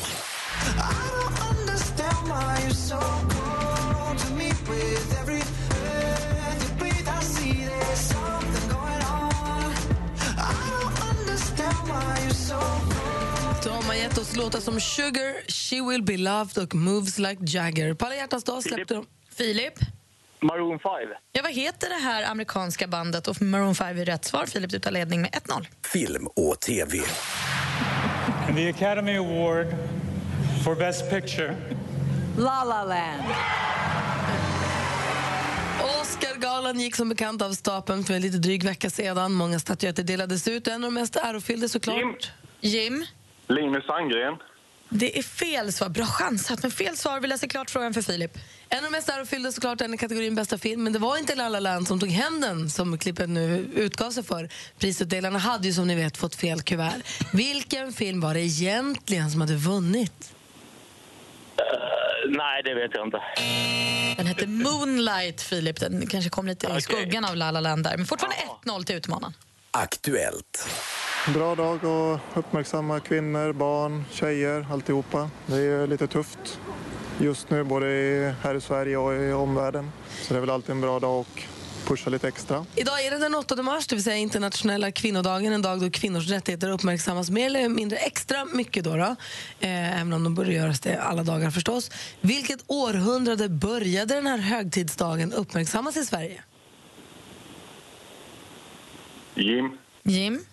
De 13.64 13.86
har 13.86 13.94
gett 13.94 14.18
oss 14.18 14.36
låtar 14.36 14.60
som 14.60 14.80
Sugar, 14.80 15.52
She 15.52 15.90
will 15.90 16.04
be 16.04 16.18
loved 16.18 16.58
och 16.64 16.76
Moves 16.76 17.20
like 17.20 17.38
Jagger. 17.42 17.94
På 17.94 18.06
alla 18.06 18.16
hjärtans 18.16 18.44
dag 18.44 18.64
släppte 18.64 18.94
de... 18.94 19.06
Filip? 19.38 19.74
Maroon 20.42 20.80
5. 20.80 20.92
Ja, 21.32 21.42
vad 21.44 21.52
heter 21.52 21.90
det 21.90 21.96
här 21.96 22.24
amerikanska 22.24 22.88
bandet? 22.88 23.28
Och 23.28 23.42
Maroon 23.42 23.76
5 23.76 23.98
är 23.98 24.06
rätt 24.06 24.26
svar. 24.26 24.46
Filip, 24.46 24.72
du 24.72 24.80
tar 24.80 24.92
ledning 24.92 25.22
med 25.22 25.32
1-0. 25.32 25.66
Film 25.94 26.28
och 26.28 26.60
TV. 26.60 27.00
And 28.48 28.56
the 28.56 28.70
Academy 28.70 29.18
Award 29.18 29.68
for 30.64 30.76
Best 30.76 31.10
Picture 31.10 31.56
La 32.38 32.64
La 32.64 32.84
Land. 32.84 33.24
Oscargalan 36.02 36.80
gick 36.80 36.96
som 36.96 37.10
bekant 37.10 37.42
av 37.42 37.54
stapeln 37.54 38.04
för 38.04 38.14
en 38.14 38.22
lite 38.22 38.38
dryg 38.38 38.64
vecka 38.64 38.90
sedan. 38.90 39.34
Många 39.34 39.60
statyetter 39.60 40.04
delades 40.04 40.48
ut. 40.48 40.68
En 40.68 40.74
av 40.74 40.82
de 40.82 40.94
mest 40.94 41.16
ärofyllda 41.16 41.68
såklart. 41.68 42.32
Jim? 42.62 43.06
Linus 43.50 43.86
Sandgren. 43.86 44.36
Det 44.90 45.18
är 45.18 45.24
fel 45.24 45.74
svar. 45.74 45.90
Bra 45.90 46.06
chansat, 46.06 46.62
men 46.62 46.72
fel 46.72 46.98
svar. 46.98 47.20
Vi 47.20 47.28
läser 47.28 47.48
klart 47.48 47.70
frågan 47.70 47.94
för 47.94 48.02
Filip. 48.02 48.38
En 48.70 48.78
av 48.78 48.84
de 48.84 48.90
mest 48.92 49.10
ärofyllda 49.10 49.52
såklart 49.52 49.80
den 49.80 49.94
i 49.94 49.98
kategorin 49.98 50.36
bästa 50.36 50.58
film. 50.58 50.84
Men 50.84 50.94
det 50.94 51.00
var 51.00 51.18
inte 51.18 51.36
La 51.36 51.50
La 51.50 51.60
Land 51.60 51.88
som 51.88 52.00
tog 52.00 52.10
hem 52.10 52.42
den 52.42 52.70
som 52.70 52.98
klippet 52.98 53.30
nu 53.30 53.70
utgav 53.76 54.12
sig 54.12 54.24
för. 54.24 54.50
Prisutdelarna 54.80 55.40
hade 55.40 55.68
ju 55.68 55.74
som 55.74 55.88
ni 55.88 55.96
vet 55.96 56.18
fått 56.18 56.36
fel 56.36 56.62
kuvert. 56.62 56.94
Vilken 57.34 57.94
film 57.94 58.22
var 58.22 58.34
det 58.34 58.40
egentligen 58.42 59.32
som 59.32 59.42
hade 59.42 59.56
vunnit? 59.56 60.34
Eh, 61.58 61.64
nej, 62.30 62.64
det 62.64 62.74
vet 62.76 62.92
jag 62.94 63.08
inte. 63.08 63.22
Den 64.18 64.26
hette 64.28 64.48
Moonlight, 64.48 65.42
Filip. 65.42 65.80
Den 65.80 66.08
kanske 66.08 66.30
kom 66.30 66.48
lite 66.48 66.68
i 66.68 66.70
Okej. 66.70 66.82
skuggan 66.82 67.26
av 67.26 67.36
La 67.36 67.52
La 67.52 67.60
Land 67.60 67.84
där. 67.84 67.98
Men 67.98 68.06
fortfarande 68.06 68.38
1-0 68.66 68.84
till 68.84 68.96
utmanaren. 68.96 69.34
Aktuellt. 69.72 70.68
Bra 71.34 71.56
dag 71.56 71.86
att 71.86 72.38
uppmärksamma 72.38 73.00
kvinnor, 73.00 73.54
barn, 73.54 74.06
tjejer, 74.12 74.68
alltihopa. 74.72 75.30
Det 75.46 75.58
är 75.58 75.88
lite 75.88 76.08
tufft 76.08 76.60
just 77.20 77.50
nu, 77.50 77.64
både 77.64 77.86
här 78.44 78.56
i 78.56 78.62
Sverige 78.62 78.98
och 78.98 79.14
i 79.14 79.32
omvärlden. 79.32 79.92
Så 80.22 80.34
det 80.34 80.38
är 80.38 80.42
väl 80.42 80.50
alltid 80.50 80.72
en 80.72 80.82
bra 80.82 81.00
dag 81.00 81.20
att 81.20 81.28
pusha 81.88 82.10
lite 82.10 82.28
extra. 82.28 82.66
Idag 82.76 83.06
är 83.06 83.12
det 83.12 83.18
den 83.18 83.36
8 83.36 83.64
mars, 83.64 83.88
det 83.88 83.96
vill 83.96 84.04
säga 84.04 84.16
internationella 84.16 84.92
kvinnodagen. 84.92 85.54
En 85.54 85.62
dag 85.62 85.82
då 85.82 85.92
kvinnors 85.92 86.30
rättigheter 86.30 86.70
uppmärksammas 86.70 87.30
mer 87.30 87.46
eller 87.46 87.70
mindre 87.70 87.98
extra 87.98 88.46
mycket. 88.46 88.84
Då, 88.84 88.96
då. 88.96 89.16
Eh, 89.60 90.02
även 90.02 90.14
om 90.14 90.24
de 90.24 90.36
borde 90.36 90.54
göras 90.54 90.80
det 90.80 91.02
alla 91.02 91.24
dagar 91.24 91.52
förstås. 91.52 91.92
Vilket 92.22 92.60
århundrade 92.68 93.50
började 93.50 94.14
den 94.16 94.28
här 94.28 94.38
högtidsdagen 94.38 95.34
uppmärksammas 95.34 95.98
i 95.98 96.06
Sverige? 96.06 96.44
Jim. 99.40 99.78
Jim? 100.04 100.46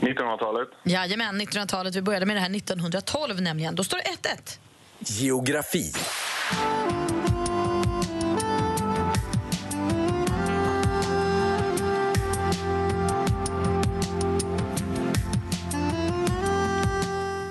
1900-talet. 0.00 0.68
Jajamän, 0.84 1.40
1900-talet. 1.40 1.94
Vi 1.94 2.02
började 2.02 2.26
med 2.26 2.36
det 2.36 2.40
här 2.40 2.56
1912 2.56 3.40
nämligen. 3.42 3.74
Då 3.74 3.84
står 3.84 3.96
det 3.96 4.28
1-1. 4.28 4.58
Geografi. 4.98 5.92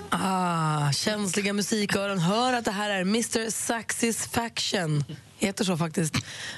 Ah, 0.10 0.92
känsliga 0.92 1.54
musiköron 1.54 2.20
hör 2.20 2.54
att 2.54 2.66
det 2.66 2.72
här 2.72 2.90
är 2.90 3.02
Mr 3.02 3.50
Saxisfaction. 3.50 5.04
Heter 5.44 5.66
så 5.66 5.78
faktiskt. 5.78 6.16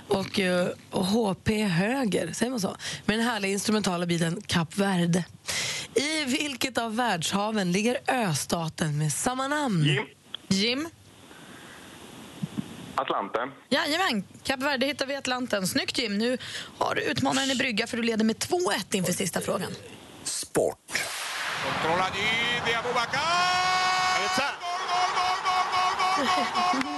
Och, 0.07 0.39
eh, 0.39 0.67
och 0.91 1.05
HP 1.05 1.63
Höger, 1.63 2.33
säger 2.33 2.49
man 2.49 2.59
så? 2.59 2.75
Med 3.05 3.17
den 3.17 3.25
härliga 3.27 3.51
instrumentala 3.51 4.05
biten 4.05 4.41
Kap 4.47 4.77
Verde. 4.77 5.23
I 5.93 6.23
vilket 6.25 6.77
av 6.77 6.95
världshaven 6.95 7.71
ligger 7.71 7.97
östaten 8.07 8.97
med 8.97 9.13
samma 9.13 9.47
namn? 9.47 9.83
Jim. 9.83 10.05
Jim? 10.47 10.89
Atlanten. 12.95 13.51
Jajamän, 13.69 14.23
Kap 14.43 14.59
Verde 14.59 14.85
hittar 14.85 15.05
vi 15.05 15.13
i 15.13 15.17
Atlanten. 15.17 15.67
Snyggt 15.67 15.97
Jim. 15.97 16.17
Nu 16.17 16.37
har 16.77 16.95
du 16.95 17.01
utmanaren 17.01 17.51
i 17.51 17.55
brygga 17.55 17.87
för 17.87 17.97
du 17.97 18.03
leder 18.03 18.25
med 18.25 18.35
2-1 18.35 18.95
inför 18.95 19.13
sista 19.13 19.41
frågan. 19.41 19.71
Sport. 20.23 20.77
Controlla 21.63 22.03
allí 22.03 22.61
de 22.65 22.75
Abubakar. 22.75 23.65
Och 26.27 26.94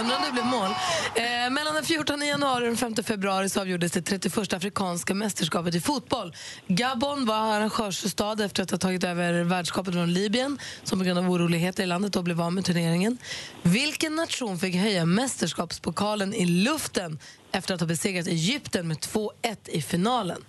undrar 0.00 0.16
om 0.16 0.22
det 0.26 0.32
blev 0.32 0.46
mål. 0.46 0.70
Eh, 1.14 1.50
mellan 1.50 1.74
den 1.74 1.84
14 1.84 2.20
januari 2.26 2.64
och 2.64 2.68
den 2.68 2.76
5 2.76 2.94
februari 3.04 3.48
så 3.48 3.60
avgjordes 3.60 3.92
det 3.92 4.02
31 4.02 4.52
afrikanska 4.52 5.14
mästerskapet 5.14 5.74
i 5.74 5.80
fotboll. 5.80 6.34
Gabon 6.66 7.26
var 7.26 7.56
arrangörsstad 7.56 8.44
efter 8.44 8.62
att 8.62 8.70
ha 8.70 8.78
tagit 8.78 9.04
över 9.04 9.44
värdskapet 9.44 9.94
från 9.94 10.12
Libyen 10.12 10.58
som 10.84 10.98
på 10.98 11.04
grund 11.04 11.18
av 11.18 11.30
oroligheter 11.30 11.82
i 11.82 11.86
landet 11.86 12.12
då 12.12 12.22
blev 12.22 12.40
av 12.40 12.52
med 12.52 12.64
turneringen. 12.64 13.18
Vilken 13.62 14.14
nation 14.14 14.58
fick 14.58 14.74
höja 14.74 15.04
mästerskapspokalen 15.04 16.34
i 16.34 16.46
luften 16.46 17.18
efter 17.52 17.74
att 17.74 17.80
ha 17.80 17.86
besegrat 17.86 18.26
Egypten 18.26 18.88
med 18.88 18.96
2-1 18.96 19.30
i 19.66 19.82
finalen? 19.82 20.44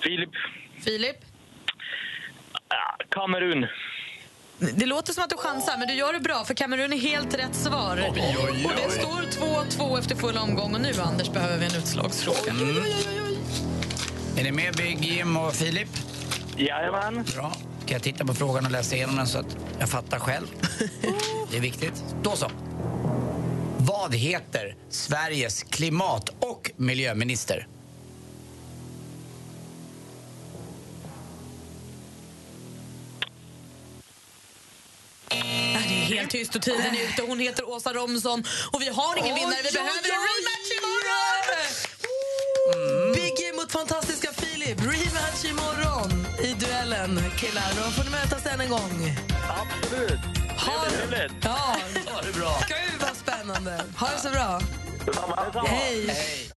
Filip. 0.00 0.30
Filip? 0.84 1.16
Kamerun. 3.10 3.66
Det 4.58 4.86
låter 4.86 5.12
som 5.12 5.24
att 5.24 5.30
du 5.30 5.36
chansar, 5.36 5.76
men 5.78 5.88
du 5.88 5.94
gör 5.94 6.12
det 6.12 6.20
bra 6.20 6.44
för 6.44 6.54
Kamerun 6.54 6.92
är 6.92 6.96
helt 6.98 7.34
rätt 7.34 7.54
svar. 7.54 8.04
Och 8.08 8.14
det 8.76 8.90
står 8.90 9.46
2-2 9.88 9.98
efter 9.98 10.16
full 10.16 10.36
omgång 10.36 10.74
och 10.74 10.80
nu, 10.80 10.92
Anders, 11.00 11.30
behöver 11.30 11.58
vi 11.58 11.66
en 11.66 11.74
utslagsfråga. 11.74 12.52
Är 14.36 14.44
ni 14.44 14.52
med 14.52 14.76
Big 14.76 15.04
Jim 15.04 15.36
och 15.36 15.54
Filip? 15.54 15.88
Jajamän. 16.56 17.24
Bra. 17.34 17.52
Kan 17.86 17.94
jag 17.94 18.02
titta 18.02 18.24
på 18.24 18.34
frågan 18.34 18.66
och 18.66 18.70
läsa 18.72 18.96
igenom 18.96 19.16
den 19.16 19.26
så 19.26 19.38
att 19.38 19.56
jag 19.78 19.88
fattar 19.88 20.18
själv? 20.18 20.46
Det 21.50 21.56
är 21.56 21.60
viktigt. 21.60 22.04
Då 22.22 22.36
så. 22.36 22.50
Vad 23.78 24.14
heter 24.14 24.76
Sveriges 24.88 25.62
klimat 25.62 26.28
och 26.40 26.70
miljöminister? 26.76 27.66
Det 35.30 35.94
är 35.94 36.16
helt 36.16 36.30
tyst 36.30 36.54
och 36.54 36.62
tiden 36.62 36.94
är 36.94 37.04
ute. 37.08 37.22
Hon 37.22 37.38
heter 37.38 37.68
Åsa 37.68 37.92
Romson 37.92 38.44
och 38.72 38.82
vi 38.82 38.88
har 38.88 39.16
ingen 39.16 39.34
vinnare. 39.34 39.62
Vi 39.62 39.72
behöver 39.72 40.10
en 40.16 40.22
rematch 40.30 40.70
imorgon! 40.78 43.14
Big 43.14 43.40
Jim 43.44 43.56
mot 43.56 43.72
fantastiska 43.72 44.32
Filip. 44.32 44.80
Rematch 44.80 45.44
imorgon 45.44 46.26
i 46.42 46.52
duellen. 46.52 47.22
Killar, 47.36 47.72
då 47.76 47.82
får 47.90 48.04
ni 48.04 48.10
mötas 48.10 48.46
än 48.46 48.60
en 48.60 48.68
gång. 48.70 49.16
Absolut. 49.60 50.20
Ha 50.66 50.84
Trevligt. 50.88 51.32
Ja, 51.44 51.76
Ha 52.06 52.22
det 52.22 52.32
bra. 52.38 52.60
Gud 52.68 53.00
vad 53.00 53.16
spännande. 53.16 53.84
Ha 53.98 54.08
det 54.08 54.20
så 54.20 54.30
bra. 54.30 54.60
Hej. 55.66 56.50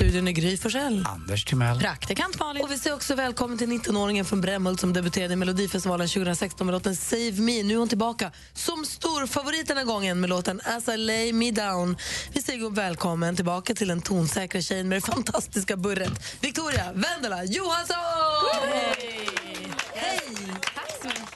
Studion 0.00 0.28
är 0.28 0.32
Gry 0.32 0.56
Forssell. 0.56 1.06
Anders 1.08 1.44
Timell. 1.44 1.80
Praktikant 1.80 2.38
Malin. 2.38 2.62
Och 2.62 2.70
vi 2.70 2.78
säger 2.78 2.96
också 2.96 3.14
välkommen 3.14 3.58
till 3.58 3.68
19-åringen 3.68 4.24
från 4.24 4.40
Brämhult 4.40 4.80
som 4.80 4.92
debuterade 4.92 5.32
i 5.32 5.36
Melodifestivalen 5.36 6.08
2016 6.08 6.66
med 6.66 6.72
låten 6.72 6.96
Save 6.96 7.32
Me. 7.32 7.62
Nu 7.62 7.74
är 7.74 7.78
hon 7.78 7.88
tillbaka 7.88 8.32
som 8.52 8.84
stor 8.84 9.26
favorit 9.26 9.68
den 9.68 9.76
här 9.76 9.84
gången 9.84 10.20
med 10.20 10.30
låten 10.30 10.60
As 10.64 10.88
I 10.88 10.96
Lay 10.96 11.32
Me 11.32 11.50
Down. 11.50 11.96
Vi 12.32 12.42
säger 12.42 12.70
välkommen 12.70 13.36
tillbaka 13.36 13.74
till 13.74 13.88
den 13.88 14.02
tonsäkra 14.02 14.60
tjejen 14.60 14.88
med 14.88 14.96
det 14.96 15.06
fantastiska 15.06 15.76
burret. 15.76 16.38
Victoria 16.40 16.92
Vendela 16.92 17.44
Johansson! 17.44 17.96
Hej! 18.72 19.30
Hej! 19.94 20.20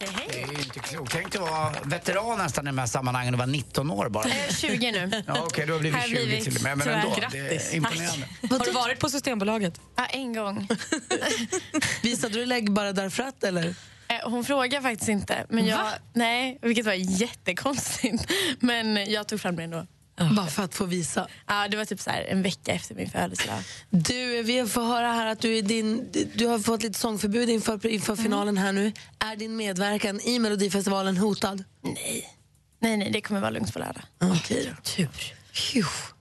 Hej. 0.00 0.28
Det 0.32 0.42
är 0.42 0.46
ju 0.52 0.58
inte 0.58 0.78
klokt. 0.80 1.12
Tänk 1.12 1.34
att 1.34 1.40
vara 1.40 1.72
veteran 1.84 2.38
nästan 2.38 2.66
i 2.66 2.70
de 2.70 2.78
här 2.78 2.86
sammanhangen 2.86 3.34
och 3.34 3.38
vara 3.38 3.46
19 3.50 3.90
år 3.90 4.08
bara. 4.08 4.28
Jag 4.28 4.36
är 4.38 4.52
20 4.52 4.92
nu. 4.92 5.22
Ja, 5.26 5.42
Okej, 5.42 5.66
du 5.66 5.72
har 5.72 5.80
blivit 5.80 6.00
Har 6.00 6.08
20 6.08 6.14
blivit, 6.26 6.44
till 6.44 6.56
och 6.56 6.62
med. 6.62 6.78
Men 6.78 6.86
tyvärr. 6.86 6.98
ändå, 7.00 7.16
Grattis. 7.20 7.32
det 7.70 7.72
är 7.72 7.76
imponerande. 7.76 8.26
Har 8.50 8.58
du 8.64 8.70
varit 8.72 8.98
på 9.00 9.08
Systembolaget? 9.08 9.80
Ja, 9.96 10.06
en 10.06 10.32
gång. 10.34 10.68
Visade 12.02 12.34
du 12.34 12.46
lägg 12.46 12.72
bara 12.72 12.92
därför 12.92 13.22
att, 13.22 13.44
eller? 13.44 13.74
Eh, 14.08 14.30
Hon 14.30 14.44
frågar 14.44 14.80
faktiskt 14.80 15.08
inte. 15.08 15.46
Men 15.48 15.66
jag, 15.66 15.76
Va? 15.76 15.90
nej, 16.12 16.58
vilket 16.62 16.86
var 16.86 16.92
jättekonstigt. 16.92 18.26
Men 18.60 19.10
jag 19.12 19.28
tog 19.28 19.40
fram 19.40 19.56
det 19.56 19.62
ändå. 19.62 19.86
Bara 20.16 20.46
för 20.46 20.62
att 20.62 20.74
få 20.74 20.84
visa. 20.84 21.28
Ja, 21.46 21.68
det 21.68 21.76
var 21.76 21.84
typ 21.84 22.00
så 22.00 22.10
här 22.10 22.22
en 22.22 22.42
vecka 22.42 22.72
efter 22.72 22.94
min 22.94 23.10
födelsedag. 23.10 23.58
Du, 23.90 24.42
vi 24.42 24.66
får 24.66 24.82
höra 24.82 25.06
här 25.12 25.26
att 25.26 25.40
du, 25.40 25.58
är 25.58 25.62
din, 25.62 26.10
du 26.34 26.46
har 26.46 26.58
fått 26.58 26.82
lite 26.82 26.98
sångförbud 26.98 27.50
inför, 27.50 27.86
inför 27.86 28.16
finalen 28.16 28.58
här 28.58 28.72
nu. 28.72 28.92
Är 29.18 29.36
din 29.36 29.56
medverkan 29.56 30.20
i 30.20 30.38
Melodifestivalen 30.38 31.16
hotad? 31.16 31.64
Nej. 31.82 32.30
Nej, 32.78 32.96
nej, 32.96 33.10
det 33.10 33.20
kommer 33.20 33.40
vara 33.40 33.50
lugnt 33.50 33.72
på 33.72 33.78
lördag. 33.78 34.02
Okej 34.20 34.70
då. 34.70 34.82
Tur. 34.82 35.08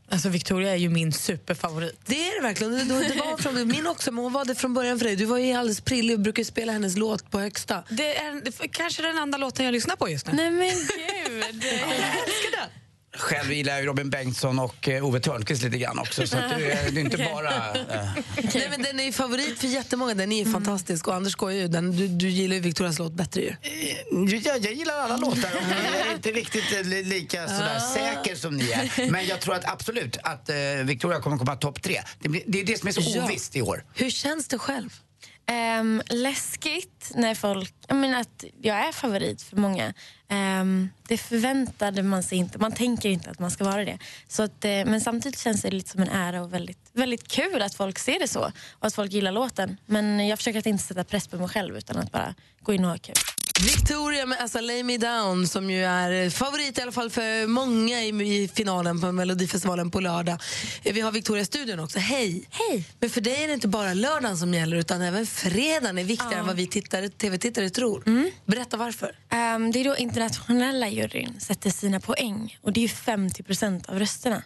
Alltså 0.10 0.30
Victoria 0.30 0.72
är 0.72 0.76
ju 0.76 0.90
min 0.90 1.14
superfavorit. 1.14 2.00
Det 2.06 2.28
är 2.30 2.42
det 2.42 2.48
verkligen. 2.48 2.74
Det, 2.74 2.84
det 2.84 3.16
var 3.16 3.38
från, 3.38 3.68
min 3.68 3.88
också, 3.88 4.12
men 4.12 4.24
hon 4.24 4.34
var 4.34 4.46
det 4.46 4.56
från 4.56 4.74
början 4.74 5.00
för 5.00 5.06
dig. 5.06 5.16
Du 5.16 5.26
var 5.26 5.38
ju 5.38 5.54
alldeles 5.54 5.82
prillig 5.82 6.16
och 6.16 6.20
brukar 6.20 6.44
spela 6.44 6.72
hennes 6.72 6.98
låt 6.98 7.32
på 7.32 7.40
högsta. 7.40 7.84
Det 7.90 8.18
är 8.18 8.68
kanske 8.68 9.02
den 9.02 9.18
enda 9.18 9.38
låten 9.38 9.66
jag 9.66 9.72
lyssnar 9.72 9.96
på 9.96 10.10
just 10.10 10.28
nu. 10.28 10.34
Nej 10.34 10.52
men 10.52 10.70
gud. 10.70 11.64
Själv 13.18 13.52
gillar 13.54 13.76
jag 13.76 13.88
Robin 13.88 14.10
Bengtsson 14.10 14.60
och 14.60 14.88
eh, 14.90 15.06
Ove 15.06 15.20
Thörnqvist 15.20 15.64
lite 15.64 15.78
grann 15.78 16.00
också. 16.00 16.28
Så 16.28 16.38
att 16.38 16.50
det, 16.58 16.72
är, 16.72 16.92
det 16.92 17.00
är 17.00 17.04
inte 17.04 17.18
bara... 17.34 17.74
Eh, 17.74 18.10
Nej, 18.54 18.68
men 18.70 18.82
den 18.82 19.00
är 19.00 19.04
ju 19.04 19.12
favorit 19.12 19.60
för 19.60 19.68
jättemånga. 19.68 20.14
Den 20.14 20.32
är 20.32 20.46
ju 20.46 20.52
fantastisk. 20.52 21.08
Och 21.08 21.16
Anders 21.16 21.36
går 21.36 21.52
ju, 21.52 21.68
den, 21.68 21.92
du, 21.98 22.08
du 22.08 22.30
gillar 22.30 22.56
ju 22.56 22.62
Victorias 22.62 23.00
låt 23.00 23.14
bättre 23.14 23.42
ju. 23.42 23.56
jag, 24.38 24.60
jag 24.66 24.74
gillar 24.74 24.94
alla 24.94 25.18
låtar 25.18 25.50
jag 25.54 26.08
är 26.08 26.14
inte 26.16 26.32
riktigt 26.32 26.74
eh, 26.74 26.84
li- 26.84 27.04
lika 27.04 27.48
sådär 27.48 27.80
säker 27.80 28.36
som 28.36 28.58
ni 28.58 28.72
är. 28.72 29.12
Men 29.12 29.26
jag 29.28 29.40
tror 29.42 29.56
att 29.56 29.66
absolut 29.72 30.18
att 30.24 30.50
eh, 30.50 30.56
Victoria 30.84 31.20
kommer 31.20 31.38
komma 31.38 31.56
topp 31.56 31.82
tre. 31.82 32.02
Det, 32.20 32.30
blir, 32.30 32.42
det 32.48 32.60
är 32.62 32.66
det 32.66 32.80
som 32.80 32.88
är 32.88 32.92
så 32.92 33.02
Ja. 33.06 33.24
ovisst 33.26 33.56
i 33.56 33.62
år. 33.62 33.86
Hur 33.96 34.10
känns 34.10 34.48
det 34.48 34.58
själv? 34.60 34.90
Um, 35.52 36.02
läskigt 36.10 37.12
när 37.16 37.36
folk... 37.36 37.74
Jag 37.88 37.98
menar 37.98 38.20
att 38.20 38.44
jag 38.62 38.78
är 38.78 38.92
favorit 38.92 39.42
för 39.42 39.58
många. 39.58 39.94
Um, 40.30 40.90
det 41.08 41.18
förväntade 41.18 42.04
man 42.04 42.24
sig 42.24 42.38
inte. 42.38 42.60
Man 42.60 42.72
tänker 42.72 43.10
inte 43.10 43.30
att 43.30 43.40
man 43.40 43.52
ska 43.52 43.64
vara 43.64 43.86
det. 43.86 43.98
Så 44.28 44.44
att, 44.44 44.66
eh, 44.66 44.72
men 44.72 45.02
samtidigt 45.02 45.40
känns 45.40 45.62
det 45.62 45.72
lite 45.72 45.90
som 45.90 46.02
en 46.02 46.10
ära 46.10 46.42
och 46.42 46.54
väldigt, 46.54 46.90
väldigt 46.94 47.28
kul 47.28 47.62
att 47.62 47.76
folk 47.76 48.00
ser 48.00 48.20
det 48.20 48.28
så. 48.28 48.52
Och 48.72 48.88
att 48.88 48.96
folk 48.96 49.12
gillar 49.12 49.32
låten. 49.32 49.78
Men 49.86 50.28
jag 50.28 50.40
försöker 50.40 50.60
att 50.60 50.66
inte 50.66 50.84
sätta 50.84 51.04
press 51.04 51.28
på 51.28 51.38
mig 51.38 51.50
själv 51.50 51.78
utan 51.78 51.98
att 51.98 52.12
bara 52.12 52.36
gå 52.62 52.74
in 52.74 52.86
och 52.86 52.92
ha 52.92 52.98
kul. 52.98 53.16
Victoria 53.62 54.26
med 54.26 54.42
As 54.42 54.56
I 54.56 54.62
Lay 54.62 54.84
Me 54.84 54.98
Down 54.98 55.48
som 55.48 55.70
ju 55.72 55.84
är 55.86 56.30
favorit 56.30 56.78
i 56.78 56.82
alla 56.82 56.92
fall 56.92 57.10
för 57.10 57.48
många 57.48 58.02
i, 58.04 58.50
finalen 58.56 59.02
på 59.02 59.12
Melodifestivalen 59.12 59.92
på 59.92 60.00
lördag. 60.00 60.38
Eh, 60.84 60.94
Vi 60.94 61.02
har 61.02 61.12
Victoria 61.12 61.42
i 61.42 61.46
studion 61.46 61.80
också. 61.80 62.00
Hej! 62.00 62.48
Hej! 62.52 62.84
Men 63.00 63.10
för 63.10 63.22
dig 63.22 63.44
är 63.44 63.48
det 63.48 63.54
inte 63.54 63.68
bara 63.68 63.94
lördagen 63.94 64.38
som 64.38 64.54
gäller 64.54 64.78
utan 64.78 65.02
även 65.02 65.26
fredagen 65.28 65.98
är 65.98 66.04
viktigare 66.04 66.34
Ja. 66.34 66.40
än 66.40 66.48
vad 66.48 66.56
vi 66.56 66.68
tittare, 66.68 67.10
tv-tittare 67.10 67.70
tror. 67.70 68.04
Berätta 68.46 68.78
varför. 68.78 69.16
Ehm, 69.30 69.72
det 69.72 69.80
är 69.80 69.84
då 69.84 69.98
internationella 69.98 70.90
juryn 70.90 71.40
sätter 71.40 71.70
sina 71.70 72.00
poäng. 72.00 72.58
Och 72.62 72.74
det 72.74 72.80
är 72.80 72.82
ju 72.82 72.88
50 72.90 73.44
procent 73.44 73.90
av 73.90 74.00
rösterna. 74.00 74.44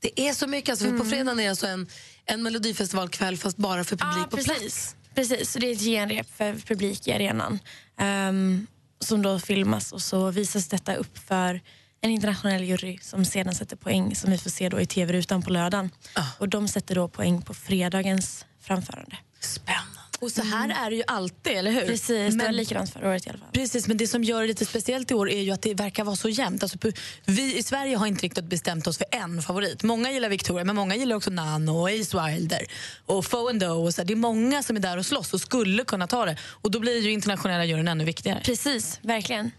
Det 0.00 0.20
är 0.20 0.32
så 0.32 0.46
mycket. 0.46 0.70
Alltså, 0.70 0.84
för 0.84 0.98
På 0.98 1.04
fredagen 1.04 1.38
är 1.38 1.42
det 1.42 1.48
alltså 1.50 1.66
en, 1.66 1.86
en 2.26 2.42
Melodifestivalkväll 2.42 3.36
fast 3.36 3.56
bara 3.56 3.84
för 3.84 3.96
publik 3.96 4.18
Ja, 4.24 4.28
på 4.30 4.36
precis. 4.36 4.56
plats. 4.58 4.94
Precis, 5.14 5.52
så 5.52 5.58
det 5.58 5.66
är 5.66 5.72
ett 5.72 5.80
genrep 5.80 6.36
för 6.36 6.54
publik 6.54 7.08
i 7.08 7.12
arenan. 7.12 7.58
Ehm, 7.98 8.66
som 9.00 9.22
då 9.22 9.38
filmas 9.38 9.92
och 9.92 10.02
så 10.02 10.30
visas 10.30 10.68
detta 10.68 10.94
upp 10.94 11.18
för 11.18 11.60
en 12.00 12.10
internationell 12.10 12.64
jury 12.64 12.98
som 13.02 13.24
sedan 13.24 13.54
sätter 13.54 13.76
poäng 13.76 14.14
som 14.14 14.30
vi 14.30 14.38
får 14.38 14.50
se 14.50 14.68
då 14.68 14.80
i 14.80 14.86
tv-rutan 14.86 15.42
på 15.42 15.50
lördagen. 15.50 15.90
Och 16.38 16.48
de 16.48 16.68
sätter 16.68 16.94
då 16.94 17.08
poäng 17.08 17.42
på 17.42 17.54
fredagens 17.54 18.46
framförande. 18.60 19.16
Spännande. 19.40 20.05
Och 20.20 20.30
så 20.32 20.42
här 20.42 20.86
är 20.86 20.90
det 20.90 20.96
ju 20.96 21.02
alltid, 21.06 21.52
eller 21.52 21.70
hur? 21.70 21.80
Precis, 21.86 22.08
det 22.08 22.22
var 22.24 22.30
Men- 22.44 22.56
likadant 22.56 22.90
förra 22.92 23.08
året 23.08 23.26
i 23.26 23.30
alla 23.30 23.38
fall. 23.38 23.48
Precis, 23.52 23.86
men 23.88 23.96
det 23.96 24.06
som 24.06 24.24
gör 24.24 24.40
det 24.40 24.46
lite 24.46 24.64
speciellt 24.64 25.10
i 25.10 25.14
år 25.14 25.30
är 25.30 25.40
ju 25.42 25.50
att 25.50 25.62
det 25.62 25.74
verkar 25.74 26.04
vara 26.04 26.16
så 26.16 26.28
jämnt. 26.28 26.62
Alltså, 26.62 26.78
vi 27.24 27.56
i 27.58 27.62
Sverige 27.62 27.96
har 27.96 28.06
inte 28.06 28.22
riktigt 28.24 28.44
bestämt 28.44 28.86
oss 28.86 28.98
för 28.98 29.06
en 29.10 29.42
favorit. 29.42 29.82
Många 29.82 30.12
gillar 30.12 30.28
Victoria, 30.28 30.64
men 30.64 30.76
många 30.76 30.96
gillar 30.96 31.16
också 31.16 31.30
Nano 31.30 31.70
och 31.80 31.88
Ace 31.90 32.26
Wilder 32.26 32.60
och 33.06 33.24
Foe 33.26 33.50
and 33.50 33.60
Doe. 33.60 33.70
Och 33.70 33.94
så. 33.94 34.02
Det 34.04 34.12
är 34.12 34.16
många 34.16 34.62
som 34.62 34.76
är 34.76 34.80
där 34.80 34.96
och 34.98 35.06
slåss 35.06 35.34
och 35.34 35.40
skulle 35.40 35.84
kunna 35.84 36.06
ta 36.06 36.24
det. 36.24 36.36
Och 36.42 36.70
då 36.70 36.80
blir 36.80 37.00
ju 37.02 37.12
internationella 37.12 37.64
juryn 37.64 37.88
ännu 37.88 38.04
viktigare. 38.04 38.40
Precis, 38.44 38.98
verkligen. 39.02 39.50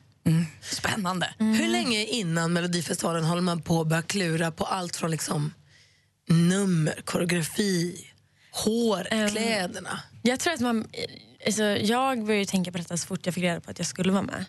Spännande. 0.62 1.34
Hur 1.40 1.68
länge 1.68 2.06
innan 2.06 2.54
Melodifestivalen 2.54 3.24
håller 3.24 3.42
man 3.42 3.62
på 3.62 3.82
att 3.82 3.88
börja 3.88 4.02
klura 4.02 4.52
på 4.52 4.66
allt 4.66 4.96
från 4.96 5.12
liksom 5.12 5.54
nummer, 6.30 7.02
koreografi, 7.06 8.08
hår, 8.52 9.08
Ehm, 9.12 9.30
kläderna? 9.30 10.00
Jag 10.28 10.40
tror 10.40 10.54
att 10.54 10.60
man... 10.60 10.88
Alltså, 11.46 11.64
jag 11.64 12.26
började 12.26 12.46
tänka 12.46 12.72
på 12.72 12.78
detta 12.78 12.98
så 12.98 13.08
fort 13.08 13.26
jag 13.26 13.36
fick 13.36 13.44
reda 13.44 13.62
på 13.62 13.72
att 13.72 13.80
jag 13.80 13.88
skulle 13.88 14.12
vara 14.12 14.22
med. 14.22 14.46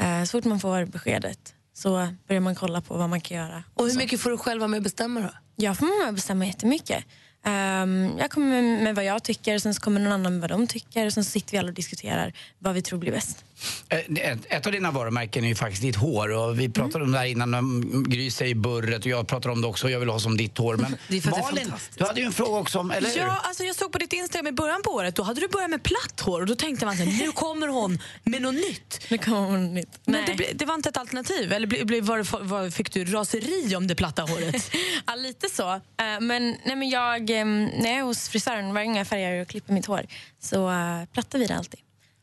Eh, 0.00 0.24
så 0.24 0.30
fort 0.30 0.44
man 0.44 0.60
får 0.60 0.84
beskedet 0.84 1.54
så 1.74 2.08
börjar 2.28 2.40
man 2.40 2.54
kolla 2.54 2.80
på 2.80 2.96
vad 2.96 3.08
man 3.10 3.20
kan 3.20 3.36
göra. 3.36 3.64
Och 3.74 3.86
hur 3.86 3.96
mycket 3.96 4.20
får 4.20 4.30
du 4.30 4.38
själv 4.38 4.60
vara 4.60 4.68
med 4.68 4.76
och 4.76 4.82
bestämma 4.82 5.20
då? 5.20 5.30
Jag 5.56 5.78
får 5.78 5.86
vara 5.86 5.98
med 5.98 6.08
och 6.08 6.14
bestämma 6.14 6.46
jättemycket. 6.46 7.04
Ehm, 7.44 8.10
jag 8.18 8.30
kommer 8.30 8.62
med, 8.62 8.82
med 8.82 8.94
vad 8.94 9.04
jag 9.04 9.22
tycker, 9.22 9.58
sen 9.58 9.74
så 9.74 9.80
kommer 9.80 10.00
någon 10.00 10.12
annan 10.12 10.32
med 10.32 10.40
vad 10.40 10.50
de 10.50 10.66
tycker 10.66 11.06
och 11.06 11.12
sen 11.12 11.24
så 11.24 11.30
sitter 11.30 11.52
vi 11.52 11.58
alla 11.58 11.68
och 11.68 11.74
diskuterar 11.74 12.32
vad 12.58 12.74
vi 12.74 12.82
tror 12.82 12.98
blir 12.98 13.12
bäst. 13.12 13.44
Eh, 13.88 13.98
Ett, 13.98 14.38
ett 14.48 14.66
av 14.66 14.72
dina 14.72 14.90
varumärken 14.90 15.44
är 15.44 15.48
ju 15.48 15.54
faktiskt 15.54 15.82
ditt 15.82 15.96
hår 15.96 16.28
och 16.32 16.60
vi 16.60 16.68
pratade 16.68 17.04
om 17.04 17.12
det 17.12 17.18
här 17.18 17.26
innan 17.26 18.04
Gry 18.08 18.30
säger 18.30 18.54
burret 18.54 19.00
och 19.00 19.06
jag 19.06 19.28
pratar 19.28 19.50
om 19.50 19.60
det 19.60 19.66
också 19.66 19.86
och 19.86 19.90
jag 19.90 20.00
vill 20.00 20.08
ha 20.08 20.20
som 20.20 20.36
ditt 20.36 20.58
hår. 20.58 20.76
Men 20.76 20.96
Det 21.08 21.16
är 21.16 21.30
Malin, 21.30 21.72
du 21.96 22.04
hade 22.04 22.20
ju 22.20 22.26
en 22.26 22.32
fråga 22.32 22.58
också 22.58 22.78
om, 22.78 22.90
eller 22.90 23.08
hur? 23.08 23.18
Ja, 23.18 23.40
alltså 23.42 23.64
jag 23.64 23.76
såg 23.76 23.92
på 23.92 23.98
ditt 23.98 24.12
Instagram 24.12 24.46
i 24.46 24.52
början 24.52 24.82
på 24.82 24.90
året, 24.90 25.16
då 25.16 25.22
hade 25.22 25.40
du 25.40 25.48
börjat 25.48 25.70
med 25.70 25.82
platt 25.82 26.20
hår 26.20 26.40
och 26.40 26.46
då 26.46 26.54
tänkte 26.54 26.86
man 26.86 26.96
så 26.96 27.02
här, 27.02 27.26
nu 27.26 27.32
kommer 27.32 27.68
hon 27.68 27.98
med 28.24 28.42
något 28.42 28.54
nytt. 28.54 29.00
Nu 29.08 29.18
kommer 29.18 29.40
hon 29.40 29.74
nytt. 29.74 30.00
Men 30.04 30.36
det, 30.36 30.52
det 30.54 30.64
var 30.64 30.74
inte 30.74 30.88
ett 30.88 30.96
alternativ? 30.96 31.52
Eller 31.52 32.00
var 32.00 32.42
var, 32.44 32.70
fick 32.70 32.92
du 32.92 33.04
raseri 33.04 33.76
om 33.76 33.86
det 33.86 33.94
platta 33.94 34.22
håret? 34.22 34.70
ja, 35.06 35.14
lite 35.14 35.48
så. 35.48 35.72
Eh, 35.72 35.80
men, 36.20 36.56
nej, 36.64 36.76
men 36.76 36.88
jag, 36.88 37.30
eh, 37.30 37.44
när 37.44 37.90
jag 37.90 37.98
är 37.98 38.02
hos 38.02 38.28
frisören 38.28 38.74
varje 38.74 38.86
gång 38.86 38.96
jag 38.96 39.06
färgar 39.06 39.42
och 39.42 39.48
klipper 39.48 39.72
mitt 39.72 39.86
hår 39.86 40.06
så 40.40 40.70
plattar 41.12 41.38
vi 41.38 41.46
det 41.46 41.56
alltid. 41.56 41.80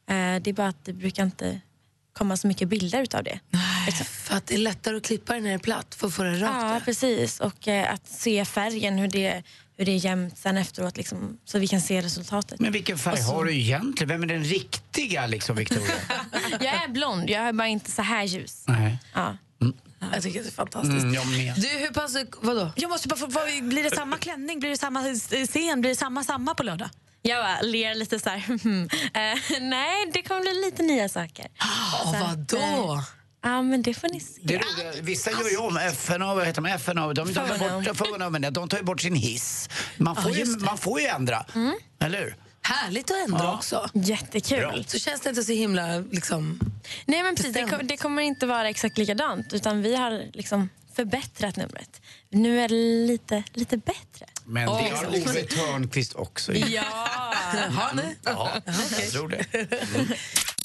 Eh, 0.10 0.41
det 0.41 0.50
är 0.50 0.54
bara 0.54 0.67
att 0.67 0.86
det 0.86 0.93
brukar 0.93 1.24
inte 1.24 1.60
komma 2.13 2.38
så 2.38 2.48
mycket 2.48 2.67
bilder 2.67 3.02
utav 3.02 3.24
det. 3.24 3.39
Liksom. 3.86 4.06
För 4.06 4.36
att 4.38 4.48
det 4.48 4.54
är 4.54 4.58
lättare 4.58 4.98
att 4.98 5.04
klippa 5.04 5.34
den 5.34 5.43
när 5.43 5.50
det 5.50 5.56
är 5.56 5.60
platt 5.60 5.95
för 5.95 6.08
att 6.08 6.13
få 6.13 6.24
det 6.24 6.32
rakt. 6.34 6.54
Ja, 6.63 6.82
precis. 6.86 7.39
Och 7.39 7.68
eh, 7.68 7.93
att 7.93 8.07
se 8.07 8.45
färgen, 8.45 8.97
hur 8.97 9.07
det, 9.07 9.43
hur 9.78 9.86
det 9.86 9.91
är 9.91 9.95
jämnt 10.05 10.38
sen 10.38 10.57
efteråt 10.57 10.97
liksom, 10.97 11.38
så 11.45 11.60
vi 11.60 11.68
kan 11.68 11.82
se 11.82 12.01
resultatet. 12.01 12.60
Men 12.60 12.72
vilken 12.72 12.97
färg 12.97 13.18
så- 13.18 13.24
har 13.32 13.43
du 13.45 13.55
egentligen? 13.55 14.07
Vem 14.10 14.24
är 14.24 14.28
den 14.28 14.43
riktiga 14.43 15.28
liksom, 15.28 15.55
Victoria? 15.55 15.93
jag 16.51 16.84
är 16.84 16.88
blond, 16.88 17.30
jag 17.30 17.41
är 17.47 17.53
bara 17.53 17.68
inte 17.68 17.91
så 17.91 18.01
här 18.01 18.24
ljus. 18.24 18.64
Nej. 18.68 18.97
Ja. 19.14 19.38
Jag 20.14 20.24
tycker 20.24 20.43
det 20.43 20.49
är 20.49 20.51
fantastiskt. 20.51 20.93
Mm, 21.03 21.14
jag 21.14 21.28
med. 21.28 21.53
Du, 21.55 21.68
hur 21.68 21.89
pass... 21.93 22.16
Vadå? 22.41 22.72
Jag 22.76 22.89
måste 22.89 23.07
bara 23.07 23.16
få, 23.20 23.28
vad, 23.28 23.64
blir 23.64 23.84
det 23.84 23.95
samma 23.95 24.18
klänning? 24.18 24.60
Blir 24.60 24.70
det 24.70 24.78
samma 24.78 25.03
scen? 25.45 25.82
Blir 25.82 25.89
det 25.89 25.95
samma 25.95 26.24
samma 26.24 26.55
på 26.55 26.64
lördag? 26.64 26.89
Jag 27.22 27.43
bara 27.43 27.61
ler 27.61 27.95
lite 27.95 28.20
så 28.20 28.30
här. 28.30 28.39
Eh, 29.13 29.59
nej, 29.61 30.11
det 30.13 30.22
kommer 30.22 30.41
bli 30.41 30.53
lite 30.65 30.84
nya 30.84 31.09
saker. 31.09 31.47
Oh, 31.61 32.11
Så 32.13 32.26
vadå? 32.26 32.93
eh, 32.93 33.03
Ja, 33.43 33.61
men 33.61 33.82
det 33.82 33.93
får 33.93 34.07
ni 34.09 34.20
se. 34.20 34.41
Det 34.43 34.55
är 34.55 34.59
roligt. 34.59 34.99
Vissa 35.03 35.32
gör 35.32 35.49
ju 35.49 35.57
om 35.57 35.78
FN 35.78 36.22
och 36.22 36.36
vad 36.36 36.45
heter 36.45 36.61
de? 36.61 36.70
FN 36.70 36.97
och, 36.97 37.13
de, 37.13 37.28
de, 37.28 37.34
tar 37.34 38.20
bort, 38.20 38.32
men 38.32 38.53
de 38.53 38.70
tar 38.70 38.78
ju 38.78 38.84
bort 38.84 39.01
sin 39.01 39.15
hiss. 39.15 39.70
Man 39.97 40.15
får, 40.15 40.32
ju, 40.32 40.45
man 40.45 40.78
får 40.78 41.01
ju 41.01 41.07
ändra. 41.07 41.45
Eller 41.99 42.20
hur? 42.22 42.36
Härligt 42.61 43.11
att 43.11 43.17
ändra 43.17 43.43
Ja. 43.43 43.55
också. 43.55 43.89
Jättekul. 43.93 44.59
Bra. 44.59 44.84
Så 44.88 44.99
känns 44.99 45.22
det 45.22 45.30
inte 45.30 45.43
så 45.43 45.51
himla... 45.51 45.97
Liksom... 46.11 46.59
Nej, 47.05 47.24
men 47.24 47.36
precis, 47.36 47.53
det, 47.53 47.63
kom, 47.67 47.80
det 47.88 47.97
kommer 47.97 48.22
inte 48.22 48.45
vara 48.45 48.70
exakt 48.70 48.97
likadant, 48.97 49.53
utan 49.53 49.82
vi 49.82 49.95
har 49.95 50.24
liksom 50.34 50.70
förbättrat 50.95 51.55
numret. 51.55 52.01
Nu 52.30 52.59
är 52.61 52.67
det 52.70 52.76
lite, 53.07 53.43
lite 53.53 53.78
bättre. 53.78 54.26
Men 54.50 54.66
det 54.66 54.89
har 54.89 55.08
Ove 55.08 55.43
Thörnqvist 55.43 56.16
också. 56.16 56.54
Ja! 56.54 56.84
Har 57.72 57.95
ni? 57.95 58.16
Ja, 58.24 58.52
jag 58.66 59.10
tror 59.12 59.30
det. 59.30 59.45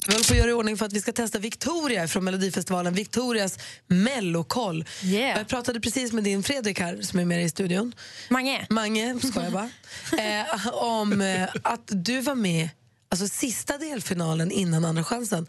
Vi 0.07 0.13
håller 0.13 0.29
på 0.29 0.33
att 0.35 0.39
göra 0.39 0.51
i 0.51 0.53
ordning 0.53 0.77
för 0.77 0.87
att 0.87 0.93
vi 0.93 1.01
ska 1.01 1.13
testa 1.13 1.39
Victoria 1.39 2.09
från 2.09 2.25
Melodifestivalen. 2.25 2.95
Victorias 2.95 3.59
mellokoll. 3.87 4.85
Yeah. 5.03 5.39
Jag 5.39 5.49
pratade 5.49 5.81
precis 5.81 6.13
med 6.13 6.25
din 6.25 6.43
Fredrik 6.43 6.81
här 6.81 7.03
som 7.03 7.19
är 7.19 7.25
med 7.25 7.45
i 7.45 7.49
studion. 7.49 7.93
Mange. 8.29 8.67
Mange, 8.71 9.19
ska 9.23 9.43
jag 9.43 9.53
bara. 9.53 9.71
eh, 10.19 10.75
om 10.75 11.21
eh, 11.21 11.49
att 11.63 11.83
du 11.87 12.21
var 12.21 12.35
med 12.35 12.69
Alltså 13.15 13.29
sista 13.29 13.79
delfinalen 13.79 14.51
innan 14.51 14.85
Andra 14.85 15.05
chansen. 15.05 15.47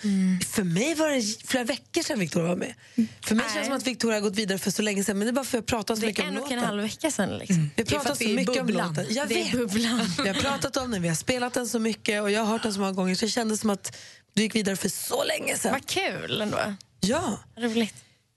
För 0.50 0.64
mig 0.64 0.96
var 0.96 1.10
det 1.10 1.48
flera 1.48 1.64
veckor 1.64 2.02
sedan 2.02 2.20
Victoria 2.20 2.48
var 2.48 2.56
med. 2.56 2.74
För 3.22 3.36
mig 3.36 3.46
känns 3.46 3.56
det 3.60 3.66
som 3.66 3.74
att 3.74 3.88
Victoria 3.88 4.16
har 4.18 4.22
gått 4.22 4.36
vidare 4.36 4.58
för 4.60 4.72
så 4.72 4.82
länge 4.82 5.04
sedan. 5.04 5.18
Men 5.20 5.26
det 5.26 5.32
är 5.32 5.34
bara 5.34 5.46
för 5.46 5.58
att 5.58 5.62
jag 5.62 5.66
pratat 5.66 5.98
så 5.98 6.02
Det 6.02 6.08
mycket 6.08 6.24
är 6.26 6.28
om 6.30 6.36
en 6.36 6.38
och 6.38 6.44
låten. 6.44 6.60
en 6.60 6.66
halv 6.66 6.82
vecka 6.84 7.12
sedan. 7.12 7.38
Liksom. 7.38 7.56
Vi 7.56 7.62
har 7.62 7.70
Det 7.76 7.82
är 7.82 7.86
pratat 7.86 8.12
att 8.12 8.18
så 8.18 8.24
det 8.24 8.32
är 8.32 8.36
mycket 8.36 8.62
om 8.62 8.68
bubblan. 8.68 8.88
låten. 8.88 9.06
Jag 9.10 9.28
Det 9.28 9.42
är 9.42 9.58
vet. 9.58 9.74
Vi 10.24 10.28
har 10.30 10.34
pratat 10.42 10.78
om 10.78 10.92
den, 10.92 11.02
vi 11.02 11.08
har 11.08 11.16
spelat 11.16 11.54
den 11.54 11.68
så 11.68 11.80
mycket 11.80 12.22
och 12.22 12.32
jag 12.32 12.42
har 12.42 12.48
hört 12.52 12.64
den 12.64 12.74
så 12.74 12.80
många 12.80 12.92
gånger 12.92 13.16
så 13.16 13.26
det 13.26 13.32
kändes 13.32 13.60
som 13.62 13.70
att 13.70 13.98
du 14.34 14.42
gick 14.42 14.56
vidare 14.56 14.76
för 14.76 14.90
så 14.90 15.24
länge 15.24 15.58
sedan. 15.58 15.72
Vad 15.72 15.86
kul 15.86 16.42
ändå. 16.42 16.58
Ja. 17.00 17.40
Roligt. 17.58 17.96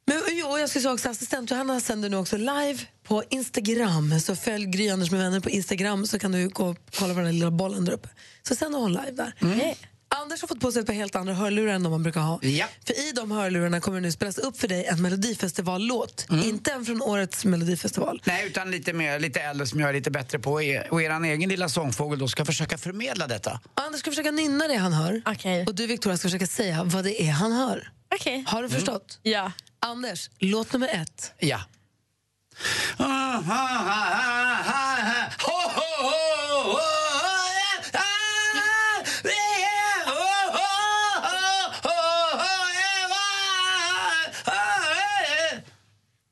Men 0.09 0.23
jo, 0.31 0.59
jag 0.59 0.69
ska 0.71 0.81
säga 0.81 0.93
också 0.93 1.09
assistent 1.09 1.51
Johanna 1.51 1.81
sänder 1.81 2.09
nu 2.09 2.17
också 2.17 2.37
live 2.37 2.79
på 3.05 3.23
Instagram. 3.31 4.21
Så 4.21 4.37
följ 4.37 4.67
Gry 4.67 4.89
Anders 4.89 5.11
med 5.11 5.21
vänner 5.21 5.41
på 5.41 5.51
Instagram 5.51 6.07
så 6.07 6.19
kan 6.19 6.33
du 6.33 6.49
gå 6.49 6.65
och 6.69 6.77
kolla 6.99 7.15
på 7.15 7.21
den 7.21 7.33
lilla 7.33 7.51
bollen 7.51 7.85
där 7.85 7.93
uppe. 7.93 8.09
Så 8.43 8.55
sänder 8.55 8.79
hon 8.79 8.93
live 8.93 9.11
där. 9.11 9.35
Mm. 9.41 9.75
Anders 10.11 10.41
har 10.41 10.49
fått 10.49 10.61
på 10.61 10.73
sig 10.73 10.81
ett 10.81 10.87
par 10.87 10.93
helt 10.95 11.17
andra 11.17 11.35
hörlurar 11.35 11.73
än 11.73 11.83
de 11.83 11.91
man 11.91 12.03
brukar 12.03 12.21
ha. 12.21 12.39
Ja. 12.43 12.67
För 12.87 13.09
i 13.09 13.13
de 13.13 13.31
hörlurarna 13.31 13.81
kommer 13.81 14.01
det 14.01 14.07
nu 14.07 14.13
spelas 14.13 14.39
upp 14.39 14.61
för 14.61 14.69
dig 14.69 14.85
en 14.85 15.03
melodifestivallåt. 15.03 16.27
Mm. 16.31 16.45
Inte 16.49 16.73
en 16.73 16.85
från 16.85 17.03
årets 17.03 17.45
melodifestival. 17.45 18.23
Nej, 18.25 18.47
utan 18.47 18.71
lite, 18.71 18.93
mer, 18.93 19.21
lite 19.21 19.41
äldre 19.41 19.67
som 19.67 19.81
jag 19.81 19.89
är 19.89 19.93
lite 19.93 20.11
bättre 20.11 20.39
på. 20.39 20.63
Er- 20.63 20.89
Och 20.93 21.03
er 21.03 21.25
egen 21.25 21.49
lilla 21.49 21.69
sångfågel 21.69 22.19
då 22.19 22.29
ska 22.29 22.45
försöka 22.45 22.79
förmedla 22.79 23.27
detta. 23.27 23.61
Anders 23.75 24.01
ska 24.01 24.11
försöka 24.11 24.31
nynna 24.31 24.69
det 24.69 24.77
han 24.77 24.93
hör. 24.93 25.23
Okej. 25.27 25.65
Och 25.67 25.75
du 25.75 25.87
Victoria 25.87 26.17
ska 26.17 26.29
försöka 26.29 26.47
säga 26.47 26.85
vad 26.85 27.05
det 27.05 27.23
är 27.23 27.31
han 27.31 27.53
hör. 27.53 27.93
Okej. 28.15 28.45
Har 28.47 28.63
du 28.63 28.69
förstått? 28.69 29.19
Ja. 29.23 29.53
Anders, 29.81 30.31
låt 30.39 30.73
nummer 30.73 30.89
ett. 30.89 31.33
Ja. 31.39 31.61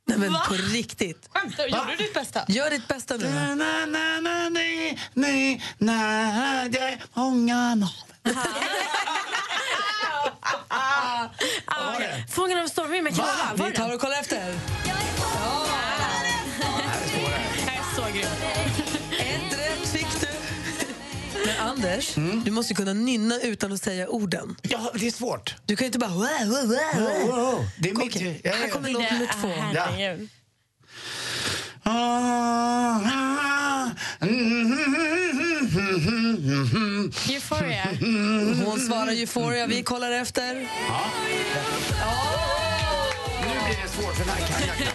Nej 0.08 0.18
men 0.18 0.32
på 0.48 0.54
riktigt. 0.54 1.28
Skämtar 1.32 1.64
du? 1.88 1.96
Ditt 1.96 2.14
bästa? 2.14 2.44
Gör 2.48 2.70
ditt 2.70 2.88
bästa 2.88 3.16
nu. 3.16 3.28
Na, 3.28 3.54
na, 3.54 3.86
na, 3.86 4.20
na, 4.20 4.48
ni, 4.48 4.98
ni, 5.14 5.62
na, 5.78 6.68
det 6.68 6.98
Ah, 11.16 11.94
av 12.62 12.68
stormen 12.68 13.04
med 13.04 13.16
Carola. 13.16 13.52
Var 13.54 13.66
Vi 13.66 13.72
tar 13.76 13.94
och 13.94 14.00
kollar 14.00 14.20
efter. 14.20 14.36
Jag 14.36 14.48
är 17.74 17.96
så 17.96 18.02
grym. 18.12 18.26
Ett 19.18 19.52
rätt 19.58 19.88
fick 19.88 20.20
du. 20.20 20.26
Men 21.46 21.58
Anders, 21.68 22.14
du 22.44 22.50
måste 22.50 22.74
kunna 22.74 22.92
nynna 22.92 23.40
utan 23.40 23.72
att 23.72 23.82
säga 23.82 24.08
orden. 24.08 24.56
Ja, 24.62 24.90
det 24.94 25.06
är 25.06 25.10
svårt. 25.10 25.54
Du 25.66 25.76
kan 25.76 25.84
ju 25.84 25.86
inte 25.86 25.98
bara... 25.98 26.10
Wow, 26.10 26.20
wow, 26.20 26.48
wow, 26.48 27.28
Wow, 27.28 27.36
wow. 27.36 27.64
Det 27.78 27.90
är 27.90 27.94
mitt... 27.94 28.20
Ja, 28.20 28.32
ja, 28.44 28.52
Här 28.52 28.66
ja. 28.66 28.72
kommer 28.72 28.88
låt 28.90 29.10
nummer 29.10 29.30
två. 29.40 29.48
Herregud. 29.48 30.28
Euphoria. 37.30 37.88
Hon 38.64 38.80
svarar 38.80 39.12
Euphoria, 39.12 39.66
vi 39.66 39.82
kollar 39.82 40.10
efter. 40.12 40.54
Nu 40.54 40.62
blir 43.66 43.82
det 43.82 43.88
svårt, 43.88 44.14
för 44.16 44.24
den 44.24 44.34
här. 44.34 44.92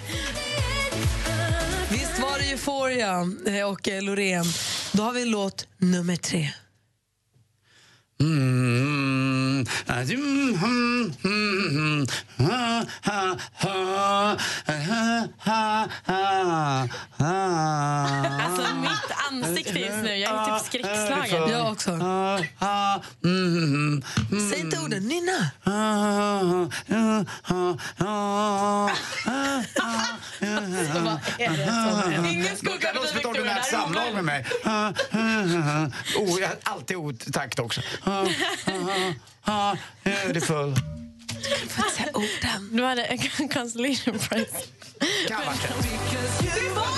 Visst 1.90 2.20
var 2.20 2.40
det 2.40 2.46
Euphoria 2.52 3.28
eh, 3.48 3.70
och 3.70 3.88
eh, 3.88 4.02
Loreen. 4.02 4.46
Då 4.92 5.04
har 5.04 5.14
vi 5.14 5.26
låt 5.26 5.68
nummer 5.78 6.16
tre. 6.16 6.40
Mm. 6.40 6.50
Mm. 6.50 6.50
Mm. 6.50 6.54
Ha, 7.80 7.80
ha, 7.80 8.00
ha. 8.00 8.00
Ha, 8.00 8.00
ha, 8.00 8.00
ha. 8.00 8.11
Ha. 8.11 8.11
Alltså 18.44 18.76
mitt 18.76 19.12
ansikte 19.32 19.80
just 19.80 20.04
nu, 20.04 20.16
jag 20.16 20.34
är 20.34 20.60
typ 20.60 20.66
skräckslagen. 20.66 21.50
Jag 21.50 21.72
också. 21.72 22.00
Säg 24.52 24.60
inte 24.60 24.80
orden, 24.80 25.08
nynna. 25.08 25.52
Ingen 32.30 32.58
skugga 32.58 32.94
Det 32.94 32.94
låter 32.94 33.08
som 33.08 33.18
ett 33.20 33.26
ordinärt 33.26 33.66
samlag 33.66 34.14
med 34.14 34.24
mig. 34.24 34.46
Oh, 36.18 36.40
jag 36.40 36.48
har 36.48 36.58
alltid 36.64 36.98
otakt 36.98 37.60
också. 37.60 37.82
Ha, 38.12 38.26
ha, 38.66 38.94
ha, 38.94 39.14
ha. 39.54 39.78
Beautiful. 40.04 40.76
Du 42.72 42.84
hade 42.84 43.04
en 43.04 43.50
consolation 43.50 44.20
prize. 44.20 44.52
Kan 45.28 45.38
ha 45.38 45.46
varit 45.46 45.62
det. 45.62 46.92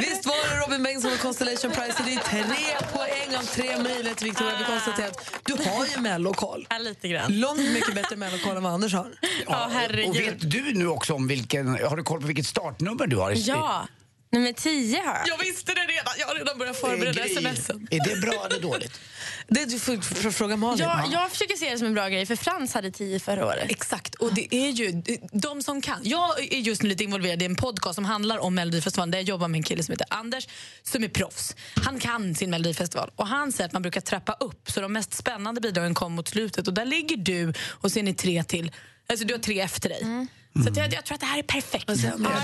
Visst 0.00 0.26
var 0.26 0.34
det 0.56 0.64
Robin 0.66 0.82
Bengtsson 0.82 1.12
och 1.12 1.18
Constellation 1.18 1.70
Prize? 1.70 2.02
Det 2.04 2.14
är 2.14 2.18
tre 2.18 2.44
poäng 2.92 3.36
av 3.38 3.42
tre 3.42 3.78
möjligheter, 3.82 4.24
Victoria. 4.24 4.52
Vi 4.58 4.64
konstaterar 4.64 5.06
att 5.08 5.30
du 5.44 5.52
har 5.70 5.86
ju 5.86 6.00
mellokoll. 6.00 6.66
Ja, 6.70 6.78
lite 6.78 7.08
grann. 7.08 7.40
Långt 7.40 7.58
mycket 7.72 7.94
bättre 7.94 8.16
mellokoll 8.16 8.56
än 8.56 8.62
vad 8.62 8.72
Anders 8.72 8.94
har. 8.94 9.06
Ja, 9.46 9.64
Och 9.66 9.72
herregud. 9.72 10.16
vet 10.16 10.50
du 10.50 10.74
nu 10.74 10.88
också 10.88 11.14
om 11.14 11.28
vilken, 11.28 11.68
har 11.68 11.96
du 11.96 12.02
koll 12.02 12.20
på 12.20 12.26
vilket 12.26 12.46
startnummer 12.46 13.06
du 13.06 13.16
har? 13.16 13.30
i- 13.32 13.40
Ja, 13.40 13.86
nummer 14.34 14.52
tio 14.52 14.98
har 14.98 15.14
jag. 15.14 15.28
Jag 15.28 15.38
visste 15.38 15.74
det 15.74 15.80
redan. 15.80 16.12
Jag 16.18 16.26
har 16.26 16.34
redan 16.34 16.58
börjat 16.58 16.76
förbereda 16.76 17.28
smsen. 17.28 17.88
Är 17.90 18.00
det 18.08 18.20
bra 18.20 18.46
eller 18.50 18.60
dåligt? 18.60 19.00
Det 19.48 19.64
du 19.64 19.78
får, 19.78 19.96
får 19.96 20.30
fråga 20.30 20.56
Malin. 20.56 20.84
Ja, 20.84 21.08
jag 21.12 21.30
försöker 21.30 21.56
se 21.56 21.70
det 21.70 21.78
som 21.78 21.86
en 21.86 21.94
bra 21.94 22.08
grej, 22.08 22.26
för 22.26 22.36
Frans 22.36 22.74
hade 22.74 22.90
tio 22.90 23.20
förra 23.20 23.46
året. 23.46 23.70
Exakt, 23.70 24.14
och 24.14 24.34
det 24.34 24.54
är 24.54 24.70
ju 24.70 25.02
de 25.32 25.62
som 25.62 25.80
kan. 25.80 26.00
Jag 26.02 26.52
är 26.52 26.58
just 26.58 26.82
nu 26.82 26.88
lite 26.88 27.04
involverad 27.04 27.42
i 27.42 27.44
en 27.44 27.56
podcast 27.56 27.94
som 27.94 28.04
handlar 28.04 28.38
om 28.38 28.54
Melodifestivalen 28.54 29.10
där 29.10 29.18
jag 29.18 29.24
jobbar 29.24 29.48
med 29.48 29.58
en 29.58 29.62
kille 29.62 29.82
som 29.82 29.92
heter 29.92 30.06
Anders 30.10 30.48
som 30.82 31.04
är 31.04 31.08
proffs. 31.08 31.56
Han 31.84 32.00
kan 32.00 32.34
sin 32.34 32.50
Melodifestival 32.50 33.10
och 33.16 33.26
han 33.26 33.52
säger 33.52 33.66
att 33.66 33.72
man 33.72 33.82
brukar 33.82 34.00
trappa 34.00 34.32
upp 34.32 34.70
så 34.70 34.80
de 34.80 34.92
mest 34.92 35.14
spännande 35.14 35.60
bidragen 35.60 35.94
kom 35.94 36.12
mot 36.12 36.28
slutet 36.28 36.68
och 36.68 36.74
där 36.74 36.84
ligger 36.84 37.16
du 37.16 37.52
och 37.70 37.92
sen 37.92 38.08
är 38.08 38.12
tre 38.12 38.44
till. 38.44 38.72
Alltså 39.06 39.26
du 39.26 39.34
har 39.34 39.38
tre 39.38 39.60
efter 39.60 39.88
dig. 39.88 40.26
Så 40.62 40.68
att 40.68 40.76
jag, 40.76 40.92
jag 40.92 41.04
tror 41.04 41.14
att 41.14 41.20
det 41.20 41.26
här 41.26 41.38
är 41.38 41.42
perfekt. 41.42 41.84
Ja, 41.88 41.96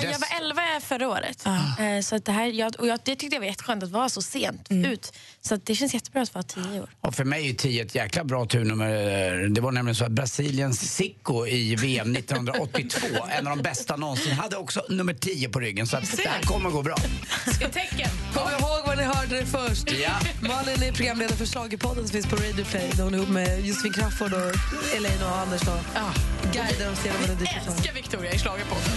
jag 0.02 0.18
var 0.18 0.28
11 0.40 0.60
förra 0.80 1.08
året. 1.08 1.46
Eh, 1.46 2.00
Så 2.02 2.16
att 2.16 2.24
det, 2.24 2.32
här, 2.32 2.46
jag, 2.46 2.74
och 2.80 2.86
jag, 2.86 2.98
det 3.04 3.16
tyckte 3.16 3.36
jag 3.36 3.40
var 3.40 3.46
jätteskönt 3.46 3.82
att 3.82 3.90
vara 3.90 4.08
så 4.08 4.22
sent 4.22 4.66
ut. 4.70 5.12
Så 5.40 5.54
att 5.54 5.66
det 5.66 5.74
känns 5.74 5.94
jättebra 5.94 6.22
att 6.22 6.34
vara 6.34 6.42
tio 6.42 6.80
år. 6.80 6.90
Och 7.00 7.14
för 7.14 7.24
mig 7.24 7.50
är 7.50 7.54
10 7.54 7.82
ett 7.82 7.94
jäkla 7.94 8.24
bra 8.24 8.46
turnummer. 8.46 9.48
Det 9.48 9.60
var 9.60 9.72
nämligen 9.72 9.94
så 9.94 10.04
att 10.04 10.10
Brasiliens 10.12 10.94
Zico 10.94 11.46
i 11.46 11.76
VM 11.76 12.16
1982, 12.16 13.06
en 13.30 13.46
av 13.46 13.56
de 13.56 13.62
bästa 13.62 13.96
någonsin, 13.96 14.32
hade 14.32 14.56
också 14.56 14.82
nummer 14.88 15.14
10 15.14 15.48
på 15.48 15.60
ryggen. 15.60 15.86
Så 15.86 15.96
att 15.96 16.16
det 16.16 16.28
här 16.28 16.42
kommer 16.42 16.70
gå 16.70 16.82
bra. 16.82 16.96
Tecken. 17.72 18.10
Kom 18.34 18.42
ihåg 18.52 18.86
var 18.86 18.96
ni 18.96 19.02
hörde 19.02 19.40
det 19.40 19.46
först. 19.46 19.92
Ja. 19.92 20.10
Malin 20.48 20.82
är 20.82 20.92
programledare 20.92 21.36
för 21.36 21.46
Schlagerpodden 21.46 22.04
som 22.04 22.12
finns 22.12 22.26
på 22.26 22.36
Radio 22.36 22.64
Play. 22.64 22.90
Där 22.96 23.04
hon 23.04 23.14
är 23.14 23.18
ihop 23.18 23.28
med 23.28 23.66
Josefin 23.66 23.92
Crafoord 23.92 24.32
och 24.32 24.52
Elaine 24.96 25.22
och 25.22 25.38
Anders. 25.38 25.60
Då. 25.60 25.78
Ja. 25.94 26.12
Guider 26.52 26.92
oss 26.92 27.04
genom 27.04 27.20
Melodifestivalen. 27.20 27.72
Älskar 27.78 27.99
Victoria 28.02 28.32
i 28.32 28.38
Schlagerpodden. 28.38 28.92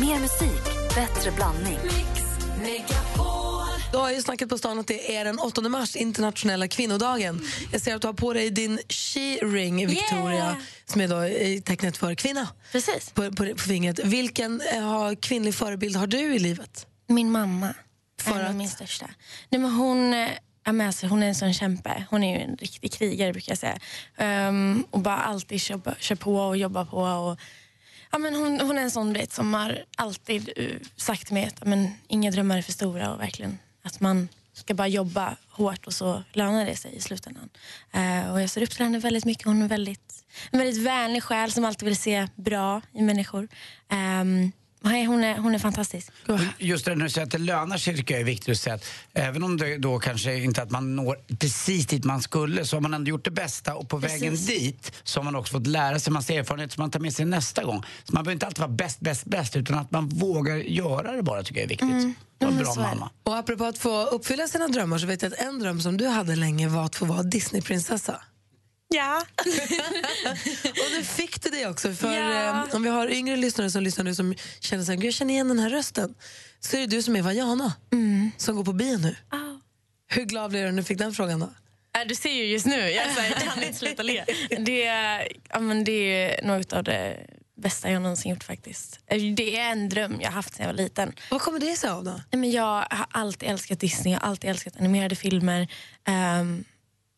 Mer 0.00 0.20
musik, 0.20 0.64
bättre 0.94 1.30
blandning. 1.30 1.78
Du 3.92 3.98
har 3.98 4.10
ju 4.10 4.22
snackat 4.22 4.48
på 4.48 4.58
stan 4.58 4.78
att 4.78 4.86
det 4.86 5.16
är 5.16 5.24
den 5.24 5.38
8 5.38 5.60
mars, 5.60 5.96
internationella 5.96 6.68
kvinnodagen. 6.68 7.46
Jag 7.72 7.80
ser 7.80 7.94
att 7.94 8.02
du 8.02 8.08
har 8.08 8.12
på 8.12 8.32
dig 8.32 8.50
din 8.50 8.78
she-ring, 8.88 9.86
Victoria, 9.86 10.34
Yeah. 10.34 10.56
som 10.86 11.00
är 11.00 11.08
då 11.08 11.60
tecknet 11.64 11.96
för 11.96 12.14
kvinna. 12.14 12.48
Precis. 12.72 13.10
På, 13.10 13.32
på, 13.32 13.46
på 13.46 13.58
fingret. 13.58 13.98
Vilken 14.04 14.60
eh, 14.60 14.82
har, 14.82 15.14
kvinnlig 15.14 15.54
förebild 15.54 15.96
har 15.96 16.06
du 16.06 16.34
i 16.34 16.38
livet? 16.38 16.86
Min 17.06 17.30
mamma. 17.30 17.74
För 18.20 18.40
att? 18.40 18.54
min 18.54 18.68
största. 18.68 19.06
Nej, 19.48 19.60
men 19.60 19.70
hon, 19.70 20.12
eh, 20.12 20.28
ja, 20.66 20.72
men 20.72 20.86
alltså, 20.86 21.06
hon 21.06 21.22
är 21.22 21.26
en 21.26 21.34
sån 21.34 21.52
kämpe. 21.52 22.04
Hon 22.10 22.24
är 22.24 22.38
ju 22.38 22.44
en 22.44 22.56
riktig 22.56 22.92
krigare 22.92 23.32
brukar 23.32 23.52
jag 23.52 23.58
säga. 23.58 23.78
Um, 24.48 24.86
och 24.90 25.00
bara 25.00 25.16
alltid 25.16 25.60
kör, 25.60 25.78
på- 25.78 25.94
kör 25.98 26.16
på 26.16 26.36
och 26.36 26.56
jobbar 26.56 26.84
på. 26.84 26.98
Och, 26.98 27.40
ja, 28.12 28.18
men 28.18 28.34
hon, 28.34 28.60
hon 28.60 28.78
är 28.78 28.82
en 28.82 28.90
sån 28.90 29.12
vet, 29.12 29.32
som 29.32 29.54
har 29.54 29.84
alltid 29.96 30.58
uh, 30.58 30.76
sagt 30.96 31.26
till 31.26 31.34
mig 31.34 31.44
att 31.46 31.64
men, 31.64 31.90
inga 32.08 32.30
drömmar 32.30 32.58
är 32.58 32.62
för 32.62 32.72
stora 32.72 33.12
och 33.12 33.20
verkligen 33.20 33.58
att 33.82 34.00
man 34.00 34.28
ska 34.52 34.74
bara 34.74 34.88
jobba 34.88 35.36
hårt 35.48 35.86
och 35.86 35.92
så 35.92 36.22
lönar 36.32 36.66
det 36.66 36.76
sig 36.76 36.96
i 36.96 37.00
slutändan. 37.00 37.48
Uh, 37.96 38.32
och 38.32 38.42
jag 38.42 38.50
ser 38.50 38.62
upp 38.62 38.70
till 38.70 38.84
henne 38.84 38.98
väldigt 38.98 39.24
mycket. 39.24 39.44
Hon 39.44 39.62
är 39.62 39.68
väldigt, 39.68 40.24
en 40.50 40.58
väldigt 40.58 40.82
vänlig 40.82 41.22
själ 41.22 41.52
som 41.52 41.64
alltid 41.64 41.86
vill 41.86 41.96
se 41.96 42.28
bra 42.34 42.82
i 42.92 43.02
människor. 43.02 43.48
Um, 43.90 44.52
hon, 44.86 45.24
är, 45.24 45.38
hon 45.38 45.54
är 45.54 45.58
fantastisk. 45.58 46.12
Just 46.58 46.84
det 46.84 46.94
när 46.94 47.04
du 47.04 47.10
säger 47.10 47.26
att 47.26 47.32
det 47.32 47.38
lönar 47.38 47.76
sig 47.76 47.96
tycker 47.96 48.14
jag 48.14 48.20
är 48.20 48.24
viktigt 48.24 48.48
att 48.48 48.58
säga 48.58 48.74
att 48.74 48.84
även 49.14 49.42
om 49.42 49.56
det 49.56 49.78
då 49.78 49.98
kanske 49.98 50.34
inte 50.34 50.62
att 50.62 50.70
man 50.70 50.96
når 50.96 51.18
precis 51.38 51.86
dit 51.86 52.04
man 52.04 52.22
skulle 52.22 52.64
så 52.64 52.76
har 52.76 52.80
man 52.80 52.94
ändå 52.94 53.08
gjort 53.08 53.24
det 53.24 53.30
bästa 53.30 53.74
och 53.74 53.88
på 53.88 53.96
vägen 53.96 54.30
Precis. 54.30 54.46
dit 54.46 54.92
så 55.04 55.20
har 55.20 55.24
man 55.24 55.36
också 55.36 55.52
fått 55.52 55.66
lära 55.66 55.98
sig 55.98 56.12
massa 56.12 56.32
erfarenheter 56.32 56.74
som 56.74 56.82
man 56.82 56.90
tar 56.90 57.00
med 57.00 57.12
sig 57.12 57.24
nästa 57.24 57.64
gång. 57.64 57.82
Så 58.04 58.14
man 58.14 58.24
behöver 58.24 58.32
inte 58.32 58.46
alltid 58.46 58.60
vara 58.60 58.70
bäst, 58.70 59.00
bäst, 59.00 59.24
bäst 59.24 59.56
utan 59.56 59.78
att 59.78 59.90
man 59.90 60.08
vågar 60.08 60.56
göra 60.56 61.12
det 61.12 61.22
bara 61.22 61.42
tycker 61.42 61.60
jag 61.60 61.64
är 61.64 61.68
viktigt. 61.68 61.90
Mm. 61.90 62.14
Och 62.40 62.46
en 62.46 62.54
men 62.54 62.64
bra 62.64 62.74
mamma. 62.74 63.10
Och 63.22 63.36
apropå 63.36 63.64
att 63.64 63.78
få 63.78 64.04
uppfylla 64.04 64.48
sina 64.48 64.68
drömmar 64.68 64.98
så 64.98 65.06
vet 65.06 65.22
jag 65.22 65.32
att 65.32 65.38
en 65.38 65.58
dröm 65.58 65.80
som 65.80 65.96
du 65.96 66.06
hade 66.06 66.36
länge 66.36 66.68
var 66.68 66.84
att 66.84 66.96
få 66.96 67.04
vara 67.04 67.22
Disneyprinsessa. 67.22 68.20
Ja. 68.88 69.22
och 70.64 70.90
nu 70.96 71.02
fick 71.04 71.42
du 71.42 71.50
det 71.50 71.66
också. 71.66 71.92
För 71.94 72.14
Ja. 72.14 72.66
eh, 72.68 72.74
om 72.74 72.82
vi 72.82 72.88
har 72.88 73.08
yngre 73.10 73.36
lyssnare 73.36 73.70
som 73.70 73.82
lyssnar 73.82 74.04
nu 74.04 74.14
som 74.14 74.34
känner 74.60 74.84
så 74.84 74.92
här, 74.92 74.96
"Gud, 74.96 75.04
jag 75.06 75.14
känner 75.14 75.34
igen 75.34 75.48
den 75.48 75.58
här 75.58 75.70
rösten. 75.70 76.14
Så 76.60 76.76
är 76.76 76.80
det 76.80 76.86
du 76.86 77.02
som 77.02 77.16
är 77.16 77.22
Vajana 77.22 77.72
som 78.36 78.56
går 78.56 78.64
på 78.64 78.72
bio 78.72 78.98
nu. 78.98 79.16
Hur 80.08 80.24
glad 80.24 80.50
blev 80.50 80.64
du 80.64 80.70
när 80.70 80.76
du 80.82 80.84
fick 80.84 80.98
den 80.98 81.12
frågan 81.14 81.40
då? 81.40 81.46
Äh, 82.00 82.06
Du 82.08 82.14
ser 82.14 82.30
ju 82.32 82.44
just 82.44 82.66
nu, 82.66 82.76
jag, 82.90 83.02
här, 83.02 83.24
jag 83.30 83.38
kan 83.54 83.62
inte 83.62 83.78
sluta 83.78 84.02
le. 84.02 84.24
Det, 84.58 84.86
är- 84.86 85.28
ja, 85.50 85.60
men 85.60 85.84
det 85.84 85.92
är 85.92 86.46
något 86.46 86.72
av 86.72 86.84
det 86.84 87.26
bästa 87.62 87.90
jag 87.90 88.02
någonsin 88.02 88.30
gjort 88.30 88.44
faktiskt. 88.44 89.00
Äh, 89.06 89.22
Det 89.22 89.56
är 89.58 89.72
en 89.72 89.88
dröm 89.88 90.16
jag 90.20 90.26
har 90.28 90.32
haft 90.34 90.54
sedan 90.54 90.66
jag 90.66 90.72
var 90.72 90.82
liten. 90.82 91.12
Vad 91.30 91.40
kommer 91.40 91.58
det 91.60 91.76
sig 91.76 91.90
av 91.90 92.04
då? 92.04 92.10
Nej, 92.10 92.40
Men 92.40 92.50
jag 92.50 92.62
har 92.90 93.06
alltid 93.10 93.48
älskat 93.48 93.80
Disney, 93.80 94.12
jag 94.14 94.20
har 94.20 94.28
alltid 94.28 94.50
älskat 94.50 94.76
animerade 94.76 95.16
filmer. 95.16 95.68
Ehm, 96.06 96.64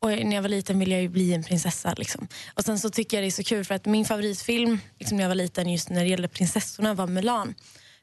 och 0.00 0.10
när 0.10 0.34
jag 0.34 0.42
var 0.42 0.48
liten 0.48 0.78
ville 0.78 0.94
jag 0.94 1.02
ju 1.02 1.08
bli 1.08 1.34
en 1.34 1.44
prinsessa. 1.44 1.94
Liksom. 1.96 2.28
Och 2.54 2.64
sen 2.64 2.78
så 2.78 2.90
tycker 2.90 3.16
jag 3.16 3.24
det 3.24 3.28
är 3.28 3.30
så 3.30 3.44
kul 3.44 3.64
för 3.64 3.74
att 3.74 3.86
min 3.86 4.04
favoritfilm 4.04 4.80
liksom 4.98 5.16
när 5.16 5.24
jag 5.24 5.28
var 5.28 5.34
liten 5.34 5.72
just 5.72 5.90
när 5.90 6.00
det 6.00 6.08
gällde 6.10 6.28
prinsessorna 6.28 6.94
var 6.94 7.06
Mulan. 7.06 7.54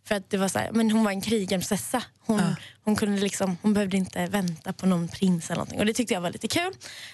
För 0.07 0.15
att 0.15 0.29
det 0.29 0.37
var 0.37 0.47
så 0.47 0.59
här, 0.59 0.71
men 0.71 0.91
hon 0.91 1.03
var 1.03 1.11
en 1.11 1.21
krigarprinsessa. 1.21 2.03
Hon, 2.19 2.41
hon, 2.83 2.95
kunde 2.95 3.21
liksom, 3.21 3.57
hon 3.61 3.73
behövde 3.73 3.97
inte 3.97 4.25
vänta 4.25 4.73
på 4.73 4.85
någon 4.85 5.07
prins 5.07 5.49
eller 5.49 5.55
någonting. 5.55 5.79
Och 5.79 5.85
det 5.85 5.93
tyckte 5.93 6.13
jag 6.13 6.21
var 6.21 6.31
lite 6.31 6.47
kul. 6.47 6.73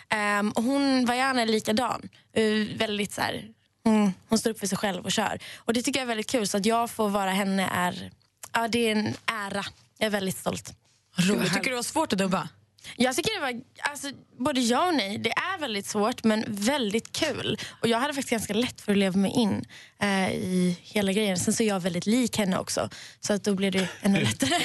Ehm, 0.09 0.51
och 0.51 0.63
hon 0.63 1.05
var 1.05 1.13
gärna 1.13 1.45
likadan. 1.45 2.09
Uh, 2.37 2.77
väldigt 2.77 3.11
så 3.11 3.21
här, 3.21 3.47
hon, 3.83 4.13
hon 4.29 4.39
står 4.39 4.49
upp 4.49 4.59
för 4.59 4.67
sig 4.67 4.77
själv 4.77 5.05
och 5.05 5.11
kör. 5.11 5.39
Och 5.57 5.73
det 5.73 5.81
tycker 5.81 5.99
jag 5.99 6.03
är 6.03 6.07
väldigt 6.07 6.29
kul. 6.29 6.47
Så 6.47 6.57
att 6.57 6.65
jag 6.65 6.89
får 6.89 7.09
vara 7.09 7.31
henne 7.31 7.69
är, 7.73 8.11
ja, 8.53 8.67
det 8.67 8.79
är 8.79 8.91
en 8.95 9.13
ära. 9.25 9.65
Jag 9.97 10.05
är 10.05 10.09
väldigt 10.09 10.37
stolt. 10.37 10.73
Roligt. 11.17 11.53
Tycker 11.53 11.63
du 11.63 11.69
det 11.69 11.75
var 11.75 11.83
svårt 11.83 12.13
att 12.13 12.19
dubba? 12.19 12.49
Jag 12.95 13.15
tycker 13.15 13.35
det 13.35 13.41
var 13.53 13.61
alltså, 13.91 14.07
både 14.39 14.61
ja 14.61 14.87
och 14.87 14.93
nej. 14.93 15.17
Det 15.17 15.29
är 15.29 15.59
väldigt 15.59 15.85
svårt 15.85 16.23
men 16.23 16.45
väldigt 16.47 17.11
kul. 17.11 17.57
Och 17.81 17.87
Jag 17.87 17.99
hade 17.99 18.13
faktiskt 18.13 18.31
ganska 18.31 18.53
lätt 18.53 18.81
för 18.81 18.91
att 18.91 18.97
leva 18.97 19.17
mig 19.17 19.31
in 19.31 19.65
eh, 20.01 20.31
i 20.31 20.77
hela 20.81 21.11
grejen. 21.11 21.37
Sen 21.37 21.53
så 21.53 21.63
är 21.63 21.67
jag 21.67 21.79
väldigt 21.79 22.05
lik 22.05 22.37
henne 22.37 22.57
också. 22.57 22.89
Så 23.19 23.33
att 23.33 23.43
då 23.43 23.53
blir 23.55 23.71
det 23.71 23.87
ännu 24.01 24.19
lättare. 24.23 24.59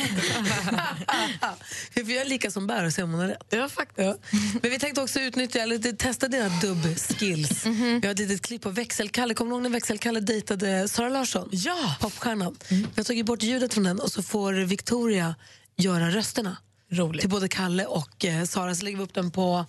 För 1.93 2.01
jag 2.01 2.11
är 2.11 2.25
lika 2.25 2.51
som 2.51 2.67
bär 2.67 2.85
och 2.85 2.93
se 2.93 3.03
om 3.03 3.11
hon 3.11 3.21
har 3.21 3.29
rätt. 3.29 3.47
Ja, 3.51 3.69
faktiskt. 3.69 4.19
Men 4.63 4.71
vi 4.71 4.79
tänkte 4.79 5.03
också 5.03 5.21
utnyttja, 5.21 5.59
eller 5.61 5.93
testa 5.93 6.29
dina 6.29 6.49
dubb-skills. 6.49 7.65
Mhm. 7.77 8.01
Vi 8.01 8.07
har 8.07 8.13
ett 8.13 8.19
litet 8.19 8.43
klipp 8.43 8.63
på 8.63 8.71
Växelkalle. 8.71 9.35
Kommer 9.35 9.51
du 9.51 9.55
ihåg 9.55 9.63
när 9.63 9.71
Växelkalle 9.71 10.21
dejtade 10.21 10.89
Sara 10.89 11.09
Larsson? 11.09 11.49
Ja! 11.53 11.97
Popstjärnan. 12.01 12.57
Vi 12.69 12.87
har 12.97 13.03
tagit 13.05 13.27
bort 13.27 13.43
ljudet 13.43 13.75
från 13.75 13.85
den 13.85 14.01
och 14.01 14.13
så 14.13 14.23
får 14.23 14.53
Victoria 14.53 15.35
göra 15.77 16.11
rösterna. 16.11 16.57
Roligt. 16.91 17.21
Till 17.21 17.31
både 17.31 17.49
Kalle 17.49 17.87
och 17.87 18.25
eh, 18.25 18.45
Sara. 18.45 18.75
Så 18.75 18.85
lägger 18.85 18.99
vi 18.99 19.05
upp 19.05 19.15
den 19.15 19.31
på 19.31 19.65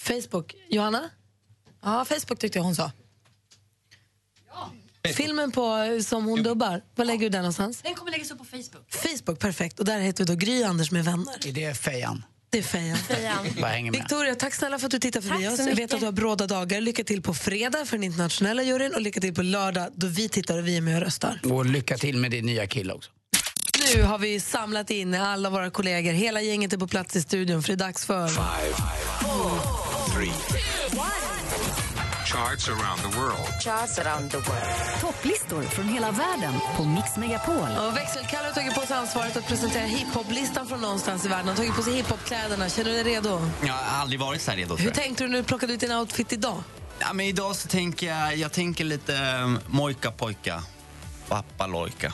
Facebook. 0.00 0.54
Johanna? 0.70 1.10
Ja, 1.82 2.04
Facebook 2.04 2.38
tyckte 2.38 2.58
jag 2.58 2.64
hon 2.64 2.74
sa. 2.76 2.92
Filmen 5.16 5.52
på, 5.52 5.76
eh, 5.76 6.00
som 6.00 6.24
hon 6.24 6.42
dubbar, 6.42 6.82
var 6.94 7.04
lägger 7.04 7.20
du 7.22 7.28
den 7.28 7.40
någonstans? 7.42 7.82
Den 7.82 7.94
kommer 7.94 8.10
läggas 8.12 8.30
upp 8.30 8.38
på 8.38 8.44
Facebook. 8.44 8.90
Facebook, 8.92 9.38
perfekt. 9.38 9.78
Och 9.78 9.84
där 9.84 10.00
heter 10.00 10.24
vi 10.24 10.28
då 10.32 10.34
Gry 10.34 10.62
Anders 10.62 10.90
med 10.90 11.04
vänner. 11.04 11.46
Är 11.48 11.52
det 11.52 11.74
fejan? 11.74 12.24
Det 12.52 12.58
är 12.58 12.62
Fejan. 12.62 12.98
Bara 13.60 13.70
hänger 13.70 13.90
med. 13.92 14.00
Victoria, 14.00 14.34
tack 14.34 14.54
snälla 14.54 14.78
för 14.78 14.86
att 14.86 14.90
du 14.90 14.98
tittar 14.98 15.20
förbi 15.20 15.44
Tack 15.44 15.52
oss. 15.52 15.56
så 15.56 15.62
Jag 15.62 15.66
vet 15.68 15.76
mycket. 15.78 15.94
att 15.94 16.00
du 16.00 16.06
har 16.06 16.12
bråda 16.12 16.46
dagar. 16.46 16.80
Lycka 16.80 17.04
till 17.04 17.22
på 17.22 17.34
fredag 17.34 17.84
för 17.84 17.96
den 17.96 18.04
internationella 18.04 18.62
juryn 18.62 18.94
och 18.94 19.00
lycka 19.00 19.20
till 19.20 19.34
på 19.34 19.42
lördag 19.42 19.88
då 19.94 20.06
vi 20.06 20.28
tittar 20.28 20.58
och 20.58 20.66
vi 20.68 20.76
är 20.76 20.80
med 20.80 20.96
och 20.96 21.02
röstar. 21.02 21.40
Och 21.44 21.66
lycka 21.66 21.96
till 21.98 22.16
med 22.16 22.30
din 22.30 22.46
nya 22.46 22.66
kille 22.66 22.92
också. 22.92 23.10
Nu 23.80 24.02
har 24.02 24.18
vi 24.18 24.40
samlat 24.40 24.90
in 24.90 25.14
alla 25.14 25.50
våra 25.50 25.70
kollegor. 25.70 26.12
Hela 26.12 26.40
gänget 26.40 26.72
är 26.72 26.78
på 26.78 26.86
plats 26.86 27.16
i 27.16 27.22
studion 27.22 27.62
för 27.62 27.68
det 27.68 27.74
är 27.74 27.86
dags 27.86 28.04
för... 28.04 28.28
Three. 30.14 30.32
Charts 32.26 32.68
around 32.68 33.00
the 33.02 33.18
world. 33.18 33.62
Charts 33.62 33.98
around 33.98 34.30
the 34.30 34.36
world. 34.36 35.00
Topplistor 35.00 35.62
från 35.62 35.88
hela 35.88 36.10
världen 36.10 36.52
på 36.76 36.84
Mix 36.84 37.16
Megapol. 37.16 37.68
Och 37.86 37.96
Växelkalle 37.96 38.46
har 38.46 38.52
tagit 38.52 38.74
på 38.74 38.80
sig 38.80 38.96
ansvaret 38.96 39.36
att 39.36 39.46
presentera 39.46 39.82
hiphoplistan 39.84 40.66
från 40.66 40.80
någonstans 40.80 41.24
i 41.24 41.28
världen. 41.28 41.46
Han 41.46 41.56
har 41.56 41.64
tagit 41.64 41.76
på 41.76 41.82
sig 41.82 41.94
hiphopkläderna. 41.94 42.68
Känner 42.68 42.90
du 42.90 43.02
dig 43.02 43.14
redo? 43.14 43.50
Jag 43.66 43.72
har 43.72 44.00
aldrig 44.00 44.20
varit 44.20 44.42
så 44.42 44.50
här 44.50 44.58
redo. 44.58 44.76
Hur 44.76 44.90
tänkte 44.90 45.24
du 45.24 45.30
när 45.30 45.38
du 45.38 45.44
plockade 45.44 45.72
ut 45.72 45.80
din 45.80 45.92
outfit 45.92 46.32
idag? 46.32 46.62
Ja, 46.98 47.12
men 47.12 47.26
idag 47.26 47.56
så 47.56 47.68
tänker 47.68 48.06
jag, 48.06 48.36
jag 48.36 48.52
tänker 48.52 48.84
lite 48.84 49.12
um, 49.44 49.58
mojka 49.66 50.10
pojka, 50.10 50.62
pappa 51.28 51.66
lojka. 51.66 52.12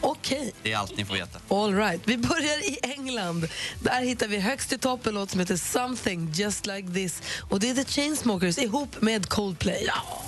Okej. 0.00 0.52
Det 0.62 0.72
är 0.72 0.76
allt 0.76 0.96
ni 0.96 1.04
får 1.04 1.14
veta. 1.14 1.38
All 1.48 1.74
right. 1.74 2.00
Vi 2.04 2.18
börjar 2.18 2.70
i 2.70 2.78
England. 2.82 3.48
Där 3.82 4.02
hittar 4.02 4.28
vi 4.28 4.38
högst 4.38 4.72
i 4.72 4.78
topp 4.78 5.06
en 5.06 5.14
låt 5.14 5.30
som 5.30 5.40
heter 5.40 5.56
Something 5.56 6.32
Just 6.34 6.66
Like 6.66 6.88
This. 6.88 7.22
Och 7.50 7.60
Det 7.60 7.70
är 7.70 7.74
The 7.74 7.84
Chainsmokers 7.84 8.58
ihop 8.58 9.00
med 9.00 9.28
Coldplay. 9.28 9.84
Ja. 9.86 10.22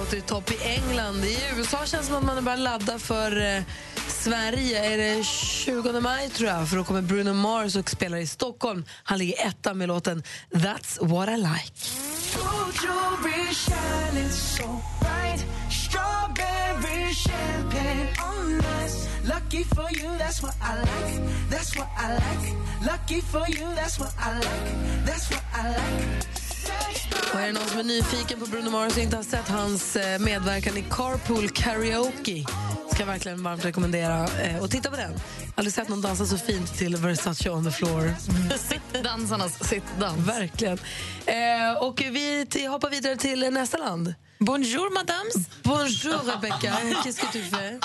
Låter 0.00 0.16
det 0.16 0.18
i 0.18 0.20
topp 0.20 0.50
i 0.50 0.58
England. 0.64 1.24
I 1.24 1.38
USA 1.56 1.76
känns 1.76 1.90
det 1.90 2.04
som 2.04 2.16
att 2.16 2.24
man 2.24 2.44
börjar 2.44 2.58
ladda 2.58 2.98
för 2.98 3.56
eh, 3.56 3.62
Sverige 4.08 4.84
är 4.84 4.98
det 4.98 5.24
20 5.24 6.00
maj 6.00 6.28
tror 6.28 6.50
jag 6.50 6.68
för 6.68 6.76
då 6.76 6.84
kommer 6.84 7.02
Bruno 7.02 7.32
Mars 7.32 7.76
och 7.76 7.90
spelar 7.90 8.18
i 8.18 8.26
Stockholm. 8.26 8.84
Han 9.04 9.18
ligger 9.18 9.46
etta 9.46 9.74
med 9.74 9.88
låten 9.88 10.22
That's 10.50 11.06
what 11.06 11.28
I 11.28 11.36
like. 11.36 11.74
Shining 13.50 14.30
so 14.30 14.64
bright. 15.00 15.44
Strawberry 15.70 17.14
champagne 17.14 18.08
on 18.32 18.60
us. 18.82 19.08
Lucky 19.24 19.64
for 19.64 19.88
you, 19.92 20.18
that's 20.18 20.42
what 20.42 20.54
I 20.62 20.76
like. 20.80 21.50
That's 21.50 21.76
what 21.76 21.88
I 21.98 22.12
like. 22.14 22.54
Lucky 22.92 23.20
for 23.20 23.46
you, 23.48 23.74
that's 23.74 23.98
what 23.98 24.14
I 24.18 24.34
like. 24.34 25.06
That's 25.06 25.30
what 25.30 25.44
I 25.54 25.68
like. 25.68 26.39
Och 27.34 27.40
är 27.40 27.46
det 27.46 27.52
någon 27.52 27.68
som 27.68 27.78
är 27.78 27.84
nyfiken 27.84 28.40
på 28.40 28.46
Bruno 28.46 28.70
Mars 28.70 28.96
och 28.96 29.02
inte 29.02 29.16
har 29.16 29.22
sett 29.22 29.48
hans 29.48 29.96
eh, 29.96 30.18
medverkan 30.18 30.76
i 30.76 30.84
Carpool 30.90 31.48
Karaoke 31.48 32.44
ska 33.00 33.06
jag 33.06 33.12
verkligen 33.12 33.42
varmt 33.42 33.64
rekommendera 33.64 34.28
eh, 34.42 34.62
att 34.62 34.70
titta 34.70 34.90
på 34.90 34.96
den. 34.96 35.12
Aldrig 35.54 35.74
sett 35.74 35.88
någon 35.88 36.00
dansa 36.00 36.26
så 36.26 36.38
fint 36.38 36.78
till 36.78 36.96
Versace 36.96 37.50
on 37.50 37.64
the 37.64 37.70
floor. 37.70 38.14
Dansarnas 39.02 39.68
sittdans. 39.68 40.28
Verkligen. 40.28 40.78
Eh, 41.26 41.82
och 41.82 42.00
vi 42.00 42.46
hoppar 42.70 42.90
vidare 42.90 43.16
till 43.16 43.50
nästa 43.50 43.78
land. 43.78 44.14
Bonjour, 44.42 44.90
madame. 44.90 45.28
Bonjour, 45.64 46.18
Rebecca. 46.24 46.72
Qu'est-ce 47.02 47.20
que 47.20 47.32
tu 47.32 47.42
fais? 47.42 47.78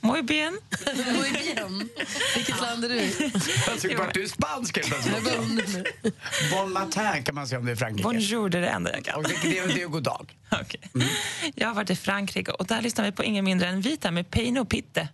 Muy 0.02 0.22
bien. 0.22 0.54
Muy 0.96 1.30
bien. 1.30 1.90
Vilket 2.34 2.60
land 2.60 2.84
är 2.84 2.88
du? 2.88 3.30
Jag 3.66 3.80
tycker 3.80 3.96
bara 3.96 4.08
att 4.08 4.14
du 4.14 4.28
spansk 4.28 4.76
helt 4.76 4.88
plötsligt. 4.88 5.86
Bon 6.50 6.72
matin 6.72 7.24
kan 7.24 7.34
man 7.34 7.48
säga 7.48 7.58
om 7.58 7.66
det 7.66 7.72
är 7.72 7.76
Frankrike. 7.76 8.02
Bonjour, 8.02 8.48
det 8.48 8.58
är 8.58 8.62
det 8.62 8.68
enda 8.68 8.92
jag 8.92 9.04
kan. 9.04 9.14
Och 9.16 9.22
det, 9.22 9.34
det, 9.42 9.74
det 9.74 9.82
är 9.82 9.86
god 9.86 10.02
dag. 10.02 10.36
Okej. 10.50 10.80
Jag 11.54 11.68
har 11.68 11.74
varit 11.74 11.90
i 11.90 11.96
Frankrike 11.96 12.50
och 12.52 12.66
där 12.66 12.82
lyssnar 12.82 13.04
vi 13.04 13.12
på 13.12 13.24
ingen 13.24 13.44
mindre 13.44 13.68
än 13.68 13.80
Vita 13.80 14.10
med 14.10 14.30
Peino 14.30 14.64
Pitte. 14.64 15.08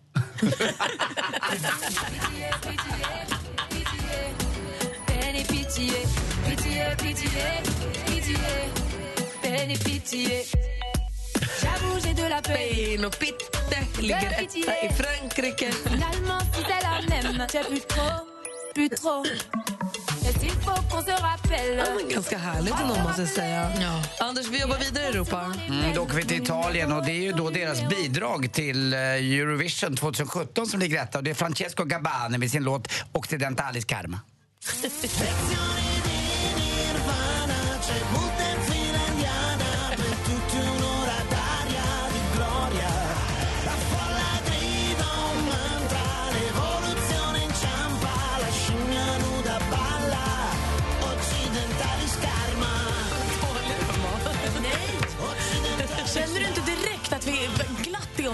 Et 9.59 9.79
pitié. 9.79 10.45
J'avoue, 11.61 11.99
j'ai 12.05 12.15
de 12.15 12.29
la 12.29 12.43
peine. 12.43 12.57
Peino 12.57 13.11
Pitte 13.11 13.51
ligger 14.01 14.33
etta 14.39 14.73
i 14.83 14.93
Frankrike. 14.93 15.73
Finalement, 15.85 16.41
si 16.53 16.63
c'est 16.63 16.83
la 16.83 17.01
même, 17.09 17.47
j'ai 17.53 17.61
plus 17.61 17.81
trop, 17.81 18.27
plus 18.75 18.89
trop. 18.91 19.25
Ja, 21.77 21.85
ganska 22.11 22.39
härligt 22.39 22.75
ändå, 22.81 22.95
måste 22.95 23.23
jag 23.23 23.31
säga. 23.31 23.71
Anders, 24.21 24.49
vi 24.49 24.61
jobbar 24.61 24.79
vidare 24.79 25.05
i 25.05 25.07
Europa. 25.09 25.53
Mm, 25.69 25.95
då 25.95 26.03
åker 26.03 26.15
vi 26.15 26.25
till 26.25 26.43
Italien 26.43 26.93
och 26.93 27.05
det 27.05 27.13
är 27.13 27.23
ju 27.23 27.33
då 27.33 27.51
deras 27.51 27.89
bidrag 27.89 28.53
till 28.53 28.93
eh, 28.93 29.01
Eurovision 29.01 29.97
2017 29.97 30.67
som 30.67 30.81
ligger 30.81 31.03
etta 31.03 31.19
och 31.19 31.25
det 31.25 31.31
är 31.31 31.35
Francesco 31.35 31.85
Gabbani 31.85 32.39
med 32.39 32.51
sin 32.51 32.65
låt 32.65 32.89
Occidentalis 33.13 33.85
Karma. 33.85 34.21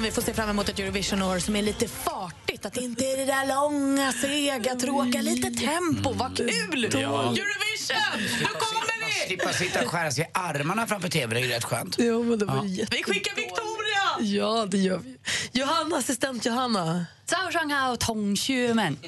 som 0.02 0.06
vi 0.06 0.12
får 0.12 0.22
se 0.22 0.34
fram 0.34 0.50
emot 0.50 0.68
ett 0.68 0.78
Eurovision-år 0.78 1.38
som 1.38 1.56
är 1.56 1.62
lite 1.62 1.88
fartigt. 1.88 2.66
Att 2.66 2.72
det 2.72 2.80
inte 2.80 3.04
är 3.04 3.16
det 3.16 3.24
där 3.24 3.46
långa, 3.46 4.12
sega, 4.12 4.74
tråkiga. 4.74 5.20
Mm. 5.20 5.34
Lite 5.34 5.50
tempo. 5.50 6.12
Vad 6.12 6.40
mm. 6.40 6.52
kul! 6.70 6.88
Ja. 6.92 6.98
Eurovision! 6.98 8.20
Nu 8.40 8.46
kommer 8.46 9.06
vi! 9.06 9.26
Slippa 9.26 9.52
sitta 9.52 9.84
och 9.84 9.90
skära 9.90 10.10
sig 10.10 10.24
i 10.24 10.26
armarna 10.34 10.86
framför 10.86 11.08
tv, 11.08 11.34
det 11.34 11.40
är 11.40 11.48
rätt 11.48 11.64
skönt. 11.64 11.96
Jo, 11.98 12.22
men 12.22 12.38
det 12.38 12.44
var 12.44 12.54
ja. 12.64 12.86
Vi 12.90 13.02
skickar 13.02 13.36
Victoria! 13.36 14.36
Ja, 14.36 14.66
det 14.66 14.78
gör 14.78 14.98
vi. 14.98 15.18
Johanna, 15.52 15.96
assistent 15.96 16.46
Johanna. 16.46 17.06
Zhao 17.26 17.50
Shanghao 17.50 17.96
Tong 17.96 18.36
Xumen. 18.36 18.98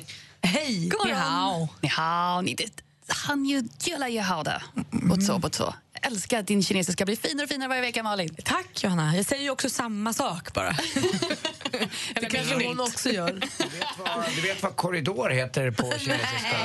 Hej! 0.43 0.91
Ni 1.05 1.13
hao. 1.13 1.69
Ni 1.81 1.89
hao. 1.89 2.41
Ni 2.41 2.55
det. 2.55 2.83
Han 3.09 3.45
gillar 3.45 4.09
ju 4.09 4.21
hao 4.21 4.43
där. 4.43 4.63
Och 5.11 5.23
så, 5.23 5.41
och 5.43 5.55
så. 5.55 5.75
Jag 6.05 6.13
älskar 6.13 6.39
att 6.39 6.47
din 6.47 6.63
kinesiska 6.63 7.05
blir 7.05 7.17
finare 7.17 7.45
och 7.45 7.49
finare 7.51 7.69
varje 7.69 7.81
vecka, 7.83 8.03
Malin. 8.03 8.37
Tack, 8.45 8.85
Johanna. 8.85 9.17
Jag 9.17 9.27
säger 9.27 9.43
ju 9.43 9.51
också 9.51 9.71
samma 9.71 10.13
sak 10.13 10.53
bara. 10.55 10.71
Det 12.15 12.27
kanske 12.31 12.67
hon 12.67 12.81
också 12.81 13.11
gör. 13.11 13.33
Vad- 13.99 14.25
Du 14.37 14.41
vet 14.41 14.63
vad 14.63 14.77
korridor 14.77 15.31
heter 15.31 15.71
på 15.71 15.83
kinesiska? 15.99 16.57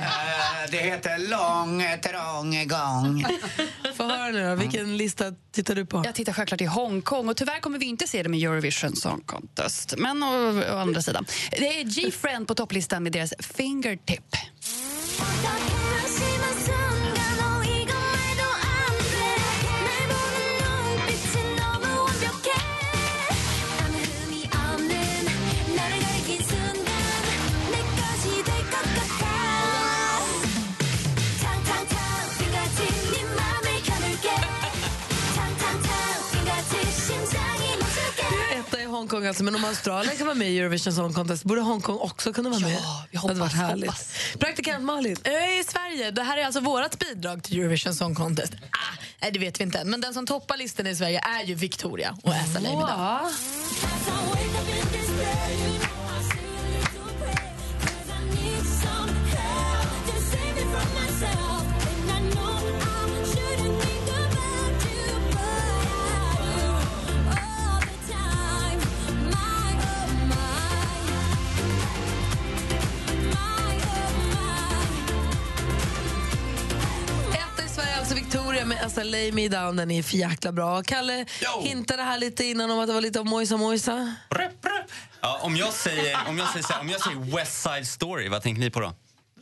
Eh, 0.00 0.70
det 0.70 0.76
heter 0.78 1.18
lång, 1.18 1.82
trång 2.02 2.68
gång. 2.68 3.24
Få 3.96 4.02
höra 4.04 4.30
nu 4.30 4.48
då, 4.48 4.54
vilken 4.54 4.96
lista 4.96 5.24
tittar 5.52 5.74
du 5.74 5.86
på? 5.86 6.02
Jag 6.06 6.14
tittar 6.14 6.32
självklart 6.32 6.60
i 6.60 6.64
Hongkong 6.66 7.28
och 7.28 7.36
tyvärr 7.36 7.60
kommer 7.60 7.78
vi 7.78 7.86
inte 7.86 8.06
se 8.08 8.22
dem 8.22 8.34
i 8.34 8.44
Eurovision 8.44 8.96
Song 8.96 9.20
Contest. 9.26 9.94
Men 9.98 10.22
å, 10.22 10.62
å 10.72 10.76
andra 10.78 11.02
sidan, 11.02 11.26
det 11.50 11.80
är 11.80 11.84
G-Friend 11.84 12.48
på 12.48 12.54
topplistan 12.54 13.02
med 13.02 13.12
deras 13.12 13.34
Fingertip. 13.38 14.36
Hongkong 39.02 39.26
alltså, 39.26 39.44
men 39.44 39.54
om 39.54 39.64
Australien 39.64 40.16
kan 40.16 40.26
vara 40.26 40.34
med 40.34 40.50
i 40.50 40.58
Eurovision 40.58 40.92
Song 40.92 41.12
Contest 41.14 41.44
borde 41.44 41.60
Hongkong 41.60 41.98
också 41.98 42.32
kunna 42.32 42.50
vara 42.50 42.60
med. 42.60 42.72
Ja, 42.72 43.04
vi 43.10 43.16
det 43.16 43.18
hade 43.18 43.34
varit 43.34 43.52
hoppas, 43.52 43.68
härligt. 43.68 43.90
hoppas. 43.90 44.14
Praktikant 44.38 44.84
Malin. 44.84 45.16
Ö, 45.24 45.30
I 45.30 45.64
Sverige. 45.64 46.10
Det 46.10 46.22
här 46.22 46.38
är 46.38 46.44
alltså 46.44 46.60
vårt 46.60 46.98
bidrag 46.98 47.42
till 47.42 47.60
Eurovision 47.60 47.94
Song 47.94 48.14
Contest. 48.14 48.52
Ah, 48.70 48.76
nej, 49.22 49.30
det 49.32 49.38
vet 49.38 49.60
vi 49.60 49.64
inte 49.64 49.78
än. 49.78 49.90
Men 49.90 50.00
den 50.00 50.14
som 50.14 50.26
toppar 50.26 50.56
listan 50.56 50.86
i 50.86 50.96
Sverige 50.96 51.20
är 51.20 51.44
ju 51.44 51.54
Victoria 51.54 52.16
och 52.22 52.32
Leimida. 52.60 53.20
Etta 55.76 55.91
alltså 78.12 78.24
Victoria 78.24 78.64
med 78.64 78.84
Assa 78.84 79.02
Lay 79.02 79.32
Me 79.32 79.48
Down. 79.48 79.76
Den 79.76 79.90
är 79.90 80.02
för 80.02 80.16
jäkla 80.16 80.52
bra. 80.52 80.82
Kalle 80.82 81.26
hintade 81.62 82.02
här 82.02 82.18
lite 82.18 82.44
innan 82.44 82.70
om 82.70 82.78
att 82.78 82.86
det 82.86 82.92
var 82.92 83.00
lite 83.00 83.20
av 83.20 83.26
Mojsa 83.26 83.56
Mojsa. 83.56 84.14
Ja, 85.20 85.40
om, 85.42 85.56
jag 85.56 85.72
säger, 85.72 86.18
om, 86.28 86.38
jag 86.38 86.48
säger 86.48 86.80
om 86.80 86.88
jag 86.88 87.00
säger 87.00 87.36
West 87.36 87.62
Side 87.62 87.88
Story, 87.88 88.28
vad 88.28 88.42
tänker 88.42 88.60
ni 88.60 88.70
på 88.70 88.80
då? 88.80 88.92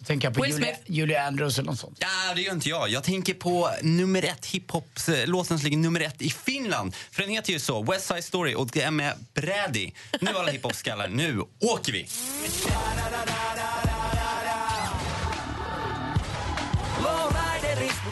Tänker 0.06 0.28
jag 0.28 0.34
på 0.34 0.42
Will 0.42 0.52
Julia, 0.52 0.74
Smith. 0.74 0.90
Julia 0.90 1.26
Andrews 1.26 1.58
eller 1.58 1.70
något 1.70 1.80
sånt. 1.80 1.98
Ja, 2.00 2.34
det 2.34 2.42
gör 2.42 2.52
inte 2.52 2.68
jag. 2.68 2.88
Jag 2.88 3.04
tänker 3.04 3.34
på 3.34 3.70
nummer 3.82 4.24
ett 4.24 4.46
hiphop-låten 4.46 5.58
som 5.58 5.64
ligger 5.64 5.78
nummer 5.78 6.00
ett 6.00 6.22
i 6.22 6.30
Finland. 6.30 6.94
För 7.10 7.22
den 7.22 7.30
heter 7.30 7.52
ju 7.52 7.58
så, 7.58 7.82
West 7.82 8.06
Side 8.06 8.24
Story, 8.24 8.54
och 8.54 8.68
det 8.72 8.82
är 8.82 8.90
med 8.90 9.14
Brady. 9.34 9.90
Nu 10.20 10.30
alla 10.30 10.52
hiphop-skallar, 10.52 11.08
nu 11.08 11.42
åker 11.60 11.92
vi! 11.92 12.08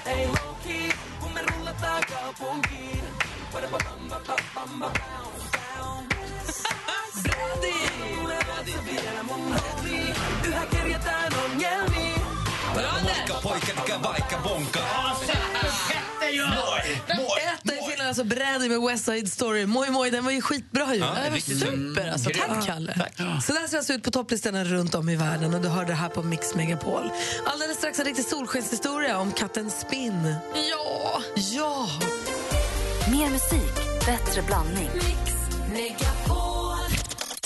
Ei 0.06 0.26
low 0.26 0.54
key, 0.62 0.88
kun 1.20 1.32
me 1.32 1.42
rullataan 1.42 2.02
kaupunkiin. 2.08 3.04
Brady! 7.22 7.72
Tulevat 8.16 8.66
se 8.66 8.84
vielä 8.84 9.22
mun 9.22 9.60
homiin, 9.60 10.14
yhä 10.46 10.66
kerjätään 10.66 11.32
ongelmiin. 11.44 12.20
Bonka 12.74 13.40
pojkar, 13.42 13.76
vilka 13.76 14.02
vaikka 14.02 14.36
bonka. 14.36 14.80
Etta 17.38 17.72
i 17.72 17.77
Finland 17.77 17.77
alltså 18.08 18.24
Brädi 18.24 18.68
med 18.68 18.80
West 18.82 19.04
Side 19.04 19.32
Story. 19.32 19.66
Moj 19.66 19.90
Moj, 19.90 20.10
den 20.10 20.24
var 20.24 20.32
ju 20.32 20.40
skitbra 20.40 20.94
ju. 20.94 21.00
Ja, 21.00 21.14
det 21.24 21.30
bra. 21.30 21.40
super 21.40 22.08
alltså. 22.10 22.30
Mm, 22.30 22.40
Tack 22.40 22.50
grymt. 22.50 22.66
Kalle. 22.66 22.94
Tack. 22.98 23.16
Så 23.16 23.52
där 23.52 23.60
ser 23.66 23.70
det 23.70 23.78
alltså 23.78 23.92
ut 23.92 24.02
på 24.02 24.10
topplistorna 24.10 24.64
runt 24.64 24.94
om 24.94 25.08
i 25.08 25.16
världen 25.16 25.54
och 25.54 25.60
du 25.60 25.68
hör 25.68 25.84
det 25.84 25.94
här 25.94 26.08
på 26.08 26.22
Mix 26.22 26.54
Megapol. 26.54 27.10
Alldeles 27.46 27.76
strax 27.76 27.98
en 27.98 28.04
riktig 28.04 28.24
solskenshistoria 28.24 29.18
om 29.18 29.32
katten 29.32 29.70
Spinn. 29.70 30.34
Ja! 30.70 31.22
Ja! 31.34 31.88
Mer 33.10 33.30
musik, 33.30 33.74
bättre 34.06 34.42
blandning. 34.42 34.90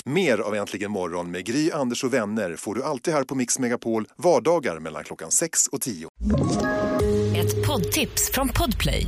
Mer 0.05 0.37
av 0.37 0.55
Äntligen 0.55 0.91
morgon 0.91 1.31
med 1.31 1.45
Gry, 1.45 1.71
Anders 1.71 2.03
och 2.03 2.13
vänner 2.13 2.55
får 2.55 2.75
du 2.75 2.83
alltid 2.83 3.13
här 3.13 3.23
på 3.23 3.35
Mix 3.35 3.59
Megapol 3.59 4.07
vardagar 4.17 4.79
mellan 4.79 5.03
klockan 5.03 5.31
6 5.31 5.67
och 5.67 5.81
10. 5.81 6.07
Ett 7.37 7.67
poddtips 7.67 8.31
från 8.31 8.49
Podplay. 8.49 9.07